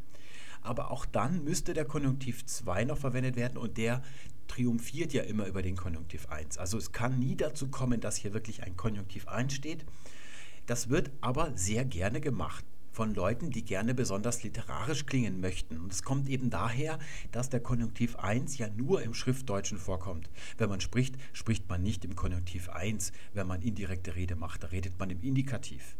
Aber 0.62 0.92
auch 0.92 1.04
dann 1.04 1.42
müsste 1.42 1.74
der 1.74 1.86
Konjunktiv 1.86 2.46
2 2.46 2.84
noch 2.84 2.98
verwendet 2.98 3.34
werden 3.34 3.58
und 3.58 3.78
der 3.78 4.02
triumphiert 4.46 5.12
ja 5.12 5.24
immer 5.24 5.46
über 5.46 5.62
den 5.62 5.76
Konjunktiv 5.76 6.28
1. 6.28 6.58
Also 6.58 6.78
es 6.78 6.92
kann 6.92 7.18
nie 7.18 7.36
dazu 7.36 7.68
kommen, 7.68 8.00
dass 8.00 8.16
hier 8.16 8.32
wirklich 8.32 8.62
ein 8.62 8.76
Konjunktiv 8.76 9.26
1 9.26 9.54
steht. 9.54 9.84
Das 10.66 10.88
wird 10.88 11.10
aber 11.20 11.52
sehr 11.56 11.84
gerne 11.84 12.20
gemacht 12.20 12.64
von 12.96 13.14
Leuten, 13.14 13.50
die 13.50 13.62
gerne 13.62 13.92
besonders 13.92 14.42
literarisch 14.42 15.04
klingen 15.04 15.38
möchten. 15.38 15.76
Und 15.76 15.92
es 15.92 16.02
kommt 16.02 16.30
eben 16.30 16.48
daher, 16.48 16.98
dass 17.30 17.50
der 17.50 17.60
Konjunktiv 17.60 18.16
1 18.16 18.56
ja 18.56 18.70
nur 18.70 19.02
im 19.02 19.12
Schriftdeutschen 19.12 19.76
vorkommt. 19.76 20.30
Wenn 20.56 20.70
man 20.70 20.80
spricht, 20.80 21.16
spricht 21.34 21.68
man 21.68 21.82
nicht 21.82 22.06
im 22.06 22.16
Konjunktiv 22.16 22.70
1, 22.70 23.12
wenn 23.34 23.46
man 23.46 23.60
indirekte 23.60 24.14
Rede 24.14 24.34
macht, 24.34 24.62
da 24.62 24.68
redet 24.68 24.98
man 24.98 25.10
im 25.10 25.20
Indikativ. 25.20 25.98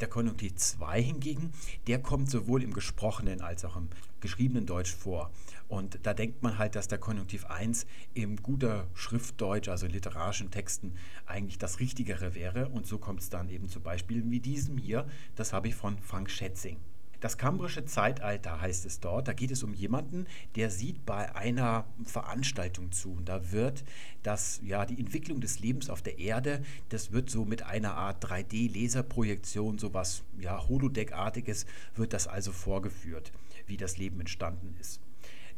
Der 0.00 0.08
Konjunktiv 0.08 0.56
2 0.56 1.02
hingegen, 1.02 1.52
der 1.86 2.00
kommt 2.00 2.30
sowohl 2.30 2.62
im 2.62 2.72
gesprochenen 2.72 3.40
als 3.40 3.64
auch 3.64 3.76
im 3.76 3.88
geschriebenen 4.20 4.66
Deutsch 4.66 4.94
vor. 4.94 5.30
Und 5.68 6.00
da 6.02 6.14
denkt 6.14 6.42
man 6.42 6.58
halt, 6.58 6.74
dass 6.74 6.88
der 6.88 6.98
Konjunktiv 6.98 7.46
1 7.46 7.86
im 8.14 8.36
guter 8.36 8.88
Schriftdeutsch, 8.94 9.68
also 9.68 9.86
in 9.86 9.92
literarischen 9.92 10.50
Texten, 10.50 10.94
eigentlich 11.26 11.58
das 11.58 11.80
Richtigere 11.80 12.34
wäre. 12.34 12.68
Und 12.68 12.86
so 12.86 12.98
kommt 12.98 13.20
es 13.20 13.30
dann 13.30 13.48
eben 13.48 13.68
zu 13.68 13.80
Beispielen 13.80 14.30
wie 14.30 14.40
diesem 14.40 14.78
hier. 14.78 15.06
Das 15.36 15.52
habe 15.52 15.68
ich 15.68 15.74
von 15.74 15.98
Frank 15.98 16.30
Schätzing. 16.30 16.78
Das 17.20 17.36
kambrische 17.36 17.84
Zeitalter 17.84 18.60
heißt 18.60 18.86
es 18.86 19.00
dort. 19.00 19.28
Da 19.28 19.34
geht 19.34 19.50
es 19.50 19.62
um 19.62 19.74
jemanden, 19.74 20.26
der 20.56 20.70
sieht 20.70 21.04
bei 21.04 21.34
einer 21.36 21.84
Veranstaltung 22.04 22.92
zu. 22.92 23.12
Und 23.12 23.28
da 23.28 23.52
wird 23.52 23.84
das, 24.22 24.60
ja, 24.64 24.86
die 24.86 24.98
Entwicklung 24.98 25.40
des 25.40 25.60
Lebens 25.60 25.90
auf 25.90 26.00
der 26.00 26.18
Erde, 26.18 26.62
das 26.88 27.12
wird 27.12 27.28
so 27.28 27.44
mit 27.44 27.62
einer 27.62 27.94
Art 27.94 28.24
3D-Laserprojektion, 28.24 29.78
sowas 29.78 30.22
ja, 30.38 30.66
Holodeck-artiges, 30.66 31.66
wird 31.94 32.14
das 32.14 32.26
also 32.26 32.52
vorgeführt, 32.52 33.32
wie 33.66 33.76
das 33.76 33.98
Leben 33.98 34.18
entstanden 34.20 34.74
ist. 34.80 35.00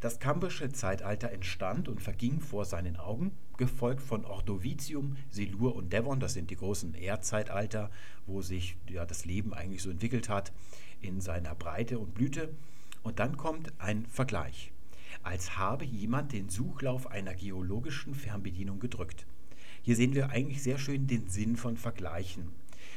Das 0.00 0.18
kambrische 0.18 0.72
Zeitalter 0.72 1.30
entstand 1.30 1.86
und 1.86 2.02
verging 2.02 2.40
vor 2.40 2.64
seinen 2.64 2.96
Augen, 2.96 3.30
gefolgt 3.56 4.02
von 4.02 4.24
Ordovicium, 4.24 5.16
Silur 5.30 5.76
und 5.76 5.92
Devon, 5.92 6.18
das 6.18 6.32
sind 6.32 6.50
die 6.50 6.56
großen 6.56 6.94
Erdzeitalter, 6.94 7.88
wo 8.26 8.42
sich 8.42 8.76
ja, 8.90 9.06
das 9.06 9.26
Leben 9.26 9.54
eigentlich 9.54 9.80
so 9.80 9.90
entwickelt 9.90 10.28
hat 10.28 10.52
in 11.02 11.20
seiner 11.20 11.54
Breite 11.54 11.98
und 11.98 12.14
Blüte. 12.14 12.54
Und 13.02 13.18
dann 13.18 13.36
kommt 13.36 13.72
ein 13.78 14.06
Vergleich, 14.06 14.72
als 15.22 15.58
habe 15.58 15.84
jemand 15.84 16.32
den 16.32 16.48
Suchlauf 16.48 17.06
einer 17.10 17.34
geologischen 17.34 18.14
Fernbedienung 18.14 18.80
gedrückt. 18.80 19.26
Hier 19.82 19.96
sehen 19.96 20.14
wir 20.14 20.30
eigentlich 20.30 20.62
sehr 20.62 20.78
schön 20.78 21.06
den 21.06 21.28
Sinn 21.28 21.56
von 21.56 21.76
Vergleichen. 21.76 22.52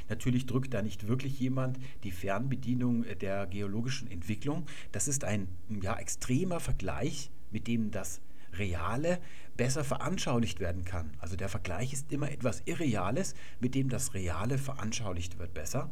Natürlich 0.08 0.46
drückt 0.46 0.74
da 0.74 0.82
nicht 0.82 1.08
wirklich 1.08 1.40
jemand 1.40 1.80
die 2.04 2.12
Fernbedienung 2.12 3.06
der 3.22 3.48
geologischen 3.48 4.10
Entwicklung. 4.10 4.66
Das 4.92 5.08
ist 5.08 5.24
ein 5.24 5.48
ja, 5.82 5.98
extremer 5.98 6.60
Vergleich, 6.60 7.32
mit 7.52 7.68
dem 7.68 7.90
das 7.90 8.22
Reale 8.54 9.20
besser 9.58 9.84
veranschaulicht 9.84 10.60
werden 10.60 10.86
kann. 10.86 11.12
Also 11.20 11.36
der 11.36 11.50
Vergleich 11.50 11.94
ist 11.94 12.12
immer 12.12 12.32
etwas 12.32 12.62
Irreales, 12.66 13.34
mit 13.60 13.76
dem 13.76 13.90
das 13.90 14.14
Reale 14.14 14.58
veranschaulicht 14.58 15.40
wird 15.40 15.54
besser. 15.54 15.90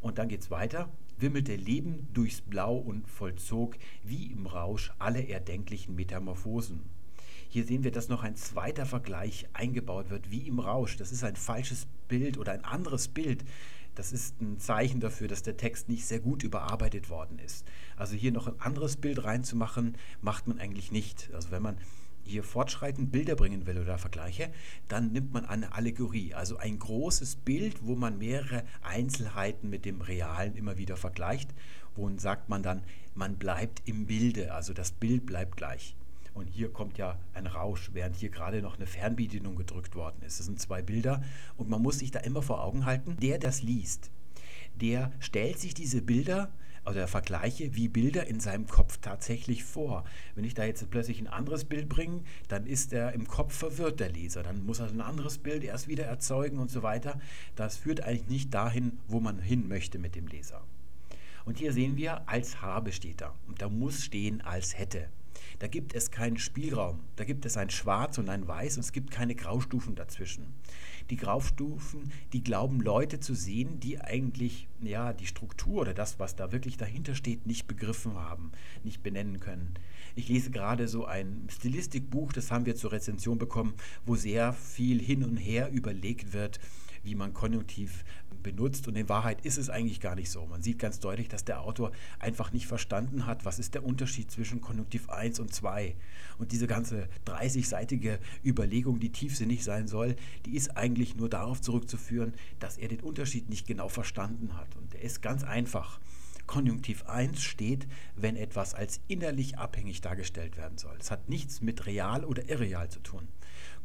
Und 0.00 0.18
dann 0.18 0.28
geht 0.28 0.42
es 0.42 0.50
weiter. 0.50 0.88
Wimmelte 1.18 1.56
Leben 1.56 2.08
durchs 2.12 2.40
Blau 2.40 2.76
und 2.76 3.08
vollzog 3.08 3.76
wie 4.04 4.26
im 4.26 4.46
Rausch 4.46 4.92
alle 4.98 5.28
erdenklichen 5.28 5.94
Metamorphosen. 5.94 6.80
Hier 7.48 7.64
sehen 7.64 7.82
wir, 7.82 7.90
dass 7.90 8.08
noch 8.08 8.22
ein 8.22 8.36
zweiter 8.36 8.86
Vergleich 8.86 9.48
eingebaut 9.54 10.10
wird, 10.10 10.30
wie 10.30 10.46
im 10.46 10.60
Rausch. 10.60 10.96
Das 10.96 11.12
ist 11.12 11.24
ein 11.24 11.36
falsches 11.36 11.86
Bild 12.06 12.38
oder 12.38 12.52
ein 12.52 12.64
anderes 12.64 13.08
Bild. 13.08 13.44
Das 13.94 14.12
ist 14.12 14.40
ein 14.40 14.58
Zeichen 14.60 15.00
dafür, 15.00 15.26
dass 15.26 15.42
der 15.42 15.56
Text 15.56 15.88
nicht 15.88 16.06
sehr 16.06 16.20
gut 16.20 16.44
überarbeitet 16.44 17.10
worden 17.10 17.38
ist. 17.38 17.66
Also 17.96 18.14
hier 18.14 18.30
noch 18.30 18.46
ein 18.46 18.60
anderes 18.60 18.96
Bild 18.96 19.24
reinzumachen, 19.24 19.96
macht 20.20 20.46
man 20.46 20.60
eigentlich 20.60 20.92
nicht. 20.92 21.30
Also 21.32 21.50
wenn 21.50 21.62
man 21.62 21.78
hier 22.28 22.44
fortschreitend 22.44 23.10
Bilder 23.10 23.34
bringen 23.34 23.66
will 23.66 23.78
oder 23.78 23.98
Vergleiche, 23.98 24.50
dann 24.86 25.12
nimmt 25.12 25.32
man 25.32 25.44
eine 25.44 25.72
Allegorie, 25.72 26.34
also 26.34 26.56
ein 26.58 26.78
großes 26.78 27.36
Bild, 27.36 27.86
wo 27.86 27.96
man 27.96 28.18
mehrere 28.18 28.64
Einzelheiten 28.82 29.70
mit 29.70 29.84
dem 29.84 30.00
Realen 30.00 30.54
immer 30.54 30.78
wieder 30.78 30.96
vergleicht. 30.96 31.50
Wo 31.96 32.08
sagt 32.18 32.48
man 32.48 32.62
dann, 32.62 32.84
man 33.14 33.36
bleibt 33.36 33.82
im 33.86 34.06
Bilde, 34.06 34.54
also 34.54 34.72
das 34.72 34.92
Bild 34.92 35.26
bleibt 35.26 35.56
gleich. 35.56 35.96
Und 36.34 36.46
hier 36.46 36.72
kommt 36.72 36.98
ja 36.98 37.18
ein 37.34 37.48
Rausch, 37.48 37.90
während 37.92 38.14
hier 38.14 38.28
gerade 38.28 38.62
noch 38.62 38.76
eine 38.76 38.86
Fernbedienung 38.86 39.56
gedrückt 39.56 39.96
worden 39.96 40.22
ist. 40.24 40.38
Das 40.38 40.46
sind 40.46 40.60
zwei 40.60 40.82
Bilder 40.82 41.22
und 41.56 41.68
man 41.68 41.82
muss 41.82 41.98
sich 41.98 42.12
da 42.12 42.20
immer 42.20 42.42
vor 42.42 42.62
Augen 42.62 42.86
halten, 42.86 43.16
der 43.20 43.38
das 43.38 43.62
liest, 43.62 44.12
der 44.80 45.10
stellt 45.18 45.58
sich 45.58 45.74
diese 45.74 46.00
Bilder 46.00 46.52
oder 46.88 47.08
Vergleiche 47.08 47.74
wie 47.74 47.88
Bilder 47.88 48.26
in 48.26 48.40
seinem 48.40 48.66
Kopf 48.66 48.98
tatsächlich 49.00 49.64
vor. 49.64 50.04
Wenn 50.34 50.44
ich 50.44 50.54
da 50.54 50.64
jetzt 50.64 50.88
plötzlich 50.90 51.20
ein 51.20 51.26
anderes 51.26 51.64
Bild 51.64 51.88
bringe, 51.88 52.22
dann 52.48 52.66
ist 52.66 52.92
er 52.92 53.12
im 53.12 53.26
Kopf 53.26 53.54
verwirrt, 53.54 54.00
der 54.00 54.10
Leser. 54.10 54.42
Dann 54.42 54.64
muss 54.64 54.80
er 54.80 54.88
ein 54.88 55.00
anderes 55.00 55.38
Bild 55.38 55.64
erst 55.64 55.88
wieder 55.88 56.04
erzeugen 56.04 56.58
und 56.58 56.70
so 56.70 56.82
weiter. 56.82 57.20
Das 57.56 57.76
führt 57.76 58.02
eigentlich 58.02 58.28
nicht 58.28 58.54
dahin, 58.54 58.98
wo 59.06 59.20
man 59.20 59.38
hin 59.38 59.68
möchte 59.68 59.98
mit 59.98 60.14
dem 60.14 60.26
Leser. 60.26 60.62
Und 61.44 61.58
hier 61.58 61.72
sehen 61.72 61.96
wir, 61.96 62.28
als 62.28 62.60
habe 62.60 62.92
steht 62.92 63.20
da. 63.20 63.34
Und 63.46 63.62
da 63.62 63.68
muss 63.68 64.04
stehen, 64.04 64.40
als 64.42 64.76
hätte. 64.76 65.08
Da 65.58 65.66
gibt 65.66 65.94
es 65.94 66.10
keinen 66.10 66.38
Spielraum. 66.38 67.00
Da 67.16 67.24
gibt 67.24 67.44
es 67.46 67.56
ein 67.56 67.70
Schwarz 67.70 68.18
und 68.18 68.28
ein 68.28 68.46
Weiß 68.46 68.76
und 68.76 68.84
es 68.84 68.92
gibt 68.92 69.10
keine 69.10 69.34
Graustufen 69.34 69.94
dazwischen. 69.94 70.54
Die 71.10 71.16
Graustufen, 71.16 72.12
die 72.32 72.42
glauben 72.42 72.80
Leute 72.80 73.18
zu 73.18 73.34
sehen, 73.34 73.80
die 73.80 74.00
eigentlich 74.00 74.68
ja 74.80 75.12
die 75.12 75.26
Struktur 75.26 75.80
oder 75.80 75.94
das, 75.94 76.18
was 76.18 76.36
da 76.36 76.52
wirklich 76.52 76.76
dahinter 76.76 77.14
steht, 77.14 77.46
nicht 77.46 77.66
begriffen 77.66 78.14
haben, 78.14 78.52
nicht 78.84 79.02
benennen 79.02 79.40
können. 79.40 79.74
Ich 80.14 80.28
lese 80.28 80.50
gerade 80.50 80.88
so 80.88 81.04
ein 81.04 81.46
Stilistikbuch, 81.48 82.32
das 82.32 82.50
haben 82.50 82.66
wir 82.66 82.76
zur 82.76 82.92
Rezension 82.92 83.38
bekommen, 83.38 83.74
wo 84.04 84.16
sehr 84.16 84.52
viel 84.52 85.00
hin 85.00 85.24
und 85.24 85.36
her 85.36 85.70
überlegt 85.70 86.32
wird, 86.32 86.60
wie 87.04 87.14
man 87.14 87.32
Konjunktiv 87.32 88.04
benutzt. 88.48 88.88
Und 88.88 88.96
in 88.96 89.08
Wahrheit 89.08 89.44
ist 89.44 89.58
es 89.58 89.70
eigentlich 89.70 90.00
gar 90.00 90.14
nicht 90.14 90.30
so. 90.30 90.46
Man 90.46 90.62
sieht 90.62 90.78
ganz 90.78 91.00
deutlich, 91.00 91.28
dass 91.28 91.44
der 91.44 91.60
Autor 91.60 91.92
einfach 92.18 92.52
nicht 92.52 92.66
verstanden 92.66 93.26
hat, 93.26 93.44
was 93.44 93.58
ist 93.58 93.74
der 93.74 93.84
Unterschied 93.84 94.30
zwischen 94.30 94.60
Konjunktiv 94.60 95.08
1 95.10 95.40
und 95.40 95.52
2. 95.52 95.94
Und 96.38 96.52
diese 96.52 96.66
ganze 96.66 97.08
30-seitige 97.26 98.18
Überlegung, 98.44 99.00
die 99.00 99.12
tiefsinnig 99.12 99.64
sein 99.64 99.88
soll, 99.88 100.16
die 100.46 100.56
ist 100.56 100.76
eigentlich 100.76 101.16
nur 101.16 101.28
darauf 101.28 101.60
zurückzuführen, 101.60 102.34
dass 102.58 102.78
er 102.78 102.88
den 102.88 103.00
Unterschied 103.00 103.48
nicht 103.48 103.66
genau 103.66 103.88
verstanden 103.88 104.56
hat. 104.56 104.76
Und 104.76 104.92
der 104.94 105.02
ist 105.02 105.22
ganz 105.22 105.44
einfach. 105.44 106.00
Konjunktiv 106.46 107.04
1 107.04 107.42
steht, 107.42 107.86
wenn 108.16 108.34
etwas 108.34 108.72
als 108.74 109.00
innerlich 109.06 109.58
abhängig 109.58 110.00
dargestellt 110.00 110.56
werden 110.56 110.78
soll. 110.78 110.96
Es 110.98 111.10
hat 111.10 111.28
nichts 111.28 111.60
mit 111.60 111.84
real 111.84 112.24
oder 112.24 112.48
irreal 112.48 112.88
zu 112.88 113.00
tun. 113.00 113.28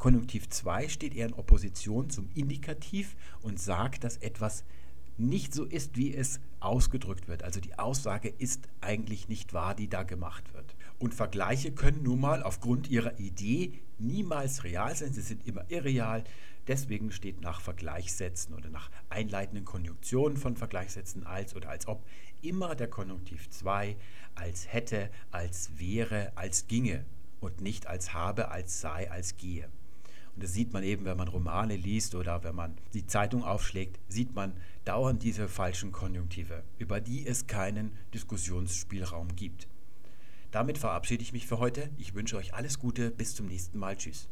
Konjunktiv 0.03 0.49
2 0.49 0.89
steht 0.89 1.15
eher 1.15 1.27
in 1.27 1.33
Opposition 1.33 2.09
zum 2.09 2.29
Indikativ 2.35 3.15
und 3.41 3.57
sagt, 3.57 4.03
dass 4.03 4.17
etwas 4.17 4.65
nicht 5.17 5.53
so 5.53 5.63
ist, 5.63 5.95
wie 5.95 6.13
es 6.13 6.41
ausgedrückt 6.59 7.29
wird. 7.29 7.43
Also 7.43 7.61
die 7.61 7.79
Aussage 7.79 8.27
ist 8.27 8.67
eigentlich 8.81 9.29
nicht 9.29 9.53
wahr, 9.53 9.75
die 9.75 9.87
da 9.87 10.03
gemacht 10.03 10.53
wird. 10.53 10.75
Und 10.99 11.13
Vergleiche 11.13 11.71
können 11.71 12.03
nun 12.03 12.19
mal 12.19 12.43
aufgrund 12.43 12.89
ihrer 12.89 13.17
Idee 13.17 13.79
niemals 13.97 14.65
real 14.65 14.93
sein, 14.93 15.13
sie 15.13 15.21
sind 15.21 15.47
immer 15.47 15.63
irreal. 15.71 16.25
Deswegen 16.67 17.13
steht 17.13 17.39
nach 17.39 17.61
Vergleichssätzen 17.61 18.53
oder 18.55 18.69
nach 18.69 18.91
einleitenden 19.07 19.63
Konjunktionen 19.63 20.35
von 20.35 20.57
Vergleichssätzen 20.57 21.25
als 21.25 21.55
oder 21.55 21.69
als 21.69 21.87
ob 21.87 22.05
immer 22.41 22.75
der 22.75 22.89
Konjunktiv 22.89 23.49
2 23.49 23.95
als 24.35 24.73
hätte, 24.73 25.09
als 25.31 25.79
wäre, 25.79 26.33
als 26.35 26.67
ginge 26.67 27.05
und 27.39 27.61
nicht 27.61 27.87
als 27.87 28.13
habe, 28.13 28.51
als 28.51 28.81
sei, 28.81 29.09
als 29.09 29.37
gehe. 29.37 29.69
Und 30.35 30.43
das 30.43 30.53
sieht 30.53 30.73
man 30.73 30.83
eben, 30.83 31.05
wenn 31.05 31.17
man 31.17 31.27
Romane 31.27 31.75
liest 31.75 32.15
oder 32.15 32.43
wenn 32.43 32.55
man 32.55 32.75
die 32.93 33.05
Zeitung 33.05 33.43
aufschlägt, 33.43 33.99
sieht 34.07 34.33
man 34.35 34.53
dauernd 34.85 35.23
diese 35.23 35.47
falschen 35.47 35.91
Konjunktive, 35.91 36.63
über 36.79 36.99
die 36.99 37.25
es 37.25 37.47
keinen 37.47 37.91
Diskussionsspielraum 38.13 39.35
gibt. 39.35 39.67
Damit 40.51 40.77
verabschiede 40.77 41.23
ich 41.23 41.33
mich 41.33 41.47
für 41.47 41.59
heute. 41.59 41.89
Ich 41.97 42.13
wünsche 42.13 42.37
euch 42.37 42.53
alles 42.53 42.79
Gute. 42.79 43.11
Bis 43.11 43.35
zum 43.35 43.47
nächsten 43.47 43.79
Mal. 43.79 43.97
Tschüss. 43.97 44.27